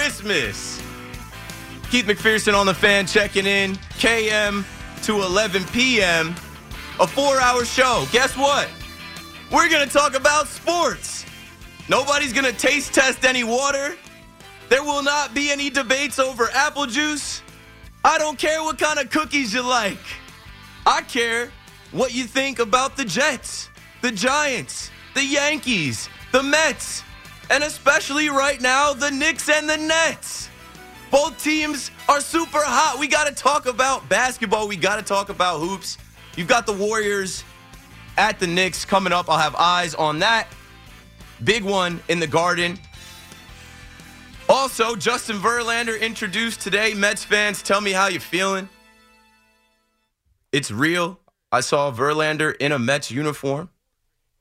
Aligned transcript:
Christmas. 0.00 0.80
Keith 1.90 2.06
McPherson 2.06 2.58
on 2.58 2.64
the 2.64 2.72
fan 2.72 3.06
checking 3.06 3.44
in. 3.44 3.74
KM 3.98 4.64
to 5.02 5.20
11 5.20 5.62
p.m. 5.74 6.34
A 6.98 7.06
four 7.06 7.38
hour 7.38 7.66
show. 7.66 8.06
Guess 8.10 8.34
what? 8.34 8.66
We're 9.52 9.68
going 9.68 9.86
to 9.86 9.92
talk 9.92 10.14
about 10.14 10.46
sports. 10.46 11.26
Nobody's 11.90 12.32
going 12.32 12.50
to 12.50 12.58
taste 12.58 12.94
test 12.94 13.26
any 13.26 13.44
water. 13.44 13.94
There 14.70 14.82
will 14.82 15.02
not 15.02 15.34
be 15.34 15.50
any 15.50 15.68
debates 15.68 16.18
over 16.18 16.48
apple 16.54 16.86
juice. 16.86 17.42
I 18.02 18.16
don't 18.16 18.38
care 18.38 18.62
what 18.62 18.78
kind 18.78 18.98
of 18.98 19.10
cookies 19.10 19.52
you 19.52 19.60
like. 19.60 19.98
I 20.86 21.02
care 21.02 21.52
what 21.92 22.14
you 22.14 22.24
think 22.24 22.58
about 22.58 22.96
the 22.96 23.04
Jets, 23.04 23.68
the 24.00 24.10
Giants, 24.10 24.90
the 25.12 25.26
Yankees, 25.26 26.08
the 26.32 26.42
Mets, 26.42 27.04
and 27.50 27.64
especially 27.64 28.30
right 28.30 28.60
now, 28.60 28.94
the 28.94 29.10
Knicks 29.10 29.48
and 29.48 29.68
the 29.68 29.76
Nets. 29.76 30.48
Both 31.10 31.42
teams 31.42 31.90
are 32.08 32.20
super 32.20 32.60
hot. 32.62 32.98
We 33.00 33.08
got 33.08 33.26
to 33.26 33.34
talk 33.34 33.66
about 33.66 34.08
basketball. 34.08 34.68
We 34.68 34.76
got 34.76 34.96
to 34.96 35.02
talk 35.02 35.28
about 35.28 35.58
hoops. 35.58 35.98
You've 36.36 36.46
got 36.46 36.64
the 36.64 36.72
Warriors 36.72 37.42
at 38.16 38.38
the 38.38 38.46
Knicks 38.46 38.84
coming 38.84 39.12
up. 39.12 39.28
I'll 39.28 39.38
have 39.38 39.56
eyes 39.56 39.96
on 39.96 40.20
that. 40.20 40.46
Big 41.42 41.64
one 41.64 42.00
in 42.08 42.20
the 42.20 42.28
Garden. 42.28 42.78
Also, 44.48 44.94
Justin 44.94 45.38
Verlander 45.38 46.00
introduced 46.00 46.60
today. 46.60 46.94
Mets 46.94 47.24
fans, 47.24 47.62
tell 47.62 47.80
me 47.80 47.90
how 47.90 48.06
you 48.06 48.20
feeling. 48.20 48.68
It's 50.52 50.70
real. 50.70 51.18
I 51.50 51.60
saw 51.60 51.90
Verlander 51.92 52.54
in 52.60 52.70
a 52.70 52.78
Mets 52.78 53.10
uniform. 53.10 53.70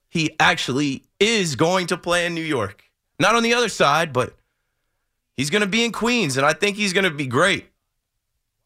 He 0.10 0.36
actually 0.40 1.04
is 1.20 1.56
going 1.56 1.88
to 1.88 1.98
play 1.98 2.28
in 2.28 2.36
New 2.36 2.42
York. 2.42 2.89
Not 3.20 3.36
on 3.36 3.44
the 3.44 3.54
other 3.54 3.70
side, 3.70 4.14
but 4.14 4.34
he's 5.36 5.50
going 5.50 5.62
to 5.62 5.68
be 5.68 5.84
in 5.84 5.92
Queens, 5.92 6.38
and 6.38 6.46
I 6.46 6.54
think 6.54 6.78
he's 6.78 6.94
going 6.94 7.04
to 7.04 7.12
be 7.12 7.28
great. 7.28 7.68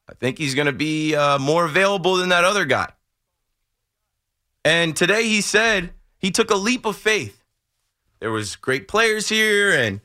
I 0.07 0.13
think 0.13 0.37
he's 0.37 0.53
going 0.53 0.67
to 0.67 0.73
be 0.73 1.15
uh, 1.15 1.39
more 1.39 1.65
available 1.65 2.17
than 2.17 2.29
that 2.29 2.43
other 2.43 2.65
guy. 2.65 2.91
And 4.63 4.95
today 4.95 5.23
he 5.23 5.41
said 5.41 5.91
he 6.17 6.31
took 6.31 6.51
a 6.51 6.55
leap 6.55 6.85
of 6.85 6.95
faith. 6.95 7.43
There 8.19 8.31
was 8.31 8.55
great 8.55 8.87
players 8.87 9.29
here, 9.29 9.71
and 9.71 10.01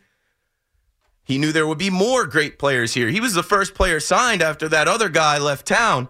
he 1.24 1.38
knew 1.38 1.52
there 1.52 1.66
would 1.66 1.78
be 1.78 1.90
more 1.90 2.26
great 2.26 2.58
players 2.58 2.94
here. 2.94 3.08
He 3.08 3.20
was 3.20 3.34
the 3.34 3.42
first 3.42 3.74
player 3.74 4.00
signed 4.00 4.42
after 4.42 4.68
that 4.68 4.88
other 4.88 5.08
guy 5.08 5.38
left 5.38 5.66
town. 5.66 6.08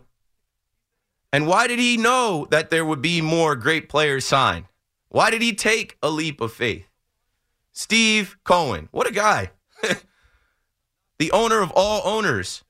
And 1.32 1.46
why 1.46 1.66
did 1.66 1.78
he 1.78 1.96
know 1.96 2.46
that 2.50 2.70
there 2.70 2.86
would 2.86 3.02
be 3.02 3.20
more 3.20 3.56
great 3.56 3.88
players 3.88 4.24
signed? 4.24 4.66
Why 5.08 5.30
did 5.30 5.42
he 5.42 5.54
take 5.54 5.98
a 6.02 6.08
leap 6.08 6.40
of 6.40 6.52
faith? 6.52 6.86
Steve 7.78 8.36
Cohen, 8.42 8.88
what 8.90 9.06
a 9.06 9.12
guy. 9.12 9.52
the 11.20 11.30
owner 11.30 11.60
of 11.60 11.70
all 11.76 12.02
owners. 12.04 12.64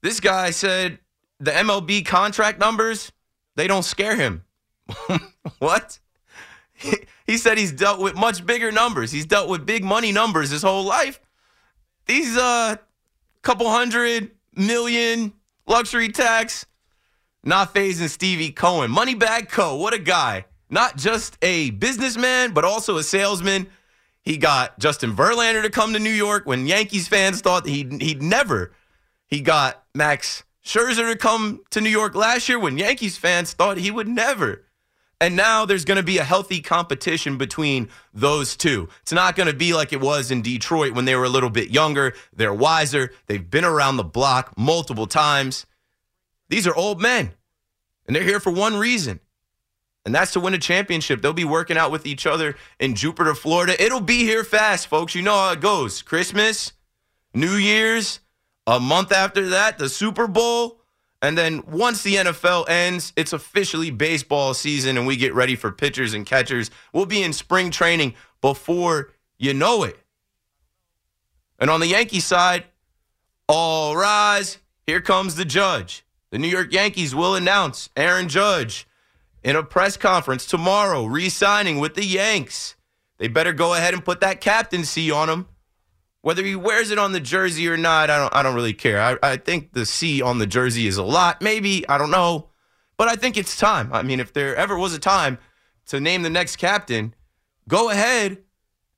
This 0.00 0.20
guy 0.20 0.52
said 0.52 1.00
the 1.40 1.50
MLB 1.50 2.06
contract 2.06 2.60
numbers, 2.60 3.10
they 3.56 3.66
don't 3.66 3.82
scare 3.82 4.14
him. 4.14 4.44
what? 5.58 5.98
He 7.26 7.38
said 7.38 7.56
he's 7.56 7.72
dealt 7.72 8.00
with 8.00 8.16
much 8.16 8.44
bigger 8.44 8.70
numbers. 8.70 9.10
He's 9.10 9.24
dealt 9.24 9.48
with 9.48 9.64
big 9.64 9.82
money 9.82 10.12
numbers 10.12 10.50
his 10.50 10.60
whole 10.60 10.84
life. 10.84 11.18
These 12.04 12.36
uh 12.36 12.76
couple 13.40 13.70
hundred 13.70 14.32
million 14.54 15.32
luxury 15.66 16.10
tax, 16.10 16.66
not 17.42 17.72
phasing 17.72 18.10
Stevie 18.10 18.50
Cohen. 18.50 18.90
money 18.90 19.14
Moneybag 19.14 19.48
Co. 19.48 19.76
What 19.76 19.94
a 19.94 19.98
guy. 19.98 20.44
Not 20.74 20.96
just 20.96 21.38
a 21.40 21.70
businessman, 21.70 22.50
but 22.50 22.64
also 22.64 22.96
a 22.96 23.04
salesman. 23.04 23.68
He 24.22 24.36
got 24.36 24.76
Justin 24.80 25.14
Verlander 25.14 25.62
to 25.62 25.70
come 25.70 25.92
to 25.92 26.00
New 26.00 26.10
York 26.10 26.46
when 26.46 26.66
Yankees 26.66 27.06
fans 27.06 27.40
thought 27.40 27.64
he'd, 27.64 28.02
he'd 28.02 28.20
never. 28.20 28.72
He 29.28 29.40
got 29.40 29.84
Max 29.94 30.42
Scherzer 30.64 31.12
to 31.12 31.16
come 31.16 31.60
to 31.70 31.80
New 31.80 31.90
York 31.90 32.16
last 32.16 32.48
year 32.48 32.58
when 32.58 32.76
Yankees 32.76 33.16
fans 33.16 33.52
thought 33.52 33.76
he 33.76 33.92
would 33.92 34.08
never. 34.08 34.64
And 35.20 35.36
now 35.36 35.64
there's 35.64 35.84
going 35.84 35.98
to 35.98 36.02
be 36.02 36.18
a 36.18 36.24
healthy 36.24 36.60
competition 36.60 37.38
between 37.38 37.88
those 38.12 38.56
two. 38.56 38.88
It's 39.02 39.12
not 39.12 39.36
going 39.36 39.46
to 39.46 39.54
be 39.54 39.74
like 39.74 39.92
it 39.92 40.00
was 40.00 40.32
in 40.32 40.42
Detroit 40.42 40.92
when 40.92 41.04
they 41.04 41.14
were 41.14 41.22
a 41.22 41.28
little 41.28 41.50
bit 41.50 41.70
younger. 41.70 42.14
They're 42.34 42.52
wiser. 42.52 43.12
They've 43.28 43.48
been 43.48 43.64
around 43.64 43.96
the 43.96 44.02
block 44.02 44.58
multiple 44.58 45.06
times. 45.06 45.66
These 46.48 46.66
are 46.66 46.74
old 46.74 47.00
men, 47.00 47.30
and 48.08 48.16
they're 48.16 48.24
here 48.24 48.40
for 48.40 48.50
one 48.50 48.76
reason, 48.76 49.20
and 50.04 50.14
that's 50.14 50.32
to 50.32 50.40
win 50.40 50.54
a 50.54 50.58
championship. 50.58 51.22
They'll 51.22 51.32
be 51.32 51.44
working 51.44 51.76
out 51.76 51.90
with 51.90 52.06
each 52.06 52.26
other 52.26 52.56
in 52.78 52.94
Jupiter, 52.94 53.34
Florida. 53.34 53.82
It'll 53.82 54.00
be 54.00 54.18
here 54.18 54.44
fast, 54.44 54.86
folks. 54.86 55.14
You 55.14 55.22
know 55.22 55.34
how 55.34 55.52
it 55.52 55.60
goes 55.60 56.02
Christmas, 56.02 56.72
New 57.32 57.54
Year's, 57.54 58.20
a 58.66 58.78
month 58.78 59.12
after 59.12 59.48
that, 59.50 59.78
the 59.78 59.88
Super 59.88 60.26
Bowl. 60.26 60.80
And 61.22 61.38
then 61.38 61.62
once 61.66 62.02
the 62.02 62.16
NFL 62.16 62.68
ends, 62.68 63.14
it's 63.16 63.32
officially 63.32 63.90
baseball 63.90 64.52
season 64.52 64.98
and 64.98 65.06
we 65.06 65.16
get 65.16 65.32
ready 65.32 65.56
for 65.56 65.72
pitchers 65.72 66.12
and 66.12 66.26
catchers. 66.26 66.70
We'll 66.92 67.06
be 67.06 67.22
in 67.22 67.32
spring 67.32 67.70
training 67.70 68.14
before 68.42 69.12
you 69.38 69.54
know 69.54 69.84
it. 69.84 69.98
And 71.58 71.70
on 71.70 71.80
the 71.80 71.86
Yankee 71.86 72.20
side, 72.20 72.64
all 73.48 73.96
rise. 73.96 74.58
Here 74.86 75.00
comes 75.00 75.36
the 75.36 75.46
judge. 75.46 76.04
The 76.30 76.38
New 76.38 76.48
York 76.48 76.72
Yankees 76.72 77.14
will 77.14 77.34
announce 77.34 77.88
Aaron 77.96 78.28
Judge 78.28 78.86
in 79.44 79.56
a 79.56 79.62
press 79.62 79.96
conference 79.96 80.46
tomorrow, 80.46 81.04
re 81.04 81.28
signing 81.28 81.78
with 81.78 81.94
the 81.94 82.04
Yanks. 82.04 82.74
They 83.18 83.28
better 83.28 83.52
go 83.52 83.74
ahead 83.74 83.94
and 83.94 84.04
put 84.04 84.20
that 84.20 84.40
captaincy 84.40 85.10
on 85.10 85.28
him. 85.28 85.46
Whether 86.22 86.42
he 86.42 86.56
wears 86.56 86.90
it 86.90 86.98
on 86.98 87.12
the 87.12 87.20
jersey 87.20 87.68
or 87.68 87.76
not, 87.76 88.08
I 88.08 88.18
don't 88.18 88.34
I 88.34 88.42
don't 88.42 88.54
really 88.54 88.72
care. 88.72 89.00
I, 89.00 89.16
I 89.22 89.36
think 89.36 89.74
the 89.74 89.84
C 89.84 90.22
on 90.22 90.38
the 90.38 90.46
jersey 90.46 90.86
is 90.86 90.96
a 90.96 91.04
lot. 91.04 91.42
Maybe, 91.42 91.86
I 91.88 91.98
don't 91.98 92.10
know. 92.10 92.48
But 92.96 93.08
I 93.08 93.16
think 93.16 93.36
it's 93.36 93.56
time. 93.56 93.92
I 93.92 94.02
mean, 94.02 94.20
if 94.20 94.32
there 94.32 94.56
ever 94.56 94.78
was 94.78 94.94
a 94.94 94.98
time 94.98 95.38
to 95.86 96.00
name 96.00 96.22
the 96.22 96.30
next 96.30 96.56
captain, 96.56 97.14
go 97.68 97.90
ahead 97.90 98.38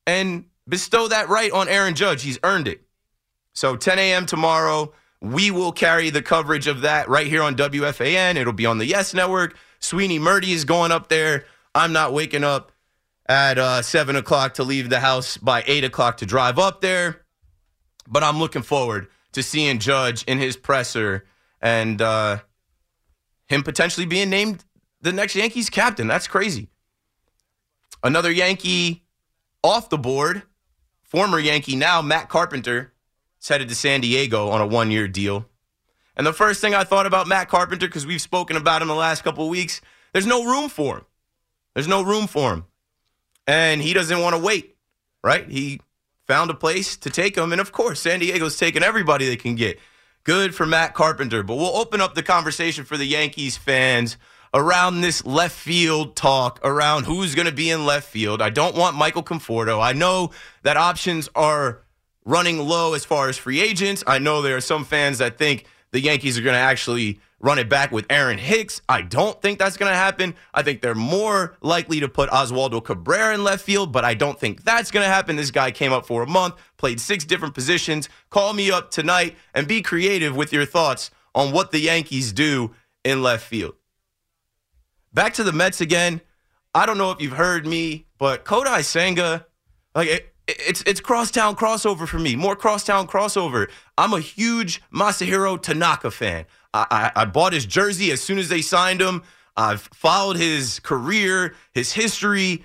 and 0.06 0.44
bestow 0.68 1.08
that 1.08 1.28
right 1.28 1.50
on 1.50 1.68
Aaron 1.68 1.94
Judge. 1.94 2.22
He's 2.22 2.38
earned 2.44 2.68
it. 2.68 2.82
So 3.54 3.74
10 3.74 3.98
a.m. 3.98 4.26
tomorrow, 4.26 4.92
we 5.20 5.50
will 5.50 5.72
carry 5.72 6.10
the 6.10 6.22
coverage 6.22 6.66
of 6.66 6.82
that 6.82 7.08
right 7.08 7.26
here 7.26 7.42
on 7.42 7.56
WFAN. 7.56 8.36
It'll 8.36 8.52
be 8.52 8.66
on 8.66 8.78
the 8.78 8.86
Yes 8.86 9.14
Network. 9.14 9.56
Sweeny 9.80 10.18
Murti 10.18 10.48
is 10.48 10.64
going 10.64 10.92
up 10.92 11.08
there. 11.08 11.44
I'm 11.74 11.92
not 11.92 12.12
waking 12.12 12.44
up 12.44 12.72
at 13.28 13.58
uh, 13.58 13.82
7 13.82 14.16
o'clock 14.16 14.54
to 14.54 14.64
leave 14.64 14.88
the 14.88 15.00
house 15.00 15.36
by 15.36 15.64
8 15.66 15.84
o'clock 15.84 16.18
to 16.18 16.26
drive 16.26 16.58
up 16.58 16.80
there. 16.80 17.24
But 18.08 18.22
I'm 18.22 18.38
looking 18.38 18.62
forward 18.62 19.08
to 19.32 19.42
seeing 19.42 19.78
Judge 19.78 20.22
in 20.24 20.38
his 20.38 20.56
presser 20.56 21.26
and 21.60 22.00
uh, 22.00 22.38
him 23.48 23.62
potentially 23.62 24.06
being 24.06 24.30
named 24.30 24.64
the 25.00 25.12
next 25.12 25.34
Yankees 25.34 25.70
captain. 25.70 26.06
That's 26.06 26.28
crazy. 26.28 26.68
Another 28.02 28.30
Yankee 28.30 29.04
off 29.62 29.88
the 29.88 29.98
board, 29.98 30.42
former 31.02 31.38
Yankee 31.38 31.76
now, 31.76 32.00
Matt 32.00 32.28
Carpenter, 32.28 32.92
is 33.40 33.48
headed 33.48 33.68
to 33.68 33.74
San 33.74 34.00
Diego 34.00 34.48
on 34.48 34.60
a 34.60 34.66
one 34.66 34.90
year 34.90 35.08
deal. 35.08 35.46
And 36.16 36.26
the 36.26 36.32
first 36.32 36.60
thing 36.60 36.74
I 36.74 36.84
thought 36.84 37.06
about 37.06 37.26
Matt 37.26 37.48
Carpenter, 37.48 37.86
because 37.86 38.06
we've 38.06 38.22
spoken 38.22 38.56
about 38.56 38.82
him 38.82 38.88
the 38.88 38.94
last 38.94 39.22
couple 39.22 39.48
weeks, 39.48 39.80
there's 40.12 40.26
no 40.26 40.44
room 40.44 40.68
for 40.68 40.98
him. 40.98 41.04
There's 41.74 41.88
no 41.88 42.02
room 42.02 42.26
for 42.26 42.54
him. 42.54 42.64
And 43.46 43.82
he 43.82 43.92
doesn't 43.92 44.20
want 44.20 44.34
to 44.34 44.40
wait, 44.40 44.76
right? 45.22 45.48
He 45.48 45.80
found 46.26 46.50
a 46.50 46.54
place 46.54 46.96
to 46.96 47.10
take 47.10 47.36
him. 47.36 47.52
And 47.52 47.60
of 47.60 47.70
course, 47.70 48.00
San 48.00 48.20
Diego's 48.20 48.56
taking 48.56 48.82
everybody 48.82 49.26
they 49.26 49.36
can 49.36 49.54
get. 49.54 49.78
Good 50.24 50.54
for 50.54 50.66
Matt 50.66 50.94
Carpenter. 50.94 51.42
But 51.42 51.56
we'll 51.56 51.76
open 51.76 52.00
up 52.00 52.14
the 52.14 52.22
conversation 52.22 52.84
for 52.84 52.96
the 52.96 53.04
Yankees 53.04 53.56
fans 53.56 54.16
around 54.54 55.02
this 55.02 55.24
left 55.26 55.54
field 55.54 56.16
talk, 56.16 56.58
around 56.64 57.04
who's 57.04 57.34
going 57.34 57.46
to 57.46 57.52
be 57.52 57.70
in 57.70 57.84
left 57.84 58.08
field. 58.08 58.40
I 58.40 58.50
don't 58.50 58.74
want 58.74 58.96
Michael 58.96 59.22
Conforto. 59.22 59.82
I 59.82 59.92
know 59.92 60.30
that 60.62 60.76
options 60.76 61.28
are 61.34 61.82
running 62.24 62.58
low 62.58 62.94
as 62.94 63.04
far 63.04 63.28
as 63.28 63.36
free 63.36 63.60
agents. 63.60 64.02
I 64.06 64.18
know 64.18 64.42
there 64.42 64.56
are 64.56 64.62
some 64.62 64.84
fans 64.84 65.18
that 65.18 65.38
think 65.38 65.66
the 65.96 66.02
Yankees 66.02 66.36
are 66.36 66.42
going 66.42 66.52
to 66.52 66.60
actually 66.60 67.20
run 67.40 67.58
it 67.58 67.70
back 67.70 67.90
with 67.90 68.04
Aaron 68.10 68.36
Hicks. 68.36 68.82
I 68.86 69.00
don't 69.00 69.40
think 69.40 69.58
that's 69.58 69.78
going 69.78 69.90
to 69.90 69.96
happen. 69.96 70.34
I 70.52 70.62
think 70.62 70.82
they're 70.82 70.94
more 70.94 71.56
likely 71.62 72.00
to 72.00 72.08
put 72.08 72.28
Oswaldo 72.28 72.84
Cabrera 72.84 73.32
in 73.32 73.42
left 73.42 73.64
field, 73.64 73.92
but 73.92 74.04
I 74.04 74.12
don't 74.12 74.38
think 74.38 74.62
that's 74.62 74.90
going 74.90 75.04
to 75.04 75.08
happen. 75.08 75.36
This 75.36 75.50
guy 75.50 75.70
came 75.70 75.94
up 75.94 76.04
for 76.04 76.22
a 76.22 76.26
month, 76.26 76.56
played 76.76 77.00
six 77.00 77.24
different 77.24 77.54
positions. 77.54 78.10
Call 78.28 78.52
me 78.52 78.70
up 78.70 78.90
tonight 78.90 79.36
and 79.54 79.66
be 79.66 79.80
creative 79.80 80.36
with 80.36 80.52
your 80.52 80.66
thoughts 80.66 81.10
on 81.34 81.50
what 81.50 81.70
the 81.70 81.80
Yankees 81.80 82.30
do 82.30 82.74
in 83.02 83.22
left 83.22 83.46
field. 83.46 83.76
Back 85.14 85.32
to 85.34 85.44
the 85.44 85.52
Mets 85.52 85.80
again. 85.80 86.20
I 86.74 86.84
don't 86.84 86.98
know 86.98 87.10
if 87.10 87.22
you've 87.22 87.32
heard 87.32 87.66
me, 87.66 88.04
but 88.18 88.44
Kodai 88.44 88.84
Senga, 88.84 89.46
like 89.94 90.08
it, 90.08 90.34
it's 90.48 90.82
it's 90.86 91.00
crosstown 91.00 91.56
crossover 91.56 92.06
for 92.06 92.18
me. 92.18 92.36
More 92.36 92.56
crosstown 92.56 93.06
crossover. 93.06 93.68
I'm 93.98 94.12
a 94.12 94.20
huge 94.20 94.82
Masahiro 94.92 95.60
Tanaka 95.60 96.10
fan. 96.10 96.46
I, 96.72 96.86
I, 97.16 97.22
I 97.22 97.24
bought 97.24 97.52
his 97.52 97.66
jersey 97.66 98.10
as 98.12 98.20
soon 98.20 98.38
as 98.38 98.48
they 98.48 98.62
signed 98.62 99.00
him. 99.00 99.22
I've 99.56 99.82
followed 99.92 100.36
his 100.36 100.80
career, 100.80 101.54
his 101.72 101.92
history. 101.92 102.64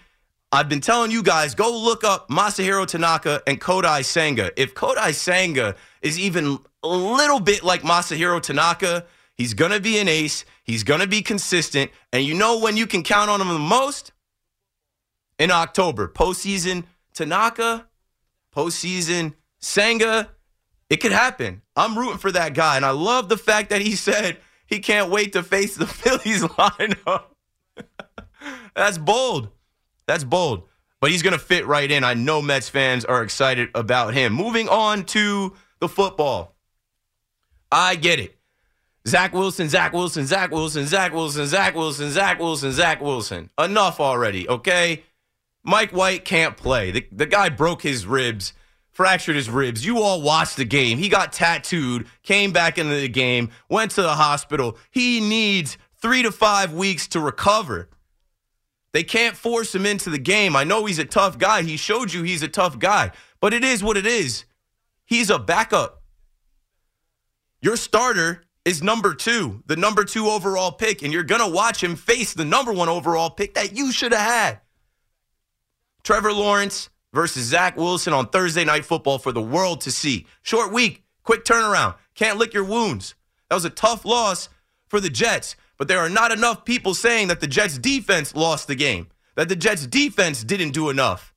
I've 0.51 0.68
been 0.68 0.81
telling 0.81 1.12
you 1.12 1.24
guys, 1.24 1.56
go 1.56 1.72
look 1.72 2.04
up 2.04 2.30
Masahiro 2.30 2.86
Tanaka 2.86 3.42
and 3.48 3.60
Kodai 3.62 4.04
Senga. 4.04 4.51
If 4.62 4.75
Kodai 4.75 5.13
Senga 5.13 5.75
is 6.01 6.19
even 6.19 6.60
a 6.83 6.88
little 6.89 7.39
bit 7.39 7.63
like 7.63 7.83
Masahiro 7.83 8.42
Tanaka, 8.42 9.06
he's 9.36 9.54
going 9.54 9.72
to 9.72 9.80
be 9.80 9.98
an 10.00 10.10
ace. 10.10 10.44
He's 10.66 10.83
going 10.83 11.00
to 11.00 11.07
be 11.07 11.22
consistent. 11.22 11.89
And 12.12 12.25
you 12.25 12.33
know 12.33 12.60
when 12.60 12.75
you 12.75 12.86
can 12.86 13.01
count 13.01 13.30
on 13.30 13.39
him 13.39 13.48
the 13.48 13.60
most? 13.60 14.12
In 15.39 15.51
October. 15.51 16.10
Postseason 16.10 16.83
Tanaka, 17.13 17.87
postseason 18.55 19.33
Senga. 19.59 20.29
It 20.89 20.97
could 20.97 21.11
happen. 21.11 21.61
I'm 21.75 21.97
rooting 21.97 22.17
for 22.17 22.31
that 22.31 22.53
guy. 22.53 22.75
And 22.75 22.85
I 22.85 22.91
love 22.91 23.29
the 23.29 23.37
fact 23.37 23.69
that 23.69 23.81
he 23.81 23.95
said 23.95 24.37
he 24.65 24.79
can't 24.79 25.09
wait 25.09 25.33
to 25.33 25.43
face 25.43 25.75
the 25.75 25.87
Phillies 25.87 26.43
lineup. 26.43 27.25
That's 28.75 28.97
bold. 28.97 29.49
That's 30.07 30.23
bold. 30.23 30.67
But 30.99 31.11
he's 31.11 31.23
going 31.23 31.33
to 31.33 31.39
fit 31.39 31.65
right 31.65 31.89
in. 31.89 32.03
I 32.03 32.13
know 32.13 32.41
Mets 32.41 32.69
fans 32.69 33.05
are 33.05 33.23
excited 33.23 33.69
about 33.73 34.13
him. 34.13 34.33
Moving 34.33 34.69
on 34.69 35.05
to 35.05 35.55
the 35.79 35.89
football. 35.89 36.55
I 37.71 37.95
get 37.95 38.19
it. 38.19 38.37
Zach 39.07 39.33
Wilson, 39.33 39.67
Zach 39.67 39.93
Wilson, 39.93 40.27
Zach 40.27 40.51
Wilson, 40.51 40.85
Zach 40.85 41.13
Wilson, 41.13 41.47
Zach 41.47 41.73
Wilson, 41.73 42.11
Zach 42.11 42.39
Wilson, 42.39 42.71
Zach 42.71 43.01
Wilson. 43.01 43.49
Enough 43.57 43.99
already, 43.99 44.47
okay? 44.47 45.03
Mike 45.63 45.91
White 45.91 46.25
can't 46.25 46.57
play. 46.57 46.91
The, 46.91 47.07
the 47.11 47.25
guy 47.25 47.49
broke 47.49 47.81
his 47.83 48.05
ribs, 48.05 48.53
fractured 48.91 49.35
his 49.35 49.49
ribs. 49.49 49.85
You 49.85 50.01
all 50.01 50.21
watched 50.21 50.57
the 50.57 50.65
game. 50.65 50.97
He 50.97 51.09
got 51.09 51.33
tattooed, 51.33 52.07
came 52.23 52.51
back 52.51 52.77
into 52.77 52.95
the 52.95 53.09
game, 53.09 53.49
went 53.69 53.91
to 53.91 54.01
the 54.01 54.15
hospital. 54.15 54.77
He 54.89 55.19
needs 55.19 55.77
three 56.01 56.23
to 56.23 56.31
five 56.31 56.73
weeks 56.73 57.07
to 57.09 57.19
recover. 57.19 57.89
They 58.93 59.03
can't 59.03 59.37
force 59.37 59.73
him 59.73 59.85
into 59.85 60.09
the 60.09 60.17
game. 60.17 60.55
I 60.55 60.63
know 60.63 60.85
he's 60.85 60.99
a 60.99 61.05
tough 61.05 61.37
guy. 61.37 61.61
He 61.61 61.77
showed 61.77 62.11
you 62.11 62.23
he's 62.23 62.43
a 62.43 62.47
tough 62.47 62.77
guy, 62.77 63.11
but 63.39 63.53
it 63.53 63.63
is 63.63 63.83
what 63.83 63.97
it 63.97 64.05
is. 64.05 64.45
He's 65.05 65.29
a 65.29 65.39
backup. 65.39 66.03
Your 67.61 67.77
starter 67.77 68.43
is 68.65 68.83
number 68.83 69.13
two, 69.13 69.63
the 69.67 69.75
number 69.75 70.03
two 70.03 70.27
overall 70.27 70.71
pick, 70.71 71.03
and 71.03 71.13
you're 71.13 71.23
going 71.23 71.41
to 71.41 71.47
watch 71.47 71.83
him 71.83 71.95
face 71.95 72.33
the 72.33 72.45
number 72.45 72.73
one 72.73 72.89
overall 72.89 73.29
pick 73.29 73.53
that 73.53 73.75
you 73.75 73.91
should 73.91 74.13
have 74.13 74.21
had. 74.29 74.59
Trevor 76.03 76.33
Lawrence 76.33 76.89
versus 77.13 77.45
Zach 77.45 77.77
Wilson 77.77 78.13
on 78.13 78.27
Thursday 78.27 78.63
Night 78.63 78.86
Football 78.86 79.19
for 79.19 79.31
the 79.31 79.42
world 79.42 79.81
to 79.81 79.92
see. 79.92 80.25
Short 80.42 80.71
week, 80.71 81.03
quick 81.24 81.44
turnaround. 81.44 81.95
Can't 82.15 82.38
lick 82.38 82.53
your 82.53 82.63
wounds. 82.63 83.15
That 83.50 83.56
was 83.56 83.65
a 83.65 83.69
tough 83.69 84.06
loss 84.06 84.50
for 84.88 85.00
the 85.00 85.09
Jets, 85.09 85.56
but 85.77 85.88
there 85.88 86.00
are 86.00 86.09
not 86.09 86.31
enough 86.31 86.65
people 86.65 86.94
saying 86.94 87.27
that 87.27 87.39
the 87.39 87.48
Jets 87.48 87.77
defense 87.77 88.36
lost 88.36 88.68
the 88.68 88.75
game, 88.75 89.07
that 89.36 89.50
the 89.50 89.56
Jets 89.56 89.86
defense 89.88 90.44
didn't 90.44 90.71
do 90.71 90.89
enough, 90.89 91.33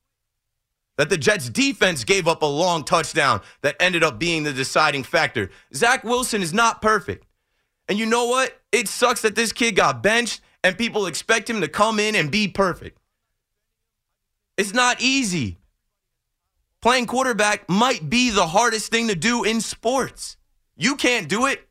that 0.97 1.09
the 1.09 1.17
Jets 1.17 1.49
defense 1.49 2.03
gave 2.03 2.27
up 2.27 2.41
a 2.41 2.45
long 2.45 2.83
touchdown 2.83 3.41
that 3.61 3.75
ended 3.79 4.03
up 4.03 4.17
being 4.19 4.43
the 4.43 4.53
deciding 4.53 5.03
factor. 5.03 5.49
Zach 5.73 6.03
Wilson 6.03 6.41
is 6.41 6.53
not 6.53 6.81
perfect. 6.81 7.25
And 7.87 7.99
you 7.99 8.05
know 8.05 8.25
what? 8.25 8.59
It 8.71 8.87
sucks 8.87 9.21
that 9.21 9.35
this 9.35 9.51
kid 9.51 9.75
got 9.75 10.01
benched 10.01 10.41
and 10.63 10.77
people 10.77 11.05
expect 11.05 11.49
him 11.49 11.61
to 11.61 11.67
come 11.67 11.99
in 11.99 12.15
and 12.15 12.31
be 12.31 12.47
perfect. 12.47 12.97
It's 14.57 14.73
not 14.73 15.01
easy. 15.01 15.57
Playing 16.81 17.07
quarterback 17.07 17.67
might 17.69 18.09
be 18.09 18.29
the 18.29 18.47
hardest 18.47 18.91
thing 18.91 19.07
to 19.07 19.15
do 19.15 19.43
in 19.43 19.61
sports. 19.61 20.37
You 20.77 20.95
can't 20.95 21.27
do 21.27 21.45
it. 21.45 21.67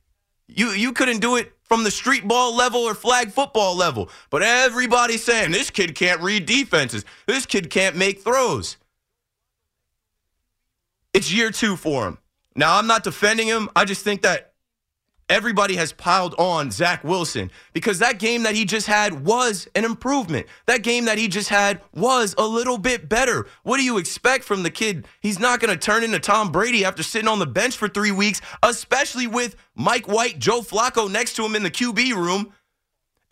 You 0.49 0.71
you 0.71 0.93
couldn't 0.93 1.21
do 1.21 1.37
it 1.37 1.53
from 1.63 1.85
the 1.85 1.91
street 1.91 2.27
ball 2.27 2.55
level 2.55 2.81
or 2.81 2.95
flag 2.95 3.33
football 3.33 3.77
level. 3.77 4.11
But 4.31 4.43
everybody's 4.43 5.25
saying 5.25 5.53
this 5.53 5.71
kid 5.71 5.95
can't 5.95 6.21
read 6.21 6.47
defenses. 6.47 7.05
This 7.27 7.47
kid 7.47 7.71
can't 7.71 7.97
make 7.97 8.23
throws. 8.23 8.77
It's 11.13 11.33
year 11.33 11.51
2 11.51 11.77
for 11.77 12.09
him. 12.09 12.19
Now, 12.57 12.77
I'm 12.77 12.87
not 12.87 13.05
defending 13.05 13.47
him. 13.47 13.71
I 13.75 13.85
just 13.85 14.03
think 14.03 14.23
that 14.23 14.54
everybody 15.29 15.77
has 15.77 15.93
piled 15.93 16.35
on 16.39 16.71
Zach 16.71 17.05
Wilson 17.05 17.51
because 17.73 17.99
that 17.99 18.19
game 18.19 18.43
that 18.45 18.55
he 18.55 18.65
just 18.65 18.87
had 18.87 19.25
was 19.25 19.69
an 19.75 19.85
improvement. 19.85 20.47
That 20.67 20.83
game 20.83 21.07
that 21.07 21.19
he 21.19 21.29
just 21.29 21.49
had 21.49 21.81
was 21.95 22.35
a 22.39 22.47
little 22.47 22.79
bit 22.79 23.09
better. 23.09 23.47
What 23.63 23.79
do 23.79 23.85
you 23.85 23.99
expect 23.99 24.45
from 24.45 24.63
the 24.63 24.71
kid? 24.71 25.07
He's 25.21 25.39
not 25.39 25.61
going 25.61 25.73
to 25.73 25.81
turn 25.81 26.05
into 26.05 26.19
Tom 26.19 26.53
Brady 26.53 26.85
after 26.85 27.03
sitting 27.03 27.29
on 27.29 27.39
the 27.39 27.47
bench 27.47 27.77
for 27.77 27.89
three 27.89 28.13
weeks, 28.13 28.41
especially 28.63 29.27
with 29.27 29.57
Mike 29.75 30.07
White, 30.07 30.39
Joe 30.39 30.61
Flacco 30.61 31.11
next 31.11 31.35
to 31.37 31.45
him 31.45 31.57
in 31.57 31.63
the 31.63 31.71
QB 31.71 32.15
room. 32.15 32.53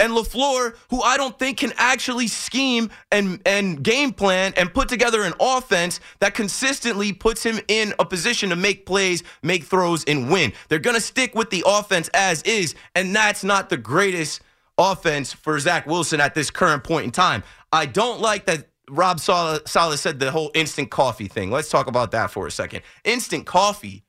And 0.03 0.15
LaFleur, 0.15 0.75
who 0.91 1.01
I 1.01 1.17
don't 1.17 1.39
think 1.39 1.59
can 1.59 1.73
actually 1.77 2.27
scheme 2.27 2.91
and, 3.13 3.41
and 3.47 3.81
game 3.81 4.13
plan 4.13 4.53
and 4.57 4.75
put 4.75 4.89
together 4.89 5.23
an 5.23 5.33
offense 5.39 6.01
that 6.19 6.35
consistently 6.35 7.13
puts 7.13 7.45
him 7.45 7.61
in 7.69 7.95
a 8.01 8.05
position 8.05 8.51
to 8.51 8.57
make 8.57 8.85
plays, 8.85 9.23
make 9.45 9.63
throws, 9.63 10.03
and 10.07 10.29
win. 10.29 10.53
They're 10.69 10.81
going 10.81 10.97
to 10.97 11.01
stick 11.01 11.37
with 11.37 11.51
the 11.51 11.63
offense 11.65 12.11
as 12.15 12.43
is, 12.43 12.75
and 12.97 13.15
that's 13.15 13.45
not 13.45 13.71
the 13.71 13.77
greatest 13.77 14.43
offense 14.77 15.33
for 15.33 15.57
Zach 15.61 15.87
Wilson 15.87 16.21
at 16.21 16.35
this 16.35 16.51
current 16.51 16.83
point 16.83 17.05
in 17.05 17.13
time. 17.13 17.45
I 17.73 17.87
don't 17.87 18.21
like 18.21 18.47
that 18.47 18.71
Rob 18.91 19.21
Saleh 19.21 19.99
said 19.99 20.19
the 20.19 20.33
whole 20.33 20.51
instant 20.53 20.91
coffee 20.91 21.29
thing. 21.29 21.53
Let's 21.53 21.69
talk 21.69 21.87
about 21.87 22.11
that 22.11 22.33
for 22.33 22.49
a 22.49 22.51
second. 22.51 22.83
Instant 23.05 23.47
coffee. 23.47 24.03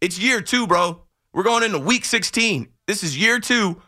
It's 0.00 0.18
year 0.18 0.40
two, 0.40 0.66
bro. 0.66 1.02
We're 1.32 1.44
going 1.44 1.62
into 1.62 1.78
week 1.78 2.04
16. 2.04 2.68
This 2.88 3.04
is 3.04 3.16
year 3.16 3.38
two 3.38 3.80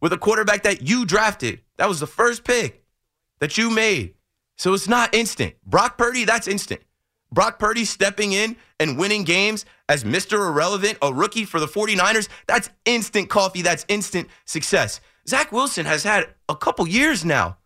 with 0.00 0.12
a 0.12 0.18
quarterback 0.18 0.62
that 0.64 0.88
you 0.88 1.04
drafted. 1.04 1.60
That 1.76 1.88
was 1.88 2.00
the 2.00 2.06
first 2.06 2.44
pick 2.44 2.84
that 3.40 3.58
you 3.58 3.70
made. 3.70 4.14
So 4.56 4.72
it's 4.74 4.88
not 4.88 5.14
instant. 5.14 5.54
Brock 5.64 5.98
Purdy, 5.98 6.24
that's 6.24 6.48
instant. 6.48 6.80
Brock 7.32 7.58
Purdy 7.58 7.84
stepping 7.84 8.32
in 8.32 8.56
and 8.80 8.98
winning 8.98 9.24
games 9.24 9.64
as 9.88 10.04
Mr. 10.04 10.48
Irrelevant, 10.48 10.98
a 11.02 11.12
rookie 11.12 11.44
for 11.44 11.60
the 11.60 11.66
49ers, 11.66 12.28
that's 12.46 12.70
instant 12.84 13.28
coffee. 13.28 13.62
That's 13.62 13.84
instant 13.88 14.28
success. 14.44 15.00
Zach 15.28 15.52
Wilson 15.52 15.86
has 15.86 16.02
had 16.02 16.28
a 16.48 16.56
couple 16.56 16.86
years 16.86 17.24
now. 17.24 17.58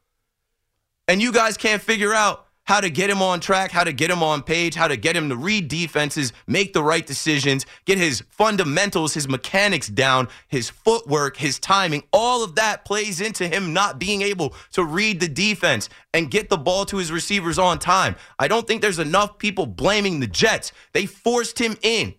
And 1.07 1.21
you 1.21 1.33
guys 1.33 1.57
can't 1.57 1.83
figure 1.83 2.15
out 2.15 2.47
how 2.71 2.81
to 2.81 2.89
get 2.89 3.11
him 3.11 3.21
on 3.21 3.41
track, 3.41 3.73
how 3.73 3.83
to 3.83 3.93
get 3.93 4.13
him 4.13 4.23
on 4.23 4.45
page, 4.45 4.77
how 4.77 4.87
to 4.87 4.97
get 4.97 5.17
him 5.17 5.29
to 5.29 5.35
read 5.35 5.67
defenses, 5.67 6.33
make 6.47 6.73
the 6.73 6.85
right 6.85 7.05
decisions, 7.05 7.67
get 7.85 7.99
his 7.99 8.23
fundamentals, 8.31 9.13
his 9.13 9.29
mechanics 9.29 9.89
down, 9.89 10.29
his 10.47 10.71
footwork, 10.71 11.37
his 11.37 11.59
timing. 11.59 12.05
All 12.13 12.45
of 12.45 12.55
that 12.55 12.85
plays 12.85 13.21
into 13.21 13.49
him 13.49 13.73
not 13.73 13.99
being 13.99 14.23
able 14.23 14.55
to 14.71 14.85
read 14.85 15.19
the 15.19 15.27
defense 15.27 15.89
and 16.15 16.31
get 16.31 16.49
the 16.49 16.57
ball 16.57 16.85
to 16.85 16.99
his 16.99 17.11
receivers 17.11 17.59
on 17.59 17.81
time. 17.81 18.15
I 18.39 18.47
don't 18.47 18.69
think 18.69 18.83
there's 18.83 19.01
enough 19.01 19.39
people 19.39 19.67
blaming 19.67 20.21
the 20.21 20.29
Jets. 20.29 20.71
They 20.93 21.07
forced 21.07 21.59
him 21.59 21.77
in. 21.83 22.15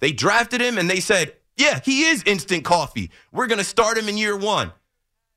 They 0.00 0.12
drafted 0.12 0.62
him 0.62 0.78
and 0.78 0.88
they 0.88 1.00
said, 1.00 1.34
yeah, 1.58 1.80
he 1.84 2.06
is 2.06 2.22
instant 2.24 2.64
coffee. 2.64 3.10
We're 3.32 3.48
going 3.48 3.58
to 3.58 3.64
start 3.64 3.98
him 3.98 4.08
in 4.08 4.16
year 4.16 4.34
one. 4.34 4.72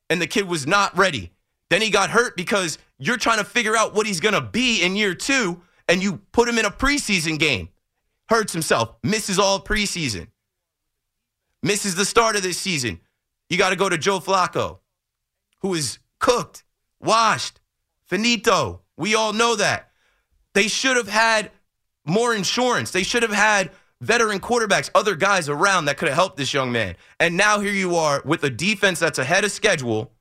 And 0.10 0.22
the 0.22 0.28
kid 0.28 0.48
was 0.48 0.66
not 0.66 0.98
ready. 0.98 1.34
Then 1.70 1.82
he 1.82 1.90
got 1.90 2.10
hurt 2.10 2.38
because 2.38 2.78
you're 2.98 3.18
trying 3.18 3.40
to 3.40 3.44
figure 3.44 3.76
out 3.76 3.94
what 3.94 4.08
he's 4.08 4.20
going 4.20 4.36
to 4.36 4.42
be 4.42 4.82
in 4.82 4.96
year 4.96 5.14
two, 5.14 5.62
and 5.88 6.02
you 6.02 6.22
put 6.32 6.48
him 6.48 6.58
in 6.58 6.66
a 6.66 6.72
preseason 6.72 7.38
game. 7.38 7.70
Hurts 8.30 8.54
himself, 8.54 8.96
misses 9.04 9.40
all 9.40 9.60
preseason, 9.60 10.28
misses 11.64 11.96
the 11.96 12.06
start 12.06 12.36
of 12.36 12.44
this 12.44 12.58
season. 12.58 13.00
You 13.50 13.58
got 13.58 13.70
to 13.70 13.78
go 13.78 13.88
to 13.88 13.98
Joe 13.98 14.20
Flacco, 14.20 14.80
who 15.62 15.74
is 15.74 16.00
cooked, 16.20 16.64
washed, 17.00 17.62
finito. 18.06 18.82
We 18.98 19.16
all 19.16 19.32
know 19.32 19.56
that. 19.56 19.92
They 20.54 20.68
should 20.68 20.98
have 20.98 21.08
had 21.08 21.52
more 22.06 22.36
insurance. 22.36 22.92
They 22.92 23.04
should 23.04 23.24
have 23.24 23.32
had 23.32 23.72
veteran 24.02 24.40
quarterbacks, 24.40 24.90
other 24.94 25.16
guys 25.16 25.48
around 25.48 25.86
that 25.86 25.98
could 25.98 26.10
have 26.10 26.18
helped 26.18 26.38
this 26.38 26.54
young 26.54 26.72
man. 26.72 26.96
And 27.20 27.38
now 27.38 27.60
here 27.60 27.72
you 27.72 27.96
are 27.96 28.22
with 28.26 28.44
a 28.44 28.50
defense 28.50 29.00
that's 29.00 29.20
ahead 29.20 29.46
of 29.46 29.52
schedule 29.52 30.12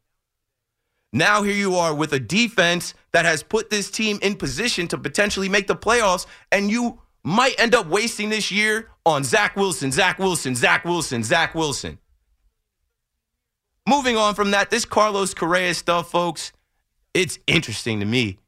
now 1.17 1.43
here 1.43 1.55
you 1.55 1.77
are 1.77 1.95
with 1.95 2.13
a 2.13 2.21
defense 2.21 2.95
that 3.13 3.25
has 3.25 3.43
put 3.43 3.71
this 3.71 3.91
team 3.91 4.19
in 4.23 4.37
position 4.37 4.89
to 4.89 4.99
potentially 4.99 5.49
make 5.49 5.67
the 5.67 5.77
playoffs, 5.77 6.27
and 6.53 6.71
you 6.71 7.01
might 7.25 7.59
end 7.59 7.75
up 7.75 7.87
wasting 7.87 8.29
this 8.29 8.51
year 8.53 8.91
on 9.05 9.25
Zach 9.25 9.57
Wilson, 9.57 9.91
Zach 9.91 10.19
Wilson, 10.19 10.55
Zach 10.55 10.85
Wilson, 10.85 11.23
Zach 11.23 11.55
Wilson. 11.55 11.99
Moving 13.89 14.17
on 14.17 14.35
from 14.35 14.51
that, 14.51 14.71
this 14.71 14.85
Carlos 14.85 15.33
Correa 15.33 15.75
stuff, 15.75 16.11
folks, 16.11 16.53
it's 17.15 17.39
interesting 17.47 18.01
to 18.01 18.07
me. 18.07 18.39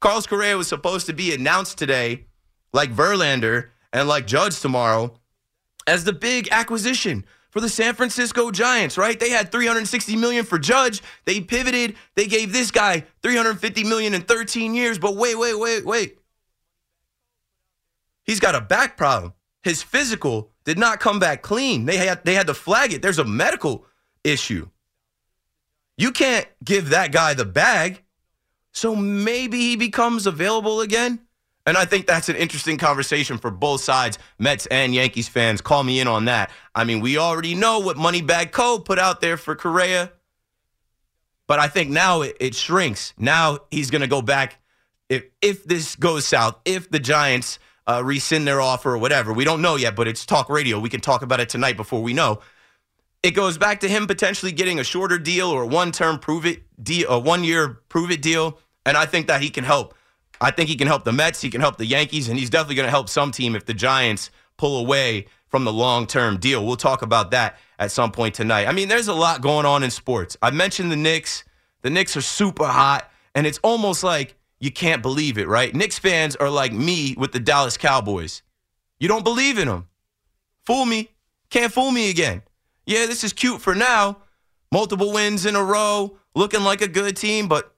Carlos 0.00 0.26
Correa 0.26 0.56
was 0.56 0.68
supposed 0.68 1.06
to 1.06 1.12
be 1.12 1.34
announced 1.34 1.78
today, 1.78 2.26
like 2.72 2.94
Verlander 2.94 3.70
and 3.92 4.06
like 4.08 4.26
Judge 4.26 4.60
tomorrow, 4.60 5.18
as 5.86 6.04
the 6.04 6.12
big 6.12 6.48
acquisition 6.50 7.24
for 7.58 7.62
the 7.62 7.68
San 7.68 7.96
Francisco 7.96 8.52
Giants, 8.52 8.96
right? 8.96 9.18
They 9.18 9.30
had 9.30 9.50
360 9.50 10.14
million 10.14 10.44
for 10.44 10.60
Judge. 10.60 11.02
They 11.24 11.40
pivoted. 11.40 11.96
They 12.14 12.28
gave 12.28 12.52
this 12.52 12.70
guy 12.70 13.04
350 13.24 13.82
million 13.82 14.14
in 14.14 14.20
13 14.22 14.76
years. 14.76 14.96
But 15.00 15.16
wait, 15.16 15.36
wait, 15.36 15.58
wait, 15.58 15.84
wait. 15.84 16.18
He's 18.22 18.38
got 18.38 18.54
a 18.54 18.60
back 18.60 18.96
problem. 18.96 19.34
His 19.64 19.82
physical 19.82 20.52
did 20.62 20.78
not 20.78 21.00
come 21.00 21.18
back 21.18 21.42
clean. 21.42 21.84
They 21.84 21.96
had 21.96 22.24
they 22.24 22.34
had 22.34 22.46
to 22.46 22.54
flag 22.54 22.92
it. 22.92 23.02
There's 23.02 23.18
a 23.18 23.24
medical 23.24 23.84
issue. 24.22 24.68
You 25.96 26.12
can't 26.12 26.46
give 26.64 26.90
that 26.90 27.10
guy 27.10 27.34
the 27.34 27.44
bag. 27.44 28.04
So 28.70 28.94
maybe 28.94 29.58
he 29.58 29.74
becomes 29.74 30.28
available 30.28 30.80
again. 30.80 31.26
And 31.68 31.76
I 31.76 31.84
think 31.84 32.06
that's 32.06 32.30
an 32.30 32.36
interesting 32.36 32.78
conversation 32.78 33.36
for 33.36 33.50
both 33.50 33.82
sides, 33.82 34.18
Mets 34.38 34.64
and 34.66 34.94
Yankees 34.94 35.28
fans. 35.28 35.60
Call 35.60 35.84
me 35.84 36.00
in 36.00 36.08
on 36.08 36.24
that. 36.24 36.50
I 36.74 36.84
mean, 36.84 37.00
we 37.00 37.18
already 37.18 37.54
know 37.54 37.78
what 37.78 37.98
Moneybag 37.98 38.52
Code 38.52 38.86
put 38.86 38.98
out 38.98 39.20
there 39.20 39.36
for 39.36 39.54
Correa. 39.54 40.10
But 41.46 41.58
I 41.58 41.68
think 41.68 41.90
now 41.90 42.22
it, 42.22 42.38
it 42.40 42.54
shrinks. 42.54 43.12
Now 43.18 43.58
he's 43.70 43.90
going 43.90 44.00
to 44.00 44.08
go 44.08 44.22
back. 44.22 44.60
If, 45.10 45.24
if 45.42 45.64
this 45.64 45.94
goes 45.94 46.26
south, 46.26 46.56
if 46.64 46.90
the 46.90 46.98
Giants 46.98 47.58
uh, 47.86 48.02
rescind 48.02 48.46
their 48.46 48.62
offer 48.62 48.92
or 48.92 48.98
whatever, 48.98 49.34
we 49.34 49.44
don't 49.44 49.60
know 49.60 49.76
yet, 49.76 49.94
but 49.94 50.08
it's 50.08 50.24
talk 50.24 50.48
radio. 50.48 50.80
We 50.80 50.88
can 50.88 51.02
talk 51.02 51.20
about 51.20 51.38
it 51.38 51.50
tonight 51.50 51.76
before 51.76 52.02
we 52.02 52.14
know. 52.14 52.40
It 53.22 53.32
goes 53.32 53.58
back 53.58 53.80
to 53.80 53.88
him 53.88 54.06
potentially 54.06 54.52
getting 54.52 54.78
a 54.78 54.84
shorter 54.84 55.18
deal 55.18 55.48
or 55.48 55.66
one 55.66 55.92
term 55.92 56.18
prove 56.18 56.46
it 56.46 56.62
deal, 56.82 57.10
a 57.10 57.18
one 57.18 57.44
year 57.44 57.80
prove 57.90 58.10
it 58.10 58.22
deal. 58.22 58.58
And 58.86 58.96
I 58.96 59.04
think 59.04 59.26
that 59.26 59.42
he 59.42 59.50
can 59.50 59.64
help 59.64 59.94
I 60.40 60.50
think 60.50 60.68
he 60.68 60.76
can 60.76 60.86
help 60.86 61.04
the 61.04 61.12
Mets, 61.12 61.40
he 61.40 61.50
can 61.50 61.60
help 61.60 61.78
the 61.78 61.86
Yankees, 61.86 62.28
and 62.28 62.38
he's 62.38 62.50
definitely 62.50 62.76
going 62.76 62.86
to 62.86 62.90
help 62.90 63.08
some 63.08 63.32
team 63.32 63.56
if 63.56 63.66
the 63.66 63.74
Giants 63.74 64.30
pull 64.56 64.78
away 64.78 65.26
from 65.48 65.64
the 65.64 65.72
long 65.72 66.06
term 66.06 66.38
deal. 66.38 66.64
We'll 66.64 66.76
talk 66.76 67.02
about 67.02 67.30
that 67.32 67.58
at 67.78 67.90
some 67.90 68.12
point 68.12 68.34
tonight. 68.34 68.66
I 68.66 68.72
mean, 68.72 68.88
there's 68.88 69.08
a 69.08 69.14
lot 69.14 69.40
going 69.40 69.66
on 69.66 69.82
in 69.82 69.90
sports. 69.90 70.36
I 70.42 70.50
mentioned 70.50 70.92
the 70.92 70.96
Knicks. 70.96 71.44
The 71.82 71.90
Knicks 71.90 72.16
are 72.16 72.22
super 72.22 72.66
hot, 72.66 73.10
and 73.34 73.46
it's 73.46 73.58
almost 73.62 74.02
like 74.02 74.36
you 74.60 74.70
can't 74.70 75.02
believe 75.02 75.38
it, 75.38 75.48
right? 75.48 75.74
Knicks 75.74 75.98
fans 75.98 76.36
are 76.36 76.50
like 76.50 76.72
me 76.72 77.14
with 77.16 77.32
the 77.32 77.40
Dallas 77.40 77.76
Cowboys. 77.76 78.42
You 78.98 79.08
don't 79.08 79.24
believe 79.24 79.58
in 79.58 79.68
them. 79.68 79.88
Fool 80.66 80.84
me. 80.84 81.10
Can't 81.50 81.72
fool 81.72 81.90
me 81.90 82.10
again. 82.10 82.42
Yeah, 82.84 83.06
this 83.06 83.24
is 83.24 83.32
cute 83.32 83.60
for 83.60 83.74
now. 83.74 84.18
Multiple 84.72 85.12
wins 85.12 85.46
in 85.46 85.56
a 85.56 85.62
row, 85.62 86.18
looking 86.34 86.62
like 86.62 86.82
a 86.82 86.88
good 86.88 87.16
team, 87.16 87.48
but 87.48 87.74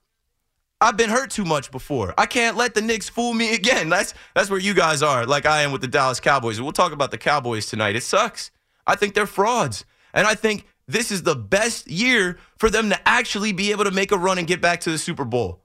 I've 0.81 0.97
been 0.97 1.11
hurt 1.11 1.29
too 1.29 1.45
much 1.45 1.69
before. 1.69 2.15
I 2.17 2.25
can't 2.25 2.57
let 2.57 2.73
the 2.73 2.81
Knicks 2.81 3.07
fool 3.07 3.33
me 3.33 3.53
again. 3.53 3.87
That's 4.01 4.15
that's 4.33 4.49
where 4.49 4.59
you 4.59 4.73
guys 4.73 5.03
are, 5.03 5.25
like 5.25 5.45
I 5.45 5.61
am 5.61 5.71
with 5.71 5.81
the 5.81 5.87
Dallas 5.87 6.19
Cowboys. 6.19 6.59
We'll 6.59 6.71
talk 6.71 6.91
about 6.91 7.11
the 7.11 7.17
Cowboys 7.17 7.67
tonight. 7.67 7.95
It 7.95 8.03
sucks. 8.03 8.49
I 8.87 8.95
think 8.95 9.13
they're 9.13 9.27
frauds. 9.27 9.85
And 10.13 10.25
I 10.25 10.33
think 10.35 10.65
this 10.87 11.11
is 11.11 11.23
the 11.23 11.35
best 11.35 11.89
year 11.89 12.37
for 12.57 12.69
them 12.69 12.89
to 12.89 13.07
actually 13.07 13.53
be 13.53 13.71
able 13.71 13.83
to 13.83 13.91
make 13.91 14.11
a 14.11 14.17
run 14.17 14.39
and 14.39 14.47
get 14.47 14.59
back 14.59 14.81
to 14.81 14.91
the 14.91 14.97
Super 14.97 15.23
Bowl. 15.23 15.63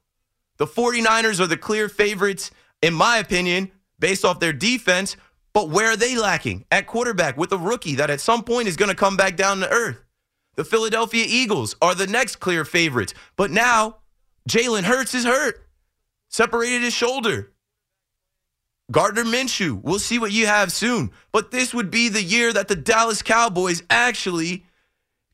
The 0.58 0.66
49ers 0.66 1.40
are 1.40 1.46
the 1.46 1.56
clear 1.56 1.88
favorites, 1.88 2.50
in 2.82 2.94
my 2.94 3.16
opinion, 3.16 3.73
based 3.99 4.25
off 4.25 4.40
their 4.40 4.52
defense. 4.52 5.16
But 5.52 5.70
where 5.70 5.92
are 5.92 5.96
they 5.96 6.16
lacking? 6.16 6.66
At 6.70 6.87
quarterback 6.87 7.38
with 7.38 7.50
a 7.52 7.58
rookie 7.58 7.94
that 7.96 8.11
at 8.11 8.20
some 8.20 8.44
point 8.44 8.68
is 8.68 8.76
going 8.76 8.90
to 8.90 8.94
come 8.94 9.16
back 9.16 9.37
down 9.37 9.61
to 9.61 9.70
earth. 9.70 10.04
The 10.56 10.64
Philadelphia 10.64 11.25
Eagles 11.26 11.75
are 11.80 11.94
the 11.94 12.06
next 12.06 12.37
clear 12.37 12.64
favorites. 12.64 13.14
But 13.37 13.50
now 13.50 13.99
Jalen 14.48 14.84
Hurts 14.84 15.14
is 15.14 15.24
hurt, 15.24 15.66
separated 16.28 16.82
his 16.82 16.94
shoulder. 16.94 17.52
Gardner 18.90 19.24
Minshew, 19.24 19.80
we'll 19.82 19.98
see 19.98 20.18
what 20.18 20.30
you 20.30 20.46
have 20.46 20.70
soon. 20.70 21.10
But 21.32 21.50
this 21.50 21.74
would 21.74 21.90
be 21.90 22.08
the 22.08 22.22
year 22.22 22.52
that 22.52 22.68
the 22.68 22.76
Dallas 22.76 23.22
Cowboys 23.22 23.82
actually 23.90 24.64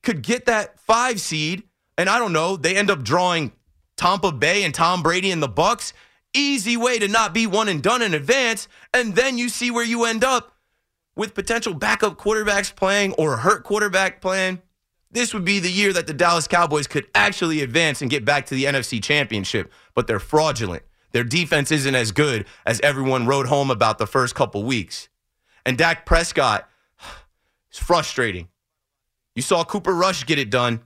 could 0.03 0.23
get 0.23 0.47
that 0.47 0.81
five 0.81 1.21
seed. 1.21 1.65
And 1.99 2.09
I 2.09 2.19
don't 2.19 2.33
know, 2.33 2.57
they 2.57 2.77
end 2.77 2.91
up 2.91 3.03
drawing 3.03 3.53
Tampa 3.97 4.33
Bay 4.33 4.65
and 4.65 4.75
Tom 4.75 5.03
Brady 5.03 5.31
and 5.31 5.43
the 5.43 5.49
Bucs. 5.49 5.93
Easy 6.35 6.79
way 6.79 6.99
to 6.99 7.09
not 7.09 7.35
be 7.35 7.47
one 7.47 7.69
and 7.69 7.83
done 7.83 8.01
in 8.01 8.15
advance. 8.15 8.69
And 8.95 9.15
then 9.15 9.37
you 9.37 9.51
see 9.51 9.71
where 9.71 9.85
you 9.85 10.07
end 10.07 10.25
up 10.25 10.57
with 11.15 11.35
potential 11.35 11.75
backup 11.75 12.17
quarterbacks 12.17 12.75
playing 12.75 13.13
or 13.15 13.35
a 13.35 13.39
hurt 13.39 13.65
quarterback 13.65 14.23
playing 14.23 14.63
this 15.13 15.35
would 15.35 15.45
be 15.45 15.59
the 15.59 15.71
year 15.71 15.93
that 15.93 16.07
the 16.07 16.15
Dallas 16.15 16.49
Cowboys 16.49 16.87
could 16.87 17.07
actually 17.15 17.61
advance 17.61 18.01
and 18.01 18.11
get 18.11 18.25
back 18.25 18.47
to 18.47 18.55
the 18.55 18.65
NFC 18.65 19.03
Championship, 19.03 19.71
but 19.95 20.07
they're 20.07 20.19
fraudulent. 20.19 20.83
Their 21.13 21.25
defense 21.25 21.71
isn't 21.71 21.95
as 21.95 22.13
good 22.13 22.47
as 22.65 22.81
everyone 22.81 23.27
wrote 23.27 23.47
home 23.47 23.71
about 23.71 23.99
the 23.99 24.07
first 24.07 24.35
couple 24.35 24.65
weeks. 24.65 25.11
And 25.67 25.77
Dak 25.77 26.07
Prescott, 26.07 26.69
it's 27.71 27.79
frustrating. 27.79 28.49
You 29.35 29.43
saw 29.43 29.65
Cooper 29.65 29.95
Rush 29.95 30.25
get 30.25 30.39
it 30.39 30.51
done, 30.51 30.81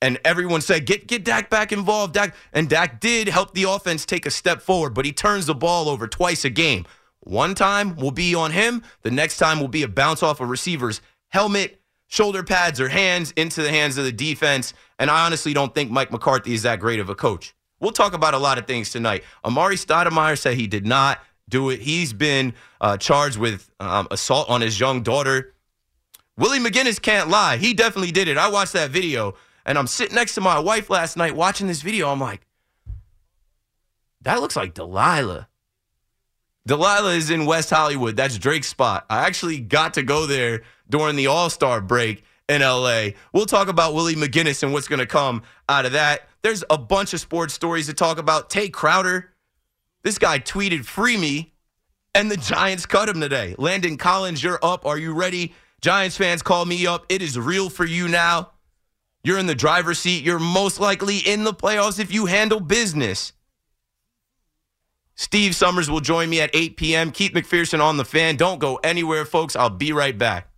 and 0.00 0.20
everyone 0.24 0.60
said, 0.60 0.86
get, 0.86 1.08
get 1.08 1.24
Dak 1.24 1.50
back 1.50 1.72
involved. 1.72 2.14
Dak. 2.14 2.34
And 2.52 2.68
Dak 2.68 3.00
did 3.00 3.28
help 3.28 3.54
the 3.54 3.64
offense 3.64 4.06
take 4.06 4.26
a 4.26 4.30
step 4.30 4.62
forward, 4.62 4.94
but 4.94 5.04
he 5.04 5.12
turns 5.12 5.46
the 5.46 5.54
ball 5.54 5.88
over 5.88 6.06
twice 6.06 6.44
a 6.44 6.50
game. 6.50 6.86
One 7.20 7.56
time 7.56 7.96
will 7.96 8.12
be 8.12 8.36
on 8.36 8.52
him, 8.52 8.84
the 9.02 9.10
next 9.10 9.38
time 9.38 9.58
will 9.58 9.68
be 9.68 9.82
a 9.82 9.88
bounce 9.88 10.22
off 10.22 10.40
a 10.40 10.46
receiver's 10.46 11.00
helmet 11.28 11.80
shoulder 12.08 12.42
pads 12.42 12.80
or 12.80 12.88
hands 12.88 13.32
into 13.32 13.62
the 13.62 13.70
hands 13.70 13.98
of 13.98 14.04
the 14.04 14.12
defense. 14.12 14.74
And 14.98 15.10
I 15.10 15.26
honestly 15.26 15.52
don't 15.52 15.74
think 15.74 15.90
Mike 15.90 16.10
McCarthy 16.10 16.54
is 16.54 16.62
that 16.62 16.80
great 16.80 17.00
of 17.00 17.08
a 17.08 17.14
coach. 17.14 17.54
We'll 17.80 17.92
talk 17.92 18.14
about 18.14 18.34
a 18.34 18.38
lot 18.38 18.58
of 18.58 18.66
things 18.66 18.90
tonight. 18.90 19.22
Amar'e 19.44 19.74
Stoudemire 19.74 20.38
said 20.38 20.54
he 20.54 20.66
did 20.66 20.86
not 20.86 21.20
do 21.48 21.70
it. 21.70 21.80
He's 21.80 22.12
been 22.12 22.54
uh, 22.80 22.96
charged 22.96 23.38
with 23.38 23.70
um, 23.80 24.08
assault 24.10 24.48
on 24.48 24.60
his 24.60 24.80
young 24.80 25.02
daughter. 25.02 25.54
Willie 26.38 26.58
McGinest 26.58 27.02
can't 27.02 27.28
lie. 27.28 27.56
He 27.56 27.74
definitely 27.74 28.12
did 28.12 28.28
it. 28.28 28.36
I 28.36 28.48
watched 28.48 28.72
that 28.72 28.90
video, 28.90 29.34
and 29.64 29.78
I'm 29.78 29.86
sitting 29.86 30.14
next 30.14 30.34
to 30.34 30.40
my 30.40 30.58
wife 30.58 30.90
last 30.90 31.16
night 31.16 31.36
watching 31.36 31.66
this 31.66 31.82
video. 31.82 32.08
I'm 32.08 32.20
like, 32.20 32.46
that 34.22 34.40
looks 34.40 34.56
like 34.56 34.74
Delilah. 34.74 35.48
Delilah 36.66 37.14
is 37.14 37.30
in 37.30 37.46
West 37.46 37.70
Hollywood. 37.70 38.16
That's 38.16 38.38
Drake's 38.38 38.68
spot. 38.68 39.06
I 39.08 39.26
actually 39.26 39.60
got 39.60 39.94
to 39.94 40.02
go 40.02 40.26
there 40.26 40.62
during 40.88 41.14
the 41.14 41.28
All 41.28 41.48
Star 41.48 41.80
break 41.80 42.24
in 42.48 42.60
LA. 42.60 43.10
We'll 43.32 43.46
talk 43.46 43.68
about 43.68 43.94
Willie 43.94 44.16
McGinest 44.16 44.64
and 44.64 44.72
what's 44.72 44.88
going 44.88 44.98
to 44.98 45.06
come 45.06 45.42
out 45.68 45.86
of 45.86 45.92
that. 45.92 46.28
There's 46.42 46.64
a 46.68 46.76
bunch 46.76 47.14
of 47.14 47.20
sports 47.20 47.54
stories 47.54 47.86
to 47.86 47.94
talk 47.94 48.18
about. 48.18 48.50
Tae 48.50 48.68
Crowder, 48.68 49.32
this 50.02 50.18
guy 50.18 50.38
tweeted, 50.40 50.84
Free 50.84 51.16
me. 51.16 51.52
And 52.14 52.30
the 52.30 52.36
Giants 52.38 52.86
cut 52.86 53.10
him 53.10 53.20
today. 53.20 53.54
Landon 53.58 53.98
Collins, 53.98 54.42
you're 54.42 54.58
up. 54.62 54.86
Are 54.86 54.96
you 54.96 55.12
ready? 55.12 55.52
Giants 55.82 56.16
fans 56.16 56.40
call 56.40 56.64
me 56.64 56.86
up. 56.86 57.04
It 57.10 57.20
is 57.20 57.38
real 57.38 57.68
for 57.68 57.84
you 57.84 58.08
now. 58.08 58.52
You're 59.22 59.38
in 59.38 59.46
the 59.46 59.54
driver's 59.54 59.98
seat. 59.98 60.24
You're 60.24 60.38
most 60.38 60.80
likely 60.80 61.18
in 61.18 61.44
the 61.44 61.52
playoffs 61.52 62.00
if 62.00 62.10
you 62.10 62.24
handle 62.24 62.58
business. 62.58 63.34
Steve 65.16 65.54
Summers 65.54 65.90
will 65.90 66.00
join 66.00 66.28
me 66.28 66.42
at 66.42 66.50
8 66.52 66.76
p.m. 66.76 67.10
Keith 67.10 67.32
McPherson 67.32 67.80
on 67.80 67.96
the 67.96 68.04
fan. 68.04 68.36
Don't 68.36 68.58
go 68.58 68.76
anywhere, 68.84 69.24
folks. 69.24 69.56
I'll 69.56 69.70
be 69.70 69.92
right 69.92 70.16
back. 70.16 70.48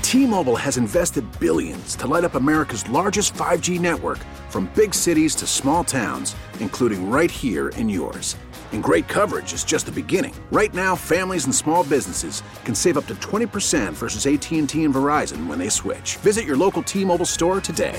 T-Mobile 0.00 0.56
has 0.56 0.76
invested 0.76 1.24
billions 1.38 1.96
to 1.96 2.06
light 2.06 2.24
up 2.24 2.34
America's 2.34 2.88
largest 2.90 3.32
5G 3.34 3.80
network 3.80 4.18
from 4.50 4.70
big 4.74 4.94
cities 4.94 5.34
to 5.36 5.46
small 5.46 5.84
towns, 5.84 6.36
including 6.60 7.10
right 7.10 7.30
here 7.30 7.68
in 7.70 7.88
yours. 7.88 8.36
And 8.72 8.82
great 8.82 9.06
coverage 9.06 9.52
is 9.52 9.64
just 9.64 9.86
the 9.86 9.92
beginning. 9.92 10.34
Right 10.50 10.72
now, 10.72 10.96
families 10.96 11.44
and 11.44 11.54
small 11.54 11.84
businesses 11.84 12.42
can 12.64 12.74
save 12.74 12.96
up 12.98 13.06
to 13.06 13.14
20% 13.16 13.92
versus 13.92 14.26
AT&T 14.26 14.58
and 14.58 14.68
Verizon 14.68 15.46
when 15.46 15.58
they 15.58 15.68
switch. 15.68 16.16
Visit 16.16 16.44
your 16.46 16.56
local 16.56 16.82
T-Mobile 16.82 17.26
store 17.26 17.60
today. 17.60 17.98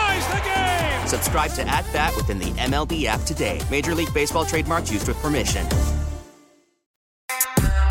Subscribe 1.11 1.51
to 1.55 1.67
At 1.67 1.83
Bat 1.91 2.15
within 2.15 2.39
the 2.39 2.51
MLB 2.51 3.03
app 3.03 3.21
today. 3.23 3.59
Major 3.69 3.93
League 3.93 4.13
Baseball 4.13 4.45
trademarks 4.45 4.89
used 4.89 5.09
with 5.09 5.17
permission. 5.17 5.67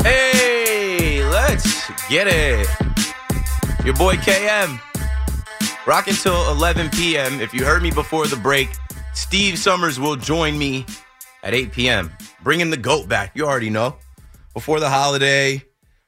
Hey, 0.01 1.23
let's 1.25 1.87
get 2.09 2.25
it. 2.25 2.67
Your 3.85 3.93
boy 3.93 4.15
KM. 4.15 4.79
Rock 5.85 6.07
until 6.07 6.49
11 6.49 6.89
p.m. 6.89 7.39
If 7.39 7.53
you 7.53 7.63
heard 7.63 7.83
me 7.83 7.91
before 7.91 8.25
the 8.25 8.37
break, 8.37 8.69
Steve 9.13 9.59
Summers 9.59 9.99
will 9.99 10.15
join 10.15 10.57
me 10.57 10.87
at 11.43 11.53
8 11.53 11.71
p.m. 11.73 12.11
Bringing 12.41 12.71
the 12.71 12.77
GOAT 12.77 13.07
back. 13.07 13.33
You 13.35 13.45
already 13.45 13.69
know. 13.69 13.97
Before 14.55 14.79
the 14.79 14.89
holiday, 14.89 15.63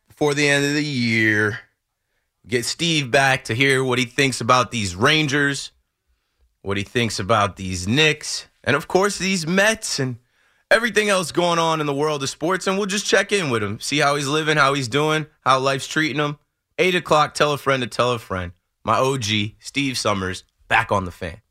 before 0.07 0.33
the 0.33 0.49
end 0.49 0.65
of 0.65 0.73
the 0.73 0.83
year, 0.83 1.59
get 2.47 2.65
Steve 2.65 3.11
back 3.11 3.43
to 3.43 3.53
hear 3.53 3.83
what 3.83 3.99
he 3.99 4.05
thinks 4.05 4.41
about 4.41 4.71
these 4.71 4.95
Rangers, 4.95 5.69
what 6.63 6.77
he 6.77 6.83
thinks 6.83 7.19
about 7.19 7.57
these 7.57 7.87
Knicks, 7.87 8.47
and 8.63 8.75
of 8.75 8.87
course, 8.87 9.19
these 9.19 9.45
Mets 9.45 9.99
and 9.99 10.17
everything 10.71 11.09
else 11.09 11.31
going 11.31 11.59
on 11.59 11.79
in 11.79 11.85
the 11.85 11.93
world 11.93 12.23
of 12.23 12.29
sports, 12.29 12.65
and 12.65 12.77
we'll 12.77 12.87
just 12.87 13.05
check 13.05 13.31
in 13.31 13.51
with 13.51 13.61
him, 13.61 13.79
see 13.79 13.99
how 13.99 14.15
he's 14.15 14.27
living, 14.27 14.57
how 14.57 14.73
he's 14.73 14.87
doing, 14.87 15.27
how 15.41 15.59
life's 15.59 15.87
treating 15.87 16.19
him. 16.19 16.39
Eight 16.79 16.95
o'clock, 16.95 17.35
tell 17.35 17.53
a 17.53 17.57
friend 17.57 17.83
to 17.83 17.87
tell 17.87 18.11
a 18.13 18.19
friend. 18.19 18.53
My 18.83 18.95
OG, 18.95 19.23
Steve 19.59 19.97
Summers, 19.97 20.43
back 20.67 20.91
on 20.91 21.05
the 21.05 21.11
fan. 21.11 21.41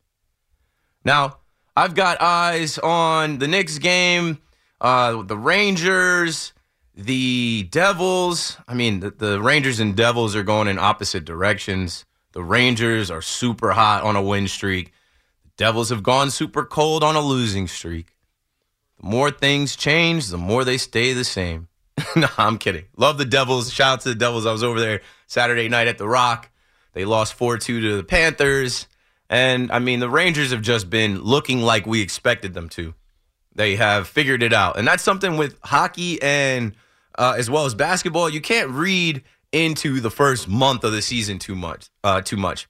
Now, 1.05 1.37
I've 1.75 1.95
got 1.95 2.21
eyes 2.21 2.77
on 2.79 3.39
the 3.39 3.47
Knicks 3.47 3.77
game, 3.79 4.39
uh, 4.81 5.23
the 5.23 5.37
Rangers, 5.37 6.53
the 6.95 7.63
Devils. 7.71 8.57
I 8.67 8.73
mean, 8.73 8.99
the, 8.99 9.11
the 9.11 9.41
Rangers 9.41 9.79
and 9.79 9.95
Devils 9.95 10.35
are 10.35 10.43
going 10.43 10.67
in 10.67 10.77
opposite 10.77 11.25
directions. 11.25 12.05
The 12.33 12.43
Rangers 12.43 13.09
are 13.09 13.21
super 13.21 13.71
hot 13.71 14.03
on 14.03 14.15
a 14.15 14.21
win 14.21 14.47
streak. 14.47 14.91
Devils 15.57 15.89
have 15.89 16.03
gone 16.03 16.31
super 16.31 16.65
cold 16.65 17.03
on 17.03 17.15
a 17.15 17.21
losing 17.21 17.67
streak. 17.67 18.15
The 18.99 19.07
more 19.07 19.31
things 19.31 19.75
change, 19.75 20.27
the 20.27 20.37
more 20.37 20.63
they 20.63 20.77
stay 20.77 21.13
the 21.13 21.23
same. 21.23 21.67
no, 22.15 22.27
I'm 22.37 22.57
kidding. 22.57 22.85
Love 22.97 23.17
the 23.17 23.25
Devils. 23.25 23.71
Shout 23.71 23.93
out 23.93 24.01
to 24.01 24.09
the 24.09 24.15
Devils. 24.15 24.45
I 24.45 24.51
was 24.51 24.63
over 24.63 24.79
there 24.79 25.01
Saturday 25.27 25.69
night 25.69 25.87
at 25.87 25.97
the 25.97 26.07
Rock. 26.07 26.49
They 26.93 27.05
lost 27.05 27.33
4 27.35 27.57
2 27.57 27.81
to 27.81 27.97
the 27.97 28.03
Panthers. 28.03 28.87
And 29.29 29.71
I 29.71 29.79
mean, 29.79 29.99
the 29.99 30.09
Rangers 30.09 30.51
have 30.51 30.61
just 30.61 30.89
been 30.89 31.21
looking 31.21 31.61
like 31.61 31.85
we 31.85 32.01
expected 32.01 32.53
them 32.53 32.69
to. 32.69 32.93
They 33.55 33.75
have 33.75 34.07
figured 34.07 34.43
it 34.43 34.53
out. 34.53 34.77
And 34.77 34.87
that's 34.87 35.03
something 35.03 35.37
with 35.37 35.57
hockey 35.63 36.21
and 36.21 36.75
uh, 37.17 37.35
as 37.37 37.49
well 37.49 37.65
as 37.65 37.75
basketball. 37.75 38.29
You 38.29 38.41
can't 38.41 38.69
read 38.69 39.23
into 39.51 39.99
the 39.99 40.09
first 40.09 40.47
month 40.47 40.83
of 40.83 40.91
the 40.91 41.01
season 41.01 41.39
too 41.39 41.55
much. 41.55 41.89
Uh, 42.03 42.21
too 42.21 42.37
much. 42.37 42.67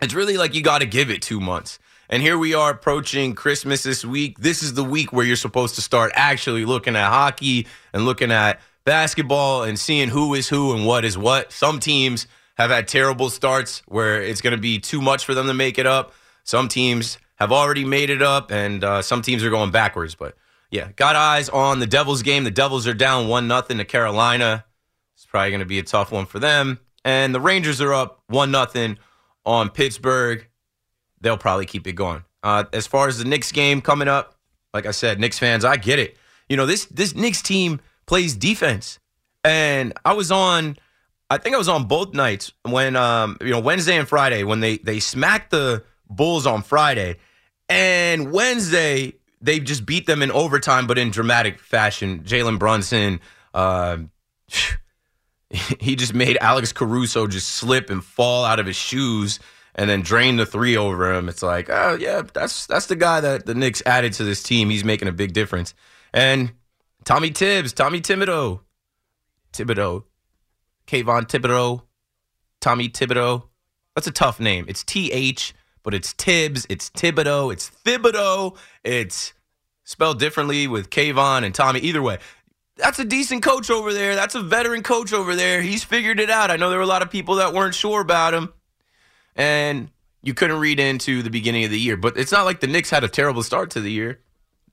It's 0.00 0.14
really 0.14 0.36
like 0.36 0.54
you 0.54 0.62
got 0.62 0.80
to 0.80 0.86
give 0.86 1.10
it 1.10 1.22
two 1.22 1.40
months. 1.40 1.78
And 2.10 2.22
here 2.22 2.38
we 2.38 2.54
are 2.54 2.70
approaching 2.70 3.34
Christmas 3.34 3.82
this 3.82 4.02
week. 4.02 4.38
This 4.38 4.62
is 4.62 4.72
the 4.72 4.84
week 4.84 5.12
where 5.12 5.26
you're 5.26 5.36
supposed 5.36 5.74
to 5.74 5.82
start 5.82 6.10
actually 6.14 6.64
looking 6.64 6.96
at 6.96 7.10
hockey 7.10 7.66
and 7.92 8.06
looking 8.06 8.32
at 8.32 8.60
basketball 8.86 9.64
and 9.64 9.78
seeing 9.78 10.08
who 10.08 10.32
is 10.32 10.48
who 10.48 10.74
and 10.74 10.86
what 10.86 11.04
is 11.04 11.18
what. 11.18 11.52
Some 11.52 11.80
teams 11.80 12.26
have 12.56 12.70
had 12.70 12.88
terrible 12.88 13.28
starts 13.28 13.82
where 13.86 14.22
it's 14.22 14.40
going 14.40 14.54
to 14.54 14.60
be 14.60 14.78
too 14.78 15.02
much 15.02 15.26
for 15.26 15.34
them 15.34 15.48
to 15.48 15.54
make 15.54 15.78
it 15.78 15.84
up. 15.84 16.14
Some 16.44 16.68
teams 16.68 17.18
have 17.34 17.52
already 17.52 17.84
made 17.84 18.08
it 18.08 18.22
up, 18.22 18.50
and 18.50 18.82
uh, 18.82 19.02
some 19.02 19.20
teams 19.20 19.44
are 19.44 19.50
going 19.50 19.70
backwards. 19.70 20.14
But 20.14 20.34
yeah, 20.70 20.92
got 20.96 21.14
eyes 21.14 21.50
on 21.50 21.78
the 21.78 21.86
Devils 21.86 22.22
game. 22.22 22.44
The 22.44 22.50
Devils 22.50 22.86
are 22.86 22.94
down 22.94 23.28
one 23.28 23.48
nothing 23.48 23.76
to 23.76 23.84
Carolina. 23.84 24.64
It's 25.14 25.26
probably 25.26 25.50
going 25.50 25.60
to 25.60 25.66
be 25.66 25.78
a 25.78 25.82
tough 25.82 26.10
one 26.10 26.24
for 26.24 26.38
them. 26.38 26.78
And 27.04 27.34
the 27.34 27.40
Rangers 27.40 27.82
are 27.82 27.92
up 27.92 28.22
one 28.28 28.50
nothing 28.50 28.98
on 29.44 29.68
Pittsburgh. 29.68 30.47
They'll 31.20 31.38
probably 31.38 31.66
keep 31.66 31.86
it 31.86 31.92
going. 31.92 32.24
Uh, 32.42 32.64
as 32.72 32.86
far 32.86 33.08
as 33.08 33.18
the 33.18 33.24
Knicks 33.24 33.52
game 33.52 33.80
coming 33.80 34.08
up, 34.08 34.36
like 34.72 34.86
I 34.86 34.92
said, 34.92 35.18
Knicks 35.18 35.38
fans, 35.38 35.64
I 35.64 35.76
get 35.76 35.98
it. 35.98 36.16
You 36.48 36.56
know 36.56 36.66
this 36.66 36.86
this 36.86 37.14
Knicks 37.14 37.42
team 37.42 37.80
plays 38.06 38.34
defense, 38.34 38.98
and 39.44 39.92
I 40.04 40.14
was 40.14 40.30
on. 40.30 40.76
I 41.30 41.36
think 41.36 41.54
I 41.54 41.58
was 41.58 41.68
on 41.68 41.84
both 41.84 42.14
nights 42.14 42.52
when 42.62 42.96
um 42.96 43.36
you 43.40 43.50
know 43.50 43.60
Wednesday 43.60 43.96
and 43.98 44.08
Friday 44.08 44.44
when 44.44 44.60
they 44.60 44.78
they 44.78 45.00
smacked 45.00 45.50
the 45.50 45.84
Bulls 46.08 46.46
on 46.46 46.62
Friday, 46.62 47.16
and 47.68 48.32
Wednesday 48.32 49.14
they 49.40 49.60
just 49.60 49.86
beat 49.86 50.06
them 50.06 50.22
in 50.22 50.30
overtime, 50.30 50.86
but 50.86 50.98
in 50.98 51.10
dramatic 51.10 51.58
fashion. 51.58 52.20
Jalen 52.24 52.58
Brunson, 52.58 53.20
uh, 53.54 53.98
he 55.80 55.96
just 55.96 56.14
made 56.14 56.38
Alex 56.40 56.72
Caruso 56.72 57.26
just 57.26 57.48
slip 57.48 57.90
and 57.90 58.02
fall 58.02 58.44
out 58.44 58.58
of 58.58 58.66
his 58.66 58.76
shoes 58.76 59.38
and 59.78 59.88
then 59.88 60.02
drain 60.02 60.36
the 60.36 60.44
three 60.44 60.76
over 60.76 61.14
him. 61.14 61.28
It's 61.28 61.42
like, 61.42 61.70
oh 61.70 61.96
yeah, 61.98 62.22
that's 62.34 62.66
that's 62.66 62.86
the 62.86 62.96
guy 62.96 63.20
that 63.20 63.46
the 63.46 63.54
Knicks 63.54 63.80
added 63.86 64.12
to 64.14 64.24
this 64.24 64.42
team. 64.42 64.68
He's 64.68 64.84
making 64.84 65.06
a 65.06 65.12
big 65.12 65.32
difference. 65.32 65.72
And 66.12 66.52
Tommy 67.04 67.30
Thibs, 67.30 67.72
Tommy 67.72 68.00
Thibodeau, 68.00 68.60
Thibodeau, 69.52 70.02
Kayvon 70.88 71.28
Thibodeaux, 71.28 71.82
Tommy 72.60 72.88
Thibodeau. 72.88 73.44
That's 73.94 74.08
a 74.08 74.12
tough 74.12 74.40
name. 74.40 74.64
It's 74.68 74.82
T 74.82 75.12
H, 75.12 75.54
but 75.84 75.94
it's 75.94 76.12
Thibs, 76.12 76.66
it's 76.68 76.90
Thibodeau, 76.90 77.52
it's 77.52 77.70
Thibodeau, 77.84 78.56
it's 78.82 79.32
spelled 79.84 80.18
differently 80.18 80.66
with 80.66 80.90
Kayvon 80.90 81.44
and 81.44 81.54
Tommy. 81.54 81.78
Either 81.80 82.02
way, 82.02 82.18
that's 82.76 82.98
a 82.98 83.04
decent 83.04 83.44
coach 83.44 83.70
over 83.70 83.92
there. 83.92 84.16
That's 84.16 84.34
a 84.34 84.42
veteran 84.42 84.82
coach 84.82 85.12
over 85.12 85.36
there. 85.36 85.62
He's 85.62 85.84
figured 85.84 86.18
it 86.18 86.30
out. 86.30 86.50
I 86.50 86.56
know 86.56 86.68
there 86.68 86.78
were 86.78 86.84
a 86.84 86.86
lot 86.86 87.02
of 87.02 87.10
people 87.10 87.36
that 87.36 87.54
weren't 87.54 87.76
sure 87.76 88.00
about 88.00 88.34
him 88.34 88.52
and 89.38 89.90
you 90.20 90.34
couldn't 90.34 90.58
read 90.58 90.80
into 90.80 91.22
the 91.22 91.30
beginning 91.30 91.64
of 91.64 91.70
the 91.70 91.78
year. 91.78 91.96
But 91.96 92.18
it's 92.18 92.32
not 92.32 92.44
like 92.44 92.60
the 92.60 92.66
Knicks 92.66 92.90
had 92.90 93.04
a 93.04 93.08
terrible 93.08 93.42
start 93.42 93.70
to 93.70 93.80
the 93.80 93.92
year. 93.92 94.20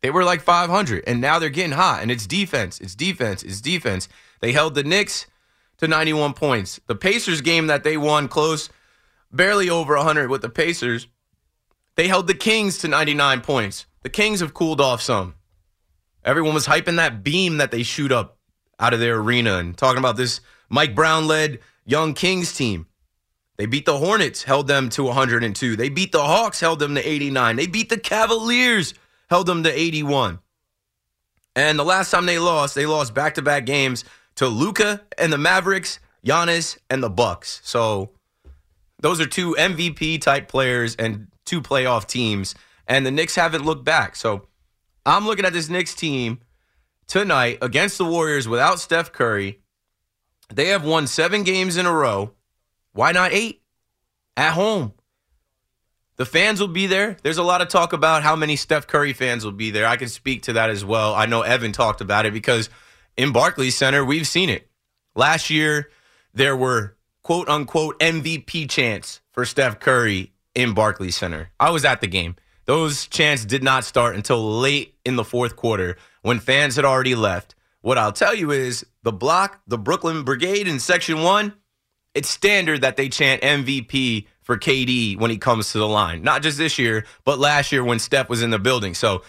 They 0.02 0.10
were 0.10 0.24
like 0.24 0.42
500, 0.42 1.04
and 1.08 1.22
now 1.22 1.40
they're 1.40 1.50
getting 1.50 1.72
hot. 1.72 2.02
And 2.02 2.12
it's 2.12 2.28
defense, 2.28 2.82
it's 2.82 2.96
defense, 2.96 3.44
it's 3.44 3.62
defense. 3.62 4.10
They 4.42 4.52
held 4.52 4.76
the 4.76 4.84
Knicks 4.84 5.28
to 5.78 5.88
91 5.88 6.34
points. 6.34 6.82
The 6.88 6.96
Pacers 6.96 7.42
game 7.42 7.68
that 7.68 7.84
they 7.84 7.96
won 7.96 8.28
close, 8.28 8.70
barely 9.32 9.70
over 9.70 9.96
100 9.96 10.30
with 10.30 10.42
the 10.42 10.50
Pacers. 10.50 11.08
They 11.96 12.08
held 12.08 12.28
the 12.28 12.34
Kings 12.34 12.80
to 12.80 12.88
99 12.88 13.42
points. 13.42 13.86
The 14.02 14.10
Kings 14.10 14.42
have 14.42 14.54
cooled 14.54 14.82
off 14.82 15.02
some. 15.02 15.36
Everyone 16.24 16.54
was 16.54 16.68
hyping 16.68 16.98
that 16.98 17.24
beam 17.24 17.58
that 17.58 17.72
they 17.72 17.84
shoot 17.84 18.12
up 18.12 18.38
out 18.80 18.94
of 18.94 19.00
their 19.00 19.18
arena 19.18 19.58
and 19.58 19.78
talking 19.78 20.00
about 20.00 20.18
this 20.18 20.42
Mike 20.70 20.96
Brown 20.96 21.28
led 21.28 21.60
young 21.86 22.14
Kings 22.14 22.54
team. 22.54 22.88
They 23.58 23.66
beat 23.66 23.86
the 23.86 23.98
Hornets, 23.98 24.44
held 24.44 24.68
them 24.68 24.90
to 24.90 25.04
102. 25.04 25.76
They 25.76 25.90
beat 25.90 26.12
the 26.12 26.24
Hawks, 26.24 26.60
held 26.60 26.80
them 26.80 26.96
to 26.96 27.08
89. 27.08 27.56
They 27.56 27.68
beat 27.68 27.90
the 27.90 27.98
Cavaliers, 27.98 28.94
held 29.30 29.48
them 29.48 29.64
to 29.64 29.72
81. 29.72 30.40
And 31.56 31.80
the 31.80 31.86
last 31.86 32.12
time 32.12 32.26
they 32.26 32.38
lost, 32.38 32.76
they 32.76 32.86
lost 32.86 33.14
back-to-back 33.14 33.66
games 33.66 34.04
to 34.36 34.48
Luka 34.48 35.02
and 35.18 35.32
the 35.32 35.38
Mavericks, 35.38 36.00
Giannis 36.26 36.78
and 36.90 37.02
the 37.02 37.10
Bucks. 37.10 37.62
So 37.64 38.12
those 39.00 39.22
are 39.22 39.26
two 39.26 39.56
MVP 39.58 40.22
type 40.22 40.50
players 40.50 40.96
and 40.96 41.28
two 41.46 41.62
playoff 41.62 42.08
teams. 42.08 42.56
And 42.88 43.06
the 43.06 43.12
Knicks 43.12 43.36
haven't 43.36 43.66
looked 43.66 43.86
back. 43.86 44.18
So 44.18 44.48
I'm 45.06 45.26
looking 45.26 45.46
at 45.46 45.54
this 45.54 45.70
Knicks 45.70 45.96
team 45.96 46.40
tonight 47.08 47.60
against 47.62 47.98
the 47.98 48.06
Warriors 48.06 48.48
without 48.48 48.80
Steph 48.80 49.14
Curry. 49.14 49.62
They 50.54 50.68
have 50.68 50.84
won 50.84 51.08
seven 51.08 51.44
games 51.44 51.78
in 51.78 51.86
a 51.86 51.94
row. 51.94 52.32
Why 52.96 53.12
not 53.12 53.34
eight? 53.34 53.62
At 54.38 54.54
home. 54.54 54.94
The 56.16 56.26
fans 56.26 56.62
will 56.62 56.70
be 56.70 56.88
there. 56.88 57.18
There's 57.24 57.38
a 57.38 57.44
lot 57.44 57.62
of 57.62 57.68
talk 57.68 57.92
about 57.92 58.24
how 58.24 58.38
many 58.38 58.56
Steph 58.56 58.88
Curry 58.88 59.12
fans 59.12 59.44
will 59.44 59.52
be 59.52 59.70
there. 59.70 59.86
I 59.86 59.98
can 59.98 60.08
speak 60.08 60.44
to 60.44 60.54
that 60.54 60.70
as 60.70 60.86
well. 60.86 61.14
I 61.14 61.26
know 61.26 61.42
Evan 61.42 61.74
talked 61.74 62.00
about 62.00 62.26
it 62.26 62.32
because 62.32 62.70
in 63.18 63.34
Barclays 63.34 63.78
Center, 63.78 64.06
we've 64.06 64.26
seen 64.26 64.50
it. 64.50 64.70
Last 65.14 65.50
year, 65.50 65.90
there 66.34 66.56
were 66.56 66.96
quote 67.22 67.50
unquote 67.50 68.00
MVP 68.00 68.70
chants 68.70 69.20
for 69.34 69.44
Steph 69.44 69.82
Curry 69.82 70.32
in 70.54 70.74
Barclays 70.74 71.18
Center. 71.18 71.52
I 71.60 71.72
was 71.72 71.84
at 71.84 72.00
the 72.00 72.08
game. 72.08 72.38
Those 72.64 73.08
chants 73.08 73.44
did 73.44 73.62
not 73.62 73.84
start 73.84 74.16
until 74.16 74.42
late 74.60 74.96
in 75.04 75.18
the 75.18 75.26
fourth 75.26 75.58
quarter 75.58 75.98
when 76.22 76.40
fans 76.40 76.78
had 76.78 76.86
already 76.86 77.14
left. 77.14 77.56
What 77.82 77.98
I'll 77.98 78.14
tell 78.14 78.34
you 78.34 78.52
is 78.52 78.86
the 79.04 79.12
block, 79.12 79.62
the 79.68 79.78
Brooklyn 79.78 80.24
Brigade 80.24 80.70
in 80.70 80.80
Section 80.80 81.24
1, 81.24 81.54
it's 82.16 82.30
standard 82.30 82.82
that 82.82 82.96
they 82.96 83.10
chant 83.10 83.42
MVP 83.42 84.26
for 84.42 84.58
KD 84.58 85.20
when 85.20 85.30
he 85.30 85.38
comes 85.38 85.72
to 85.74 85.78
the 85.80 85.88
line. 85.88 86.24
Not 86.24 86.42
just 86.42 86.58
this 86.58 86.80
year, 86.80 87.06
but 87.26 87.38
last 87.38 87.72
year 87.72 87.84
when 87.84 88.00
Steph 88.00 88.30
was 88.30 88.42
in 88.42 88.50
the 88.50 88.60
building. 88.60 88.94
So 88.94 89.22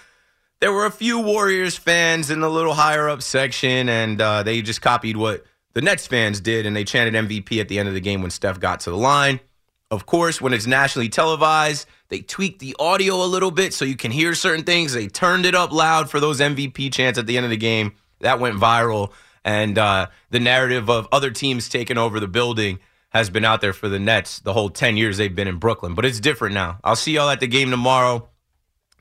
there 0.60 0.72
were 0.72 0.86
a 0.86 0.90
few 0.90 1.20
Warriors 1.20 1.76
fans 1.76 2.30
in 2.30 2.40
the 2.40 2.48
little 2.48 2.74
higher 2.74 3.08
up 3.08 3.22
section, 3.22 3.88
and 3.88 4.20
uh, 4.20 4.42
they 4.42 4.62
just 4.62 4.80
copied 4.80 5.16
what 5.16 5.44
the 5.74 5.82
Nets 5.82 6.06
fans 6.06 6.40
did, 6.40 6.64
and 6.64 6.74
they 6.74 6.84
chanted 6.84 7.28
MVP 7.28 7.60
at 7.60 7.68
the 7.68 7.78
end 7.78 7.88
of 7.88 7.94
the 7.94 8.00
game 8.00 8.22
when 8.22 8.30
Steph 8.30 8.60
got 8.60 8.80
to 8.80 8.90
the 8.90 8.96
line. 8.96 9.40
Of 9.90 10.06
course, 10.06 10.40
when 10.40 10.52
it's 10.52 10.66
nationally 10.66 11.08
televised, 11.08 11.86
they 12.08 12.20
tweaked 12.20 12.60
the 12.60 12.74
audio 12.78 13.16
a 13.16 13.26
little 13.26 13.50
bit 13.50 13.74
so 13.74 13.84
you 13.84 13.96
can 13.96 14.10
hear 14.10 14.34
certain 14.34 14.64
things. 14.64 14.92
They 14.92 15.06
turned 15.08 15.46
it 15.46 15.54
up 15.54 15.72
loud 15.72 16.10
for 16.10 16.20
those 16.20 16.40
MVP 16.40 16.92
chants 16.92 17.18
at 17.18 17.26
the 17.26 17.36
end 17.36 17.44
of 17.44 17.50
the 17.50 17.56
game. 17.56 17.94
That 18.20 18.40
went 18.40 18.56
viral 18.56 19.12
and 19.46 19.78
uh, 19.78 20.08
the 20.30 20.40
narrative 20.40 20.90
of 20.90 21.06
other 21.12 21.30
teams 21.30 21.68
taking 21.68 21.96
over 21.96 22.18
the 22.18 22.26
building 22.26 22.80
has 23.10 23.30
been 23.30 23.44
out 23.44 23.60
there 23.60 23.72
for 23.72 23.88
the 23.88 24.00
Nets 24.00 24.40
the 24.40 24.52
whole 24.52 24.68
10 24.68 24.96
years 24.96 25.16
they've 25.16 25.34
been 25.34 25.46
in 25.46 25.58
Brooklyn. 25.58 25.94
But 25.94 26.04
it's 26.04 26.18
different 26.18 26.52
now. 26.52 26.80
I'll 26.82 26.96
see 26.96 27.12
y'all 27.12 27.30
at 27.30 27.38
the 27.38 27.46
game 27.46 27.70
tomorrow. 27.70 28.28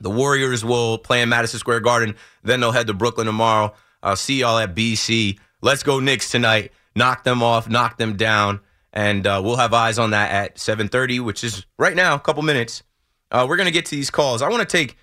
The 0.00 0.08
Warriors 0.08 0.64
will 0.64 0.98
play 0.98 1.20
in 1.20 1.28
Madison 1.28 1.58
Square 1.58 1.80
Garden. 1.80 2.14
Then 2.44 2.60
they'll 2.60 2.70
head 2.70 2.86
to 2.86 2.94
Brooklyn 2.94 3.26
tomorrow. 3.26 3.74
I'll 4.04 4.14
see 4.14 4.40
y'all 4.40 4.58
at 4.58 4.74
BC. 4.74 5.40
Let's 5.62 5.82
go 5.82 5.98
Knicks 5.98 6.30
tonight. 6.30 6.70
Knock 6.94 7.24
them 7.24 7.42
off, 7.42 7.68
knock 7.68 7.98
them 7.98 8.16
down. 8.16 8.60
And 8.92 9.26
uh, 9.26 9.42
we'll 9.44 9.56
have 9.56 9.74
eyes 9.74 9.98
on 9.98 10.10
that 10.10 10.30
at 10.30 10.56
7.30, 10.56 11.20
which 11.20 11.42
is 11.42 11.66
right 11.76 11.96
now, 11.96 12.14
a 12.14 12.20
couple 12.20 12.42
minutes. 12.44 12.84
Uh, 13.32 13.46
we're 13.48 13.56
going 13.56 13.66
to 13.66 13.72
get 13.72 13.86
to 13.86 13.96
these 13.96 14.10
calls. 14.10 14.42
I 14.42 14.48
want 14.48 14.60
to 14.60 14.76
take 14.76 14.96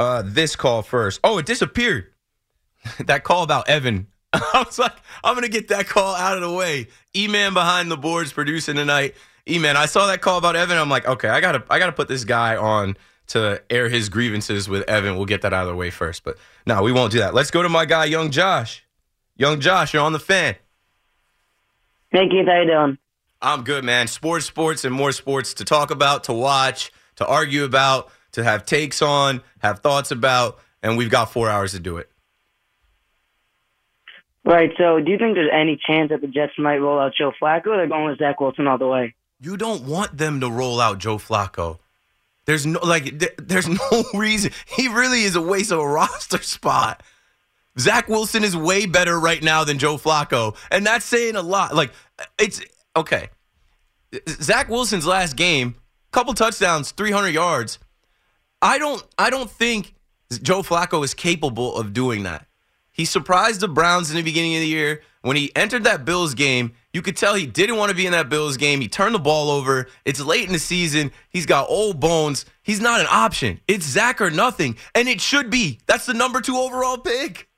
uh, 0.00 0.22
this 0.26 0.56
call 0.56 0.82
first. 0.82 1.20
Oh, 1.22 1.38
it 1.38 1.46
disappeared. 1.46 2.12
that 3.06 3.22
call 3.22 3.44
about 3.44 3.68
Evan 3.68 4.08
I 4.32 4.64
was 4.66 4.78
like, 4.78 4.92
I'm 5.24 5.34
gonna 5.34 5.48
get 5.48 5.68
that 5.68 5.86
call 5.86 6.14
out 6.14 6.36
of 6.36 6.42
the 6.42 6.52
way. 6.52 6.88
E-man 7.16 7.54
behind 7.54 7.90
the 7.90 7.96
boards 7.96 8.32
producing 8.32 8.76
tonight. 8.76 9.14
E-man, 9.48 9.76
I 9.76 9.86
saw 9.86 10.06
that 10.08 10.20
call 10.20 10.36
about 10.36 10.56
Evan. 10.56 10.76
I'm 10.76 10.90
like, 10.90 11.06
okay, 11.06 11.28
I 11.28 11.40
gotta, 11.40 11.64
I 11.70 11.78
gotta 11.78 11.92
put 11.92 12.08
this 12.08 12.24
guy 12.24 12.56
on 12.56 12.96
to 13.28 13.62
air 13.70 13.88
his 13.88 14.08
grievances 14.08 14.68
with 14.68 14.88
Evan. 14.88 15.16
We'll 15.16 15.26
get 15.26 15.42
that 15.42 15.52
out 15.54 15.62
of 15.62 15.68
the 15.68 15.74
way 15.74 15.90
first. 15.90 16.24
But 16.24 16.36
no, 16.66 16.82
we 16.82 16.92
won't 16.92 17.12
do 17.12 17.18
that. 17.20 17.34
Let's 17.34 17.50
go 17.50 17.62
to 17.62 17.68
my 17.68 17.86
guy, 17.86 18.04
Young 18.04 18.30
Josh. 18.30 18.84
Young 19.36 19.60
Josh, 19.60 19.94
you're 19.94 20.02
on 20.02 20.12
the 20.12 20.18
fan. 20.18 20.56
Hey 22.10 22.28
Keith, 22.28 22.46
how 22.46 22.60
you 22.60 22.66
doing? 22.66 22.98
I'm 23.40 23.62
good, 23.62 23.84
man. 23.84 24.08
Sports, 24.08 24.46
sports, 24.46 24.84
and 24.84 24.94
more 24.94 25.12
sports 25.12 25.54
to 25.54 25.64
talk 25.64 25.90
about, 25.90 26.24
to 26.24 26.32
watch, 26.32 26.90
to 27.16 27.26
argue 27.26 27.64
about, 27.64 28.10
to 28.32 28.42
have 28.42 28.66
takes 28.66 29.00
on, 29.00 29.42
have 29.60 29.80
thoughts 29.80 30.10
about, 30.10 30.58
and 30.82 30.98
we've 30.98 31.10
got 31.10 31.32
four 31.32 31.48
hours 31.48 31.72
to 31.72 31.80
do 31.80 31.98
it. 31.98 32.10
Right. 34.48 34.72
So, 34.78 34.98
do 34.98 35.10
you 35.10 35.18
think 35.18 35.34
there's 35.34 35.50
any 35.52 35.78
chance 35.86 36.08
that 36.08 36.22
the 36.22 36.26
Jets 36.26 36.54
might 36.56 36.78
roll 36.78 36.98
out 36.98 37.12
Joe 37.14 37.32
Flacco? 37.38 37.64
They're 37.64 37.86
going 37.86 38.06
with 38.06 38.18
Zach 38.18 38.40
Wilson 38.40 38.66
all 38.66 38.78
the 38.78 38.86
way. 38.86 39.14
You 39.42 39.58
don't 39.58 39.82
want 39.82 40.16
them 40.16 40.40
to 40.40 40.50
roll 40.50 40.80
out 40.80 40.96
Joe 40.96 41.18
Flacco. 41.18 41.80
There's 42.46 42.64
no 42.64 42.80
like. 42.82 43.18
Th- 43.18 43.34
there's 43.36 43.68
no 43.92 44.04
reason. 44.14 44.52
He 44.66 44.88
really 44.88 45.24
is 45.24 45.36
a 45.36 45.42
waste 45.42 45.70
of 45.70 45.80
a 45.80 45.86
roster 45.86 46.40
spot. 46.40 47.02
Zach 47.78 48.08
Wilson 48.08 48.42
is 48.42 48.56
way 48.56 48.86
better 48.86 49.20
right 49.20 49.42
now 49.42 49.64
than 49.64 49.78
Joe 49.78 49.98
Flacco, 49.98 50.56
and 50.70 50.86
that's 50.86 51.04
saying 51.04 51.36
a 51.36 51.42
lot. 51.42 51.74
Like 51.74 51.92
it's 52.38 52.62
okay. 52.96 53.28
Zach 54.30 54.70
Wilson's 54.70 55.06
last 55.06 55.36
game, 55.36 55.74
couple 56.10 56.32
touchdowns, 56.32 56.92
300 56.92 57.28
yards. 57.28 57.78
I 58.62 58.78
don't. 58.78 59.04
I 59.18 59.28
don't 59.28 59.50
think 59.50 59.94
Joe 60.32 60.62
Flacco 60.62 61.04
is 61.04 61.12
capable 61.12 61.76
of 61.76 61.92
doing 61.92 62.22
that. 62.22 62.47
He 62.98 63.04
surprised 63.04 63.60
the 63.60 63.68
Browns 63.68 64.10
in 64.10 64.16
the 64.16 64.24
beginning 64.24 64.56
of 64.56 64.60
the 64.60 64.66
year. 64.66 65.02
When 65.22 65.36
he 65.36 65.54
entered 65.54 65.84
that 65.84 66.04
Bills 66.04 66.34
game, 66.34 66.72
you 66.92 67.00
could 67.00 67.16
tell 67.16 67.36
he 67.36 67.46
didn't 67.46 67.76
want 67.76 67.90
to 67.90 67.96
be 67.96 68.06
in 68.06 68.12
that 68.12 68.28
Bills 68.28 68.56
game. 68.56 68.80
He 68.80 68.88
turned 68.88 69.14
the 69.14 69.20
ball 69.20 69.52
over. 69.52 69.86
It's 70.04 70.20
late 70.20 70.48
in 70.48 70.52
the 70.52 70.58
season. 70.58 71.12
He's 71.30 71.46
got 71.46 71.68
old 71.70 72.00
bones. 72.00 72.44
He's 72.60 72.80
not 72.80 73.00
an 73.00 73.06
option. 73.08 73.60
It's 73.68 73.86
Zach 73.86 74.20
or 74.20 74.30
nothing. 74.30 74.76
And 74.96 75.06
it 75.06 75.20
should 75.20 75.48
be. 75.48 75.78
That's 75.86 76.06
the 76.06 76.14
number 76.14 76.40
two 76.40 76.56
overall 76.56 76.98
pick. 76.98 77.48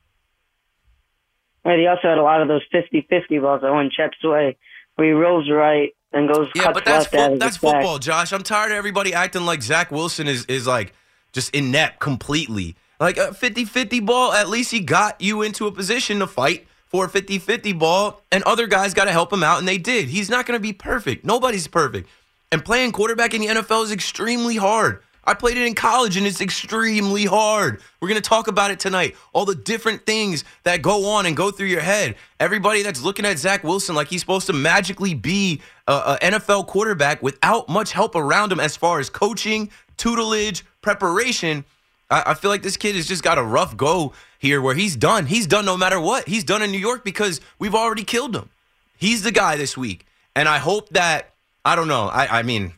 Right. 1.64 1.78
He 1.78 1.86
also 1.86 2.08
had 2.08 2.18
a 2.18 2.22
lot 2.22 2.42
of 2.42 2.48
those 2.48 2.62
50 2.70 3.06
50 3.08 3.38
balls 3.38 3.62
that 3.62 3.72
went 3.72 3.92
Chet's 3.92 4.22
way, 4.22 4.58
where 4.96 5.08
he 5.08 5.14
rolls 5.14 5.50
right 5.50 5.94
and 6.12 6.28
goes 6.30 6.48
Yeah, 6.54 6.70
but 6.72 6.84
that's, 6.84 7.06
fo- 7.06 7.38
that's 7.38 7.56
football, 7.56 7.98
Josh. 7.98 8.34
I'm 8.34 8.42
tired 8.42 8.72
of 8.72 8.76
everybody 8.76 9.14
acting 9.14 9.46
like 9.46 9.62
Zach 9.62 9.90
Wilson 9.90 10.28
is, 10.28 10.44
is 10.46 10.66
like 10.66 10.92
just 11.32 11.54
inept 11.54 11.98
completely. 11.98 12.76
Like 13.00 13.16
a 13.16 13.32
50 13.34 13.64
50 13.64 14.00
ball, 14.00 14.32
at 14.32 14.48
least 14.48 14.70
he 14.70 14.80
got 14.80 15.20
you 15.20 15.42
into 15.42 15.66
a 15.66 15.72
position 15.72 16.18
to 16.18 16.26
fight 16.26 16.66
for 16.84 17.06
a 17.06 17.08
50 17.08 17.38
50 17.38 17.72
ball, 17.72 18.22
and 18.30 18.42
other 18.44 18.66
guys 18.66 18.94
got 18.94 19.04
to 19.04 19.12
help 19.12 19.32
him 19.32 19.42
out, 19.42 19.58
and 19.58 19.66
they 19.66 19.78
did. 19.78 20.08
He's 20.08 20.28
not 20.28 20.44
going 20.44 20.58
to 20.58 20.62
be 20.62 20.72
perfect. 20.72 21.24
Nobody's 21.24 21.66
perfect. 21.66 22.08
And 22.52 22.64
playing 22.64 22.92
quarterback 22.92 23.32
in 23.32 23.40
the 23.40 23.46
NFL 23.46 23.84
is 23.84 23.92
extremely 23.92 24.56
hard. 24.56 25.02
I 25.22 25.34
played 25.34 25.56
it 25.56 25.66
in 25.66 25.74
college 25.74 26.16
and 26.16 26.26
it's 26.26 26.40
extremely 26.40 27.26
hard. 27.26 27.80
We're 28.00 28.08
going 28.08 28.20
to 28.20 28.28
talk 28.28 28.48
about 28.48 28.70
it 28.70 28.80
tonight. 28.80 29.14
All 29.32 29.44
the 29.44 29.54
different 29.54 30.06
things 30.06 30.44
that 30.64 30.82
go 30.82 31.10
on 31.10 31.26
and 31.26 31.36
go 31.36 31.50
through 31.50 31.68
your 31.68 31.82
head. 31.82 32.16
Everybody 32.40 32.82
that's 32.82 33.02
looking 33.02 33.26
at 33.26 33.38
Zach 33.38 33.62
Wilson 33.62 33.94
like 33.94 34.08
he's 34.08 34.22
supposed 34.22 34.46
to 34.46 34.52
magically 34.52 35.14
be 35.14 35.60
a, 35.86 35.92
a 35.92 36.18
NFL 36.22 36.66
quarterback 36.66 37.22
without 37.22 37.68
much 37.68 37.92
help 37.92 38.16
around 38.16 38.50
him 38.50 38.60
as 38.60 38.76
far 38.76 38.98
as 38.98 39.10
coaching, 39.10 39.70
tutelage, 39.96 40.64
preparation. 40.80 41.64
I, 42.10 42.22
I 42.26 42.34
feel 42.34 42.50
like 42.50 42.62
this 42.62 42.76
kid 42.76 42.96
has 42.96 43.06
just 43.06 43.22
got 43.22 43.38
a 43.38 43.42
rough 43.42 43.76
go 43.76 44.12
here 44.38 44.60
where 44.60 44.74
he's 44.74 44.96
done. 44.96 45.26
He's 45.26 45.46
done 45.46 45.64
no 45.64 45.76
matter 45.76 46.00
what. 46.00 46.28
He's 46.28 46.44
done 46.44 46.62
in 46.62 46.70
New 46.70 46.78
York 46.78 47.04
because 47.04 47.40
we've 47.58 47.74
already 47.74 48.04
killed 48.04 48.34
him. 48.34 48.50
He's 48.98 49.22
the 49.22 49.32
guy 49.32 49.56
this 49.56 49.76
week. 49.76 50.06
And 50.34 50.48
I 50.48 50.58
hope 50.58 50.90
that, 50.90 51.34
I 51.64 51.76
don't 51.76 51.88
know, 51.88 52.06
I, 52.06 52.40
I 52.40 52.42
mean, 52.42 52.72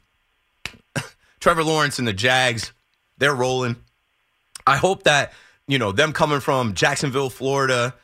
Trevor 1.41 1.65
Lawrence 1.65 1.99
and 1.99 2.07
the 2.07 2.13
Jags, 2.13 2.73
they're 3.19 3.35
rolling. 3.35 3.77
I 4.67 4.77
hope 4.77 5.05
that, 5.05 5.33
you 5.67 5.79
know, 5.79 5.93
them 5.93 6.13
coming 6.13 6.41
from 6.41 6.75
Jacksonville, 6.75 7.31
Florida, 7.31 7.95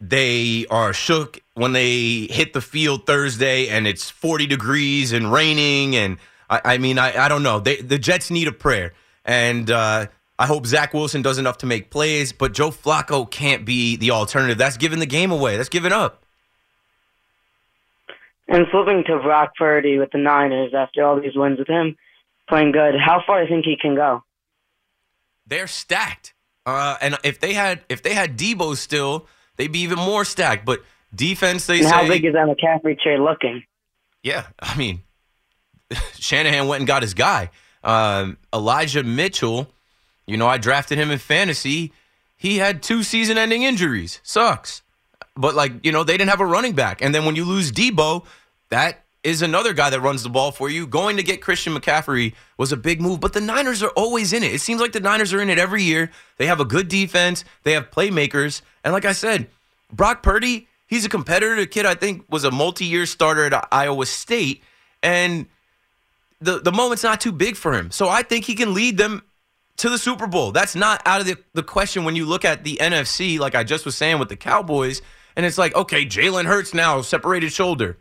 they 0.00 0.66
are 0.70 0.92
shook 0.92 1.40
when 1.54 1.72
they 1.72 2.26
hit 2.30 2.52
the 2.52 2.60
field 2.60 3.06
Thursday 3.06 3.68
and 3.68 3.86
it's 3.86 4.10
40 4.10 4.46
degrees 4.46 5.12
and 5.12 5.32
raining. 5.32 5.96
And 5.96 6.18
I, 6.50 6.60
I 6.64 6.78
mean, 6.78 6.98
I, 6.98 7.24
I 7.24 7.28
don't 7.28 7.42
know. 7.42 7.60
They, 7.60 7.76
the 7.76 7.98
Jets 7.98 8.30
need 8.30 8.48
a 8.48 8.52
prayer. 8.52 8.92
And 9.24 9.70
uh, 9.70 10.06
I 10.44 10.46
hope 10.46 10.66
Zach 10.66 10.92
Wilson 10.92 11.22
does 11.22 11.38
enough 11.38 11.56
to 11.58 11.66
make 11.66 11.88
plays, 11.88 12.30
but 12.30 12.52
Joe 12.52 12.68
Flacco 12.68 13.30
can't 13.30 13.64
be 13.64 13.96
the 13.96 14.10
alternative. 14.10 14.58
That's 14.58 14.76
giving 14.76 14.98
the 14.98 15.06
game 15.06 15.32
away. 15.32 15.56
That's 15.56 15.70
giving 15.70 15.90
up. 15.90 16.22
And 18.46 18.66
flipping 18.70 19.04
to 19.06 19.20
Brock 19.20 19.52
Purdy 19.56 19.96
with 19.98 20.10
the 20.10 20.18
Niners 20.18 20.74
after 20.76 21.02
all 21.02 21.18
these 21.18 21.34
wins 21.34 21.58
with 21.58 21.68
him 21.68 21.96
playing 22.46 22.72
good, 22.72 22.92
how 22.94 23.22
far 23.26 23.38
do 23.38 23.44
you 23.44 23.56
think 23.56 23.64
he 23.64 23.78
can 23.80 23.94
go? 23.94 24.22
They're 25.46 25.66
stacked. 25.66 26.34
Uh, 26.66 26.98
and 27.00 27.16
if 27.24 27.40
they 27.40 27.54
had 27.54 27.80
if 27.88 28.02
they 28.02 28.12
had 28.12 28.36
Deebo 28.36 28.76
still, 28.76 29.26
they'd 29.56 29.72
be 29.72 29.80
even 29.80 29.98
more 29.98 30.26
stacked. 30.26 30.66
But 30.66 30.82
defense, 31.14 31.64
they 31.64 31.78
and 31.78 31.88
say. 31.88 31.90
how 31.90 32.06
big 32.06 32.22
is 32.26 32.34
that 32.34 32.46
McCaffrey 32.46 33.00
trade 33.00 33.20
looking? 33.20 33.62
Yeah, 34.22 34.44
I 34.60 34.76
mean, 34.76 35.04
Shanahan 36.16 36.68
went 36.68 36.82
and 36.82 36.86
got 36.86 37.00
his 37.00 37.14
guy, 37.14 37.48
um, 37.82 38.36
Elijah 38.52 39.02
Mitchell. 39.02 39.70
You 40.26 40.36
know, 40.36 40.46
I 40.46 40.58
drafted 40.58 40.98
him 40.98 41.10
in 41.10 41.18
fantasy. 41.18 41.92
He 42.36 42.58
had 42.58 42.82
two 42.82 43.02
season-ending 43.02 43.62
injuries. 43.62 44.20
Sucks. 44.22 44.82
But 45.36 45.54
like, 45.54 45.72
you 45.84 45.92
know, 45.92 46.04
they 46.04 46.16
didn't 46.16 46.30
have 46.30 46.40
a 46.40 46.46
running 46.46 46.74
back. 46.74 47.02
And 47.02 47.14
then 47.14 47.24
when 47.24 47.36
you 47.36 47.44
lose 47.44 47.72
Deebo, 47.72 48.24
that 48.70 49.04
is 49.24 49.40
another 49.40 49.72
guy 49.72 49.90
that 49.90 50.00
runs 50.00 50.22
the 50.22 50.28
ball 50.28 50.52
for 50.52 50.68
you. 50.68 50.86
Going 50.86 51.16
to 51.16 51.22
get 51.22 51.40
Christian 51.40 51.74
McCaffrey 51.74 52.34
was 52.58 52.72
a 52.72 52.76
big 52.76 53.00
move, 53.00 53.20
but 53.20 53.32
the 53.32 53.40
Niners 53.40 53.82
are 53.82 53.90
always 53.90 54.32
in 54.32 54.42
it. 54.42 54.52
It 54.52 54.60
seems 54.60 54.80
like 54.80 54.92
the 54.92 55.00
Niners 55.00 55.32
are 55.32 55.40
in 55.40 55.48
it 55.48 55.58
every 55.58 55.82
year. 55.82 56.10
They 56.36 56.46
have 56.46 56.60
a 56.60 56.64
good 56.64 56.88
defense, 56.88 57.44
they 57.62 57.72
have 57.72 57.90
playmakers, 57.90 58.60
and 58.84 58.92
like 58.92 59.06
I 59.06 59.12
said, 59.12 59.48
Brock 59.90 60.22
Purdy, 60.22 60.68
he's 60.86 61.06
a 61.06 61.08
competitor. 61.08 61.56
The 61.56 61.66
kid 61.66 61.86
I 61.86 61.94
think 61.94 62.24
was 62.30 62.44
a 62.44 62.50
multi-year 62.50 63.06
starter 63.06 63.46
at 63.46 63.68
Iowa 63.72 64.04
State, 64.04 64.62
and 65.02 65.46
the 66.40 66.60
the 66.60 66.72
moment's 66.72 67.02
not 67.02 67.20
too 67.20 67.32
big 67.32 67.56
for 67.56 67.72
him. 67.72 67.90
So 67.90 68.08
I 68.08 68.22
think 68.22 68.44
he 68.44 68.54
can 68.54 68.74
lead 68.74 68.98
them 68.98 69.22
to 69.78 69.88
the 69.88 69.98
Super 69.98 70.26
Bowl. 70.26 70.52
That's 70.52 70.74
not 70.74 71.02
out 71.04 71.20
of 71.20 71.26
the, 71.26 71.36
the 71.52 71.62
question 71.62 72.04
when 72.04 72.16
you 72.16 72.26
look 72.26 72.44
at 72.44 72.64
the 72.64 72.78
NFC, 72.80 73.38
like 73.38 73.54
I 73.54 73.64
just 73.64 73.84
was 73.84 73.96
saying 73.96 74.18
with 74.18 74.28
the 74.28 74.36
Cowboys. 74.36 75.02
And 75.36 75.44
it's 75.44 75.58
like, 75.58 75.74
okay, 75.74 76.06
Jalen 76.06 76.46
Hurts 76.46 76.74
now, 76.74 77.00
separated 77.00 77.52
shoulder. 77.52 77.98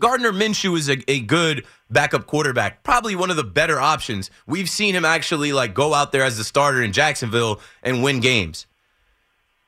Gardner 0.00 0.32
Minshew 0.32 0.76
is 0.76 0.88
a, 0.88 0.98
a 1.08 1.20
good 1.20 1.64
backup 1.88 2.26
quarterback, 2.26 2.82
probably 2.82 3.14
one 3.14 3.30
of 3.30 3.36
the 3.36 3.44
better 3.44 3.78
options. 3.78 4.30
We've 4.46 4.68
seen 4.68 4.94
him 4.94 5.04
actually 5.04 5.52
like 5.52 5.74
go 5.74 5.94
out 5.94 6.10
there 6.10 6.24
as 6.24 6.38
the 6.38 6.44
starter 6.44 6.82
in 6.82 6.92
Jacksonville 6.92 7.60
and 7.82 8.02
win 8.02 8.20
games. 8.20 8.66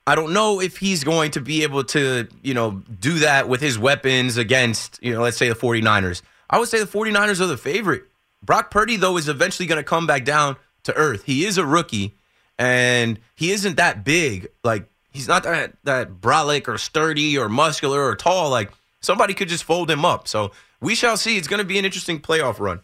I 0.06 0.16
don't 0.16 0.32
know 0.32 0.60
if 0.60 0.76
he's 0.76 1.04
going 1.04 1.30
to 1.32 1.40
be 1.40 1.62
able 1.62 1.84
to, 1.84 2.28
you 2.42 2.52
know, 2.52 2.82
do 3.00 3.20
that 3.20 3.48
with 3.48 3.60
his 3.60 3.78
weapons 3.78 4.36
against, 4.36 4.98
you 5.02 5.14
know, 5.14 5.22
let's 5.22 5.36
say 5.36 5.48
the 5.48 5.54
49ers. 5.54 6.20
I 6.50 6.58
would 6.58 6.68
say 6.68 6.78
the 6.78 6.84
49ers 6.84 7.40
are 7.40 7.46
the 7.46 7.56
favorite. 7.56 8.04
Brock 8.42 8.70
Purdy, 8.70 8.96
though, 8.96 9.16
is 9.16 9.28
eventually 9.28 9.66
going 9.66 9.78
to 9.78 9.84
come 9.84 10.06
back 10.06 10.24
down 10.24 10.56
to 10.84 10.94
earth. 10.94 11.24
He 11.24 11.44
is 11.44 11.58
a 11.58 11.66
rookie, 11.66 12.14
and 12.58 13.18
he 13.34 13.50
isn't 13.50 13.76
that 13.76 14.04
big. 14.04 14.48
Like 14.62 14.88
he's 15.10 15.28
not 15.28 15.42
that 15.42 15.74
that 15.84 16.20
brolic 16.20 16.68
or 16.68 16.78
sturdy 16.78 17.36
or 17.36 17.48
muscular 17.48 18.02
or 18.06 18.14
tall. 18.14 18.50
Like 18.50 18.70
somebody 19.00 19.34
could 19.34 19.48
just 19.48 19.64
fold 19.64 19.90
him 19.90 20.04
up. 20.04 20.28
So 20.28 20.52
we 20.80 20.94
shall 20.94 21.16
see. 21.16 21.36
It's 21.36 21.48
going 21.48 21.58
to 21.58 21.64
be 21.64 21.78
an 21.78 21.84
interesting 21.84 22.20
playoff 22.20 22.60
run. 22.60 22.80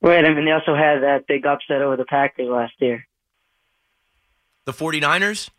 Right. 0.00 0.24
I 0.24 0.34
mean, 0.34 0.44
they 0.44 0.52
also 0.52 0.74
had 0.74 1.02
that 1.02 1.26
big 1.26 1.46
upset 1.46 1.82
over 1.82 1.96
the 1.96 2.04
Packers 2.04 2.48
last 2.48 2.74
year. 2.78 3.06
The 4.64 4.72
49ers? 4.72 5.50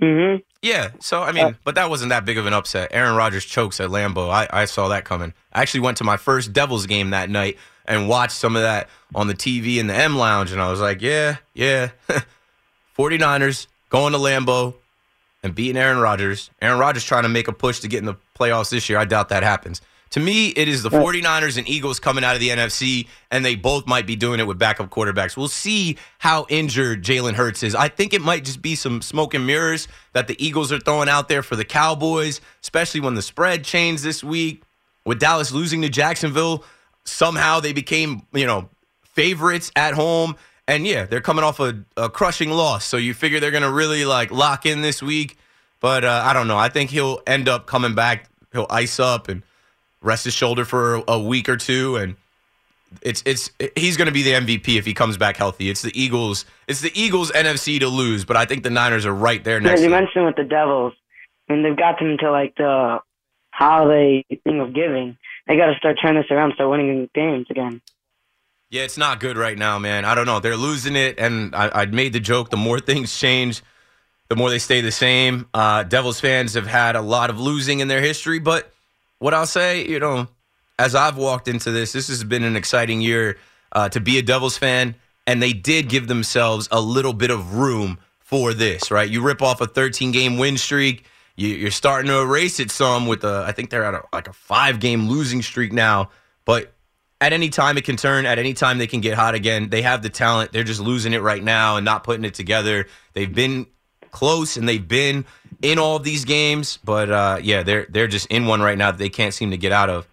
Mm-hmm. 0.00 0.42
Yeah. 0.62 0.90
So, 1.00 1.22
I 1.22 1.32
mean, 1.32 1.56
but 1.64 1.74
that 1.74 1.90
wasn't 1.90 2.10
that 2.10 2.24
big 2.24 2.38
of 2.38 2.46
an 2.46 2.52
upset. 2.52 2.88
Aaron 2.92 3.16
Rodgers 3.16 3.44
chokes 3.44 3.80
at 3.80 3.90
Lambeau. 3.90 4.30
I, 4.30 4.48
I 4.50 4.64
saw 4.64 4.88
that 4.88 5.04
coming. 5.04 5.32
I 5.52 5.62
actually 5.62 5.80
went 5.80 5.98
to 5.98 6.04
my 6.04 6.16
first 6.16 6.52
Devils 6.52 6.86
game 6.86 7.10
that 7.10 7.30
night 7.30 7.56
and 7.86 8.08
watched 8.08 8.36
some 8.36 8.56
of 8.56 8.62
that 8.62 8.88
on 9.14 9.26
the 9.26 9.34
TV 9.34 9.76
in 9.76 9.86
the 9.86 9.94
M 9.94 10.16
Lounge, 10.16 10.52
and 10.52 10.60
I 10.60 10.70
was 10.70 10.80
like, 10.80 11.02
yeah, 11.02 11.36
yeah. 11.54 11.90
49ers 12.98 13.66
going 13.88 14.12
to 14.12 14.18
Lambeau 14.18 14.74
and 15.42 15.54
beating 15.54 15.76
Aaron 15.76 15.98
Rodgers. 15.98 16.50
Aaron 16.60 16.78
Rodgers 16.78 17.04
trying 17.04 17.22
to 17.22 17.28
make 17.28 17.48
a 17.48 17.52
push 17.52 17.80
to 17.80 17.88
get 17.88 17.98
in 17.98 18.04
the 18.04 18.16
playoffs 18.38 18.70
this 18.70 18.88
year. 18.88 18.98
I 18.98 19.04
doubt 19.04 19.30
that 19.30 19.42
happens. 19.42 19.80
To 20.10 20.20
me, 20.20 20.48
it 20.48 20.66
is 20.66 20.82
the 20.82 20.90
49ers 20.90 21.56
and 21.56 21.68
Eagles 21.68 22.00
coming 22.00 22.24
out 22.24 22.34
of 22.34 22.40
the 22.40 22.48
NFC, 22.48 23.06
and 23.30 23.44
they 23.44 23.54
both 23.54 23.86
might 23.86 24.08
be 24.08 24.16
doing 24.16 24.40
it 24.40 24.46
with 24.46 24.58
backup 24.58 24.90
quarterbacks. 24.90 25.36
We'll 25.36 25.46
see 25.46 25.98
how 26.18 26.46
injured 26.48 27.04
Jalen 27.04 27.34
Hurts 27.34 27.62
is. 27.62 27.76
I 27.76 27.86
think 27.86 28.12
it 28.12 28.20
might 28.20 28.44
just 28.44 28.60
be 28.60 28.74
some 28.74 29.02
smoke 29.02 29.34
and 29.34 29.46
mirrors 29.46 29.86
that 30.12 30.26
the 30.26 30.44
Eagles 30.44 30.72
are 30.72 30.80
throwing 30.80 31.08
out 31.08 31.28
there 31.28 31.44
for 31.44 31.54
the 31.54 31.64
Cowboys, 31.64 32.40
especially 32.60 33.00
when 33.00 33.14
the 33.14 33.22
spread 33.22 33.64
changed 33.64 34.02
this 34.02 34.24
week. 34.24 34.64
With 35.06 35.20
Dallas 35.20 35.52
losing 35.52 35.80
to 35.82 35.88
Jacksonville, 35.88 36.64
somehow 37.04 37.60
they 37.60 37.72
became, 37.72 38.26
you 38.32 38.46
know, 38.46 38.68
favorites 39.02 39.70
at 39.76 39.94
home. 39.94 40.36
And 40.68 40.86
yeah, 40.86 41.04
they're 41.04 41.20
coming 41.20 41.44
off 41.44 41.58
a, 41.60 41.84
a 41.96 42.08
crushing 42.08 42.50
loss. 42.50 42.84
So 42.84 42.96
you 42.96 43.14
figure 43.14 43.40
they're 43.40 43.50
going 43.50 43.62
to 43.62 43.72
really 43.72 44.04
like 44.04 44.30
lock 44.30 44.66
in 44.66 44.82
this 44.82 45.02
week. 45.02 45.36
But 45.80 46.04
uh, 46.04 46.22
I 46.24 46.32
don't 46.32 46.46
know. 46.46 46.58
I 46.58 46.68
think 46.68 46.90
he'll 46.90 47.20
end 47.26 47.48
up 47.48 47.66
coming 47.66 47.94
back. 47.94 48.28
He'll 48.52 48.66
ice 48.70 49.00
up 49.00 49.28
and 49.28 49.42
rest 50.02 50.24
his 50.24 50.34
shoulder 50.34 50.64
for 50.64 51.02
a 51.08 51.18
week 51.18 51.48
or 51.48 51.56
two. 51.56 51.96
And 51.96 52.16
it's 53.02 53.22
it's 53.24 53.50
he's 53.76 53.96
going 53.96 54.06
to 54.06 54.12
be 54.12 54.22
the 54.22 54.32
MVP 54.32 54.76
if 54.76 54.84
he 54.84 54.94
comes 54.94 55.16
back 55.16 55.36
healthy. 55.36 55.70
It's 55.70 55.82
the 55.82 55.98
Eagles. 56.00 56.44
It's 56.68 56.80
the 56.80 56.92
Eagles 56.94 57.30
NFC 57.32 57.80
to 57.80 57.88
lose, 57.88 58.24
but 58.24 58.36
I 58.36 58.44
think 58.44 58.62
the 58.62 58.70
Niners 58.70 59.06
are 59.06 59.14
right 59.14 59.42
there 59.42 59.60
next. 59.60 59.80
As 59.80 59.84
you 59.84 59.90
mentioned 59.90 60.26
with 60.26 60.36
the 60.36 60.44
Devils, 60.44 60.92
mean 61.50 61.62
they've 61.62 61.76
got 61.76 61.98
them 61.98 62.16
to 62.18 62.30
like 62.30 62.54
the 62.56 63.00
holiday 63.50 64.24
thing 64.44 64.60
of 64.60 64.74
giving. 64.74 65.16
They 65.46 65.56
got 65.56 65.66
to 65.66 65.74
start 65.76 65.98
turning 66.00 66.22
this 66.22 66.30
around, 66.30 66.54
start 66.54 66.70
winning 66.70 67.08
games 67.14 67.46
again. 67.50 67.80
Yeah, 68.70 68.82
it's 68.82 68.96
not 68.96 69.18
good 69.18 69.36
right 69.36 69.58
now, 69.58 69.78
man. 69.78 70.04
I 70.04 70.14
don't 70.14 70.26
know. 70.26 70.38
They're 70.38 70.56
losing 70.56 70.94
it, 70.94 71.18
and 71.18 71.54
I, 71.54 71.82
I 71.82 71.86
made 71.86 72.12
the 72.12 72.20
joke: 72.20 72.50
the 72.50 72.56
more 72.56 72.78
things 72.78 73.18
change, 73.18 73.62
the 74.28 74.36
more 74.36 74.48
they 74.48 74.60
stay 74.60 74.80
the 74.80 74.92
same. 74.92 75.48
Uh, 75.52 75.82
Devils 75.82 76.20
fans 76.20 76.54
have 76.54 76.66
had 76.66 76.94
a 76.94 77.02
lot 77.02 77.30
of 77.30 77.40
losing 77.40 77.80
in 77.80 77.88
their 77.88 78.00
history, 78.00 78.38
but 78.38 78.72
what 79.18 79.34
I'll 79.34 79.46
say, 79.46 79.86
you 79.86 79.98
know, 79.98 80.28
as 80.78 80.94
I've 80.94 81.16
walked 81.16 81.48
into 81.48 81.72
this, 81.72 81.92
this 81.92 82.08
has 82.08 82.22
been 82.22 82.44
an 82.44 82.56
exciting 82.56 83.00
year 83.00 83.38
uh, 83.72 83.88
to 83.90 84.00
be 84.00 84.18
a 84.18 84.22
Devils 84.22 84.56
fan, 84.56 84.94
and 85.26 85.42
they 85.42 85.52
did 85.52 85.88
give 85.88 86.06
themselves 86.06 86.68
a 86.70 86.80
little 86.80 87.12
bit 87.12 87.30
of 87.30 87.54
room 87.54 87.98
for 88.18 88.54
this, 88.54 88.90
right? 88.90 89.10
You 89.10 89.20
rip 89.20 89.42
off 89.42 89.60
a 89.60 89.66
13 89.66 90.12
game 90.12 90.38
win 90.38 90.56
streak. 90.56 91.04
You, 91.40 91.68
are 91.68 91.70
starting 91.70 92.10
to 92.10 92.20
erase 92.20 92.60
it 92.60 92.70
some 92.70 93.06
with 93.06 93.24
a, 93.24 93.44
I 93.46 93.52
think 93.52 93.70
they're 93.70 93.84
at 93.84 93.94
a, 93.94 94.02
like 94.12 94.28
a 94.28 94.32
five 94.32 94.78
game 94.78 95.08
losing 95.08 95.40
streak 95.40 95.72
now, 95.72 96.10
but 96.44 96.72
at 97.18 97.32
any 97.32 97.48
time 97.48 97.78
it 97.78 97.84
can 97.84 97.96
turn. 97.96 98.26
At 98.26 98.38
any 98.38 98.52
time 98.52 98.76
they 98.76 98.86
can 98.86 99.00
get 99.00 99.14
hot 99.14 99.34
again. 99.34 99.70
They 99.70 99.80
have 99.80 100.02
the 100.02 100.10
talent. 100.10 100.52
They're 100.52 100.64
just 100.64 100.80
losing 100.80 101.14
it 101.14 101.22
right 101.22 101.42
now 101.42 101.76
and 101.76 101.84
not 101.84 102.04
putting 102.04 102.24
it 102.26 102.34
together. 102.34 102.88
They've 103.14 103.34
been 103.34 103.66
close 104.10 104.58
and 104.58 104.68
they've 104.68 104.86
been 104.86 105.24
in 105.62 105.78
all 105.78 105.96
of 105.96 106.04
these 106.04 106.26
games, 106.26 106.78
but 106.84 107.10
uh, 107.10 107.38
yeah, 107.42 107.62
they're 107.62 107.86
they're 107.88 108.06
just 108.06 108.26
in 108.26 108.44
one 108.44 108.60
right 108.60 108.76
now 108.76 108.90
that 108.90 108.98
they 108.98 109.08
can't 109.08 109.32
seem 109.32 109.50
to 109.50 109.56
get 109.56 109.72
out 109.72 109.88
of. 109.88 110.06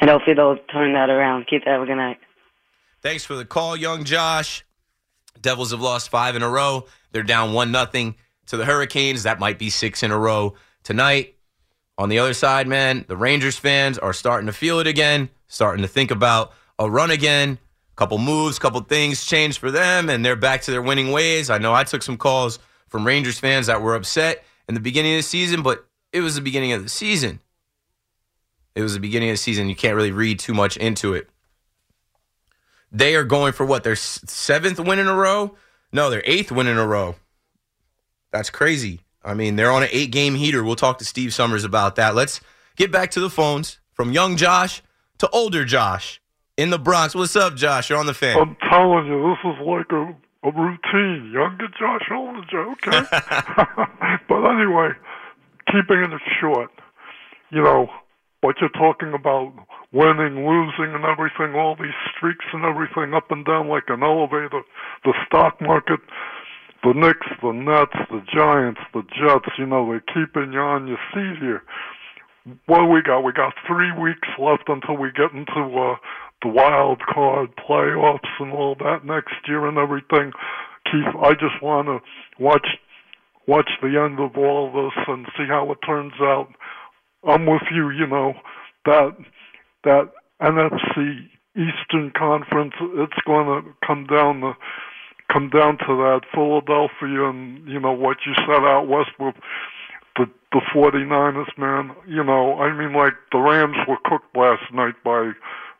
And 0.00 0.08
hopefully 0.08 0.36
they'll 0.36 0.58
turn 0.72 0.92
that 0.92 1.10
around. 1.10 1.48
Keep 1.50 1.64
that. 1.64 1.72
Have 1.72 1.82
a 1.82 1.86
good 1.86 1.96
night. 1.96 2.18
Thanks 3.02 3.24
for 3.24 3.34
the 3.34 3.44
call, 3.44 3.76
young 3.76 4.04
Josh. 4.04 4.64
Devils 5.40 5.72
have 5.72 5.80
lost 5.80 6.10
five 6.10 6.36
in 6.36 6.42
a 6.42 6.48
row. 6.48 6.86
They're 7.10 7.24
down 7.24 7.52
one 7.52 7.72
nothing 7.72 8.14
to 8.48 8.56
the 8.56 8.64
Hurricanes. 8.64 9.22
That 9.22 9.38
might 9.38 9.58
be 9.58 9.70
six 9.70 10.02
in 10.02 10.10
a 10.10 10.18
row 10.18 10.54
tonight. 10.82 11.36
On 11.96 12.08
the 12.08 12.18
other 12.18 12.34
side, 12.34 12.68
man, 12.68 13.04
the 13.08 13.16
Rangers 13.16 13.58
fans 13.58 13.98
are 13.98 14.12
starting 14.12 14.46
to 14.46 14.52
feel 14.52 14.78
it 14.78 14.86
again, 14.86 15.30
starting 15.48 15.82
to 15.82 15.88
think 15.88 16.10
about 16.10 16.52
a 16.78 16.88
run 16.88 17.10
again. 17.10 17.58
A 17.92 17.96
couple 17.96 18.18
moves, 18.18 18.56
a 18.56 18.60
couple 18.60 18.80
things 18.82 19.24
changed 19.24 19.58
for 19.58 19.70
them, 19.70 20.08
and 20.08 20.24
they're 20.24 20.36
back 20.36 20.62
to 20.62 20.70
their 20.70 20.82
winning 20.82 21.10
ways. 21.10 21.50
I 21.50 21.58
know 21.58 21.74
I 21.74 21.84
took 21.84 22.02
some 22.02 22.16
calls 22.16 22.58
from 22.88 23.06
Rangers 23.06 23.38
fans 23.38 23.66
that 23.66 23.82
were 23.82 23.96
upset 23.96 24.44
in 24.68 24.74
the 24.74 24.80
beginning 24.80 25.14
of 25.14 25.18
the 25.18 25.22
season, 25.22 25.62
but 25.62 25.86
it 26.12 26.20
was 26.20 26.36
the 26.36 26.40
beginning 26.40 26.72
of 26.72 26.82
the 26.82 26.88
season. 26.88 27.40
It 28.74 28.82
was 28.82 28.94
the 28.94 29.00
beginning 29.00 29.30
of 29.30 29.34
the 29.34 29.38
season. 29.38 29.68
You 29.68 29.74
can't 29.74 29.96
really 29.96 30.12
read 30.12 30.38
too 30.38 30.54
much 30.54 30.76
into 30.76 31.14
it. 31.14 31.28
They 32.92 33.16
are 33.16 33.24
going 33.24 33.52
for 33.52 33.66
what? 33.66 33.82
Their 33.82 33.96
seventh 33.96 34.78
win 34.78 35.00
in 35.00 35.08
a 35.08 35.14
row? 35.14 35.56
No, 35.92 36.10
their 36.10 36.22
eighth 36.24 36.52
win 36.52 36.68
in 36.68 36.78
a 36.78 36.86
row. 36.86 37.16
That's 38.30 38.50
crazy. 38.50 39.00
I 39.24 39.34
mean, 39.34 39.56
they're 39.56 39.70
on 39.70 39.82
an 39.82 39.88
eight 39.92 40.10
game 40.10 40.34
heater. 40.34 40.62
We'll 40.62 40.76
talk 40.76 40.98
to 40.98 41.04
Steve 41.04 41.34
Summers 41.34 41.64
about 41.64 41.96
that. 41.96 42.14
Let's 42.14 42.40
get 42.76 42.92
back 42.92 43.10
to 43.12 43.20
the 43.20 43.30
phones 43.30 43.78
from 43.92 44.12
young 44.12 44.36
Josh 44.36 44.82
to 45.18 45.28
older 45.30 45.64
Josh 45.64 46.20
in 46.56 46.70
the 46.70 46.78
Bronx. 46.78 47.14
What's 47.14 47.36
up, 47.36 47.54
Josh? 47.56 47.90
You're 47.90 47.98
on 47.98 48.06
the 48.06 48.14
fan. 48.14 48.38
I'm 48.38 48.56
telling 48.70 49.06
you, 49.06 49.34
this 49.34 49.52
is 49.52 49.66
like 49.66 49.90
a, 49.92 50.14
a 50.46 50.50
routine. 50.52 51.32
Younger 51.32 51.68
Josh, 51.78 52.08
older 52.12 52.42
Josh, 52.50 52.76
okay? 52.86 53.06
but 54.28 54.44
anyway, 54.44 54.90
keeping 55.66 55.98
it 55.98 56.20
short, 56.40 56.70
you 57.50 57.62
know, 57.62 57.88
what 58.40 58.56
you're 58.60 58.70
talking 58.70 59.12
about 59.14 59.52
winning, 59.92 60.46
losing, 60.46 60.94
and 60.94 61.04
everything, 61.04 61.54
all 61.54 61.74
these 61.74 61.96
streaks 62.16 62.44
and 62.52 62.64
everything 62.64 63.14
up 63.14 63.30
and 63.30 63.44
down 63.44 63.68
like 63.68 63.84
an 63.88 64.02
elevator, 64.02 64.62
the 65.04 65.14
stock 65.26 65.60
market 65.60 66.00
the 66.82 66.92
Knicks, 66.94 67.26
the 67.42 67.52
Nets, 67.52 67.96
the 68.10 68.22
Giants, 68.32 68.80
the 68.94 69.02
Jets, 69.02 69.50
you 69.58 69.66
know, 69.66 69.88
they're 69.88 70.00
keeping 70.00 70.52
you 70.52 70.60
on 70.60 70.86
your 70.86 70.98
seat 71.12 71.40
here. 71.40 71.62
What 72.66 72.78
do 72.78 72.84
we 72.86 73.02
got? 73.02 73.20
We 73.20 73.32
got 73.32 73.52
three 73.66 73.92
weeks 73.92 74.28
left 74.38 74.68
until 74.68 74.96
we 74.96 75.10
get 75.12 75.32
into 75.32 75.76
uh, 75.76 75.96
the 76.42 76.48
wild 76.48 77.00
card 77.12 77.50
playoffs 77.56 78.30
and 78.38 78.52
all 78.52 78.74
that 78.76 79.04
next 79.04 79.34
year 79.46 79.66
and 79.66 79.76
everything. 79.76 80.32
Keith, 80.86 81.14
I 81.20 81.32
just 81.32 81.60
want 81.62 81.88
to 81.88 81.98
watch 82.42 82.66
watch 83.46 83.70
the 83.82 83.88
end 83.98 84.20
of 84.20 84.36
all 84.36 84.70
this 84.72 85.04
and 85.08 85.26
see 85.36 85.46
how 85.48 85.70
it 85.72 85.78
turns 85.84 86.12
out. 86.20 86.48
I'm 87.26 87.46
with 87.46 87.62
you, 87.74 87.90
you 87.90 88.06
know, 88.06 88.34
that 88.84 89.16
that 89.84 90.12
NFC 90.40 91.28
Eastern 91.56 92.12
Conference, 92.16 92.74
it's 92.80 93.20
going 93.26 93.46
to 93.46 93.70
come 93.84 94.06
down 94.06 94.40
to 94.40 94.52
come 95.32 95.50
down 95.50 95.78
to 95.78 95.86
that 95.86 96.20
Philadelphia 96.32 97.28
and 97.28 97.66
you 97.68 97.80
know 97.80 97.92
what 97.92 98.18
you 98.26 98.32
set 98.46 98.62
out 98.64 98.88
west 98.88 99.10
with 99.18 99.34
the 100.16 100.26
the 100.52 100.60
49ers 100.74 101.56
man 101.58 101.94
you 102.06 102.24
know 102.24 102.58
I 102.58 102.72
mean 102.72 102.92
like 102.92 103.14
the 103.32 103.38
Rams 103.38 103.76
were 103.86 103.98
cooked 104.04 104.36
last 104.36 104.72
night 104.72 104.94
by 105.04 105.32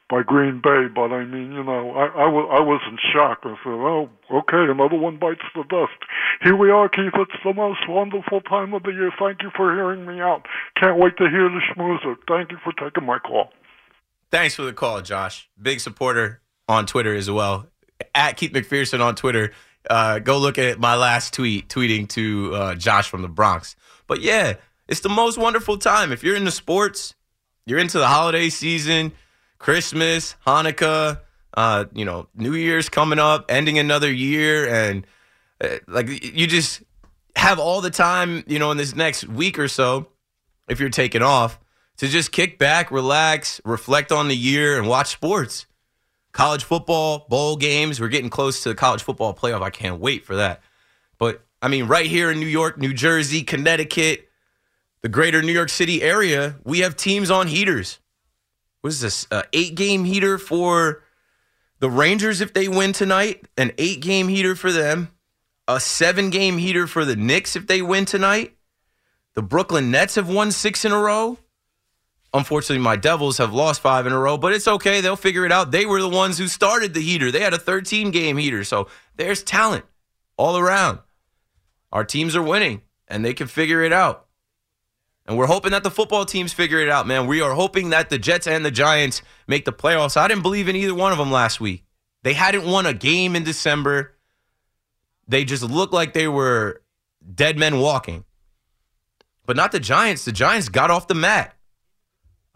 by 0.08 0.22
Green 0.22 0.60
Bay. 0.62 0.86
But 0.92 1.12
I 1.12 1.24
mean, 1.24 1.52
you 1.52 1.62
know, 1.62 1.92
I, 1.92 2.24
I, 2.24 2.26
was, 2.26 2.48
I 2.50 2.60
was 2.60 2.80
in 2.88 2.98
shock. 3.12 3.40
I 3.44 3.54
said, 3.62 3.70
oh, 3.70 4.08
okay, 4.32 4.70
another 4.70 4.96
one 4.96 5.18
bites 5.18 5.44
the 5.54 5.64
dust. 5.68 5.98
Here 6.42 6.56
we 6.56 6.70
are, 6.70 6.88
Keith. 6.88 7.12
It's 7.14 7.42
the 7.44 7.52
most 7.52 7.88
wonderful 7.88 8.40
time 8.42 8.74
of 8.74 8.82
the 8.82 8.90
year. 8.90 9.12
Thank 9.18 9.42
you 9.42 9.50
for 9.56 9.74
hearing 9.74 10.06
me 10.06 10.20
out. 10.20 10.46
Can't 10.80 10.98
wait 10.98 11.16
to 11.18 11.28
hear 11.28 11.48
the 11.48 11.60
schmoozer. 11.72 12.16
Thank 12.26 12.50
you 12.50 12.58
for 12.64 12.72
taking 12.72 13.04
my 13.06 13.18
call. 13.18 13.50
Thanks 14.30 14.54
for 14.54 14.62
the 14.62 14.72
call, 14.72 15.00
Josh. 15.00 15.48
Big 15.60 15.80
supporter 15.80 16.40
on 16.68 16.86
Twitter 16.86 17.14
as 17.14 17.30
well. 17.30 17.68
At 18.14 18.36
Keith 18.36 18.52
McPherson 18.52 19.00
on 19.00 19.14
Twitter. 19.14 19.52
Uh, 19.88 20.18
go 20.18 20.38
look 20.38 20.58
at 20.58 20.78
my 20.78 20.96
last 20.96 21.32
tweet, 21.32 21.68
tweeting 21.68 22.08
to 22.10 22.54
uh, 22.54 22.74
Josh 22.74 23.08
from 23.08 23.22
the 23.22 23.28
Bronx. 23.28 23.76
But 24.06 24.20
yeah, 24.20 24.54
it's 24.86 25.00
the 25.00 25.08
most 25.08 25.38
wonderful 25.38 25.78
time. 25.78 26.12
If 26.12 26.22
you're 26.22 26.36
into 26.36 26.50
sports, 26.50 27.14
you're 27.66 27.78
into 27.78 27.98
the 27.98 28.06
holiday 28.06 28.48
season, 28.48 29.12
Christmas, 29.58 30.34
Hanukkah, 30.46 31.20
uh, 31.54 31.86
you 31.92 32.04
know, 32.04 32.28
New 32.34 32.54
Year's 32.54 32.88
coming 32.88 33.18
up, 33.18 33.46
ending 33.48 33.78
another 33.78 34.12
year, 34.12 34.68
and 34.68 35.06
uh, 35.60 35.78
like 35.86 36.08
you 36.08 36.46
just 36.46 36.82
have 37.36 37.58
all 37.58 37.80
the 37.80 37.90
time, 37.90 38.44
you 38.46 38.58
know, 38.58 38.70
in 38.70 38.76
this 38.76 38.94
next 38.94 39.26
week 39.26 39.58
or 39.58 39.68
so, 39.68 40.08
if 40.68 40.80
you're 40.80 40.90
taking 40.90 41.22
off, 41.22 41.58
to 41.98 42.08
just 42.08 42.32
kick 42.32 42.58
back, 42.58 42.90
relax, 42.90 43.60
reflect 43.64 44.12
on 44.12 44.28
the 44.28 44.36
year, 44.36 44.78
and 44.78 44.88
watch 44.88 45.08
sports. 45.08 45.66
College 46.32 46.64
football, 46.64 47.26
bowl 47.28 47.56
games. 47.56 48.00
We're 48.00 48.08
getting 48.08 48.30
close 48.30 48.62
to 48.62 48.68
the 48.68 48.74
college 48.74 49.02
football 49.02 49.34
playoff. 49.34 49.62
I 49.62 49.70
can't 49.70 50.00
wait 50.00 50.24
for 50.24 50.36
that. 50.36 50.62
But 51.18 51.44
I 51.60 51.68
mean, 51.68 51.86
right 51.86 52.06
here 52.06 52.30
in 52.30 52.38
New 52.38 52.46
York, 52.46 52.78
New 52.78 52.94
Jersey, 52.94 53.42
Connecticut, 53.42 54.28
the 55.00 55.08
greater 55.08 55.42
New 55.42 55.52
York 55.52 55.70
City 55.70 56.02
area, 56.02 56.56
we 56.64 56.80
have 56.80 56.96
teams 56.96 57.30
on 57.30 57.46
heaters. 57.46 57.98
What 58.80 58.90
is 58.90 59.00
this? 59.00 59.26
Uh, 59.30 59.42
eight 59.52 59.74
game 59.74 60.04
heater 60.04 60.38
for 60.38 61.02
the 61.80 61.90
Rangers 61.90 62.40
if 62.40 62.52
they 62.52 62.68
win 62.68 62.92
tonight, 62.92 63.46
an 63.56 63.72
eight 63.78 64.00
game 64.00 64.28
heater 64.28 64.54
for 64.54 64.72
them, 64.72 65.08
a 65.66 65.80
seven 65.80 66.30
game 66.30 66.58
heater 66.58 66.86
for 66.86 67.04
the 67.04 67.16
Knicks 67.16 67.56
if 67.56 67.66
they 67.66 67.82
win 67.82 68.04
tonight. 68.04 68.56
The 69.34 69.42
Brooklyn 69.42 69.90
Nets 69.90 70.16
have 70.16 70.28
won 70.28 70.50
six 70.50 70.84
in 70.84 70.92
a 70.92 70.98
row. 70.98 71.38
Unfortunately, 72.34 72.82
my 72.82 72.96
Devils 72.96 73.38
have 73.38 73.54
lost 73.54 73.80
five 73.80 74.06
in 74.06 74.12
a 74.12 74.18
row, 74.18 74.36
but 74.36 74.52
it's 74.52 74.68
okay. 74.68 75.00
They'll 75.00 75.16
figure 75.16 75.46
it 75.46 75.52
out. 75.52 75.70
They 75.70 75.86
were 75.86 76.00
the 76.00 76.08
ones 76.08 76.36
who 76.36 76.46
started 76.46 76.92
the 76.92 77.00
heater. 77.00 77.30
They 77.30 77.40
had 77.40 77.54
a 77.54 77.58
13 77.58 78.10
game 78.10 78.36
heater. 78.36 78.64
So 78.64 78.88
there's 79.16 79.42
talent 79.42 79.84
all 80.36 80.58
around. 80.58 80.98
Our 81.90 82.04
teams 82.04 82.36
are 82.36 82.42
winning 82.42 82.82
and 83.06 83.24
they 83.24 83.32
can 83.32 83.46
figure 83.46 83.82
it 83.82 83.92
out. 83.92 84.26
And 85.26 85.36
we're 85.36 85.46
hoping 85.46 85.72
that 85.72 85.82
the 85.82 85.90
football 85.90 86.24
teams 86.24 86.54
figure 86.54 86.80
it 86.80 86.88
out, 86.88 87.06
man. 87.06 87.26
We 87.26 87.42
are 87.42 87.52
hoping 87.52 87.90
that 87.90 88.08
the 88.08 88.18
Jets 88.18 88.46
and 88.46 88.64
the 88.64 88.70
Giants 88.70 89.20
make 89.46 89.66
the 89.66 89.72
playoffs. 89.72 90.16
I 90.16 90.26
didn't 90.26 90.42
believe 90.42 90.68
in 90.68 90.76
either 90.76 90.94
one 90.94 91.12
of 91.12 91.18
them 91.18 91.30
last 91.30 91.60
week. 91.60 91.84
They 92.22 92.32
hadn't 92.32 92.64
won 92.66 92.86
a 92.86 92.94
game 92.94 93.36
in 93.36 93.44
December. 93.44 94.16
They 95.26 95.44
just 95.44 95.62
looked 95.62 95.92
like 95.92 96.14
they 96.14 96.28
were 96.28 96.82
dead 97.34 97.58
men 97.58 97.78
walking. 97.78 98.24
But 99.44 99.56
not 99.56 99.72
the 99.72 99.80
Giants. 99.80 100.24
The 100.24 100.32
Giants 100.32 100.70
got 100.70 100.90
off 100.90 101.08
the 101.08 101.14
mat. 101.14 101.57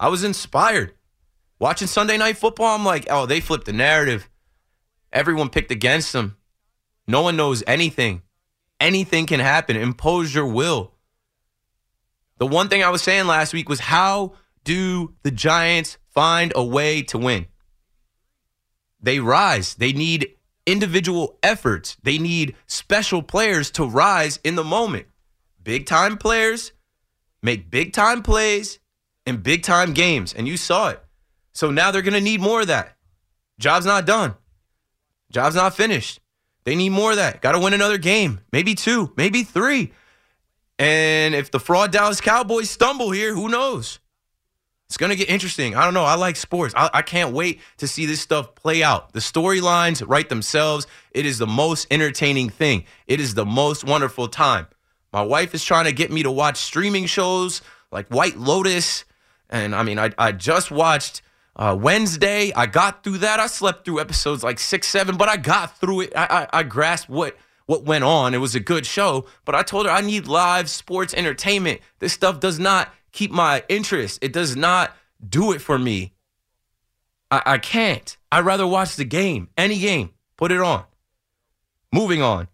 I 0.02 0.08
was 0.08 0.24
inspired. 0.24 0.94
Watching 1.60 1.86
Sunday 1.86 2.16
Night 2.16 2.36
Football, 2.36 2.74
I'm 2.74 2.84
like, 2.84 3.06
oh, 3.08 3.24
they 3.24 3.38
flipped 3.38 3.66
the 3.66 3.72
narrative. 3.72 4.28
Everyone 5.12 5.48
picked 5.48 5.70
against 5.70 6.12
them. 6.12 6.36
No 7.06 7.22
one 7.22 7.36
knows 7.36 7.62
anything. 7.68 8.22
Anything 8.80 9.26
can 9.26 9.38
happen. 9.38 9.76
Impose 9.76 10.34
your 10.34 10.48
will. 10.48 10.94
The 12.38 12.48
one 12.48 12.68
thing 12.68 12.82
I 12.82 12.90
was 12.90 13.00
saying 13.00 13.28
last 13.28 13.54
week 13.54 13.68
was 13.68 13.78
how 13.78 14.32
do 14.64 15.14
the 15.22 15.30
Giants 15.30 15.98
find 16.08 16.52
a 16.56 16.64
way 16.64 17.02
to 17.02 17.18
win? 17.18 17.46
They 19.00 19.20
rise. 19.20 19.76
They 19.76 19.92
need 19.92 20.34
individual 20.66 21.38
efforts. 21.44 21.96
They 22.02 22.18
need 22.18 22.56
special 22.66 23.22
players 23.22 23.70
to 23.72 23.84
rise 23.84 24.40
in 24.42 24.56
the 24.56 24.64
moment. 24.64 25.06
Big 25.62 25.86
time 25.86 26.16
players 26.16 26.72
make 27.40 27.70
big 27.70 27.92
time 27.92 28.22
plays 28.22 28.80
in 29.26 29.38
big 29.38 29.62
time 29.62 29.92
games, 29.92 30.34
and 30.34 30.48
you 30.48 30.56
saw 30.56 30.88
it. 30.88 31.02
So 31.52 31.70
now 31.70 31.90
they're 31.90 32.02
going 32.02 32.14
to 32.14 32.20
need 32.20 32.40
more 32.40 32.62
of 32.62 32.68
that. 32.68 32.96
Job's 33.58 33.86
not 33.86 34.06
done. 34.06 34.34
Job's 35.30 35.54
not 35.54 35.74
finished. 35.74 36.20
They 36.64 36.74
need 36.74 36.90
more 36.90 37.10
of 37.10 37.16
that. 37.16 37.40
Got 37.40 37.52
to 37.52 37.58
win 37.58 37.74
another 37.74 37.98
game, 37.98 38.40
maybe 38.52 38.74
two, 38.74 39.12
maybe 39.16 39.42
three. 39.42 39.92
And 40.78 41.34
if 41.34 41.50
the 41.50 41.60
fraud 41.60 41.92
Dallas 41.92 42.20
Cowboys 42.20 42.70
stumble 42.70 43.10
here, 43.10 43.34
who 43.34 43.48
knows? 43.48 43.98
It's 44.86 44.96
going 44.98 45.10
to 45.10 45.16
get 45.16 45.30
interesting. 45.30 45.74
I 45.74 45.84
don't 45.84 45.94
know. 45.94 46.04
I 46.04 46.16
like 46.16 46.36
sports. 46.36 46.74
I, 46.76 46.90
I 46.92 47.02
can't 47.02 47.32
wait 47.32 47.60
to 47.78 47.88
see 47.88 48.04
this 48.04 48.20
stuff 48.20 48.54
play 48.54 48.82
out. 48.82 49.12
The 49.14 49.20
storylines 49.20 50.06
write 50.06 50.28
themselves. 50.28 50.86
It 51.12 51.24
is 51.24 51.38
the 51.38 51.46
most 51.46 51.86
entertaining 51.90 52.50
thing. 52.50 52.84
It 53.06 53.18
is 53.18 53.34
the 53.34 53.46
most 53.46 53.84
wonderful 53.84 54.28
time. 54.28 54.66
My 55.12 55.22
wife 55.22 55.54
is 55.54 55.64
trying 55.64 55.86
to 55.86 55.92
get 55.92 56.10
me 56.10 56.22
to 56.22 56.30
watch 56.30 56.58
streaming 56.58 57.06
shows 57.06 57.62
like 57.90 58.08
White 58.08 58.36
Lotus. 58.36 59.04
And 59.52 59.74
I 59.74 59.82
mean, 59.84 59.98
I, 59.98 60.10
I 60.18 60.32
just 60.32 60.70
watched 60.70 61.22
uh, 61.54 61.76
Wednesday. 61.78 62.52
I 62.56 62.66
got 62.66 63.04
through 63.04 63.18
that. 63.18 63.38
I 63.38 63.46
slept 63.46 63.84
through 63.84 64.00
episodes 64.00 64.42
like 64.42 64.58
six, 64.58 64.88
seven, 64.88 65.16
but 65.16 65.28
I 65.28 65.36
got 65.36 65.78
through 65.78 66.00
it. 66.00 66.12
I, 66.16 66.48
I, 66.52 66.58
I 66.60 66.62
grasped 66.64 67.10
what 67.10 67.36
what 67.66 67.84
went 67.84 68.02
on. 68.02 68.34
It 68.34 68.38
was 68.38 68.54
a 68.54 68.60
good 68.60 68.84
show, 68.86 69.26
but 69.44 69.54
I 69.54 69.62
told 69.62 69.86
her 69.86 69.92
I 69.92 70.00
need 70.00 70.26
live 70.26 70.68
sports 70.68 71.14
entertainment. 71.14 71.80
This 72.00 72.12
stuff 72.12 72.40
does 72.40 72.58
not 72.58 72.92
keep 73.12 73.30
my 73.30 73.62
interest. 73.68 74.18
It 74.20 74.32
does 74.32 74.56
not 74.56 74.96
do 75.26 75.52
it 75.52 75.60
for 75.60 75.78
me. 75.78 76.12
I, 77.30 77.42
I 77.46 77.58
can't. 77.58 78.16
I'd 78.32 78.44
rather 78.44 78.66
watch 78.66 78.96
the 78.96 79.04
game, 79.04 79.48
any 79.56 79.78
game. 79.78 80.10
Put 80.36 80.50
it 80.50 80.60
on. 80.60 80.84
Moving 81.92 82.22
on. 82.22 82.48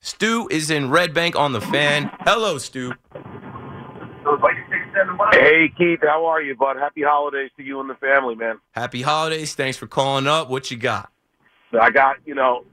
Stu 0.00 0.48
is 0.50 0.70
in 0.70 0.88
Red 0.88 1.12
Bank 1.12 1.36
on 1.36 1.52
the 1.52 1.60
fan. 1.60 2.10
Hello, 2.20 2.58
Stu. 2.58 2.94
Hey 5.32 5.72
Keith, 5.76 6.00
how 6.02 6.26
are 6.26 6.40
you, 6.40 6.54
bud? 6.54 6.76
Happy 6.76 7.02
holidays 7.02 7.50
to 7.56 7.62
you 7.62 7.80
and 7.80 7.90
the 7.90 7.94
family, 7.94 8.34
man. 8.34 8.58
Happy 8.72 9.02
holidays. 9.02 9.54
Thanks 9.54 9.76
for 9.76 9.86
calling 9.86 10.26
up. 10.26 10.48
What 10.48 10.70
you 10.70 10.76
got? 10.76 11.10
I 11.78 11.90
got, 11.90 12.16
you 12.26 12.34
know, 12.34 12.64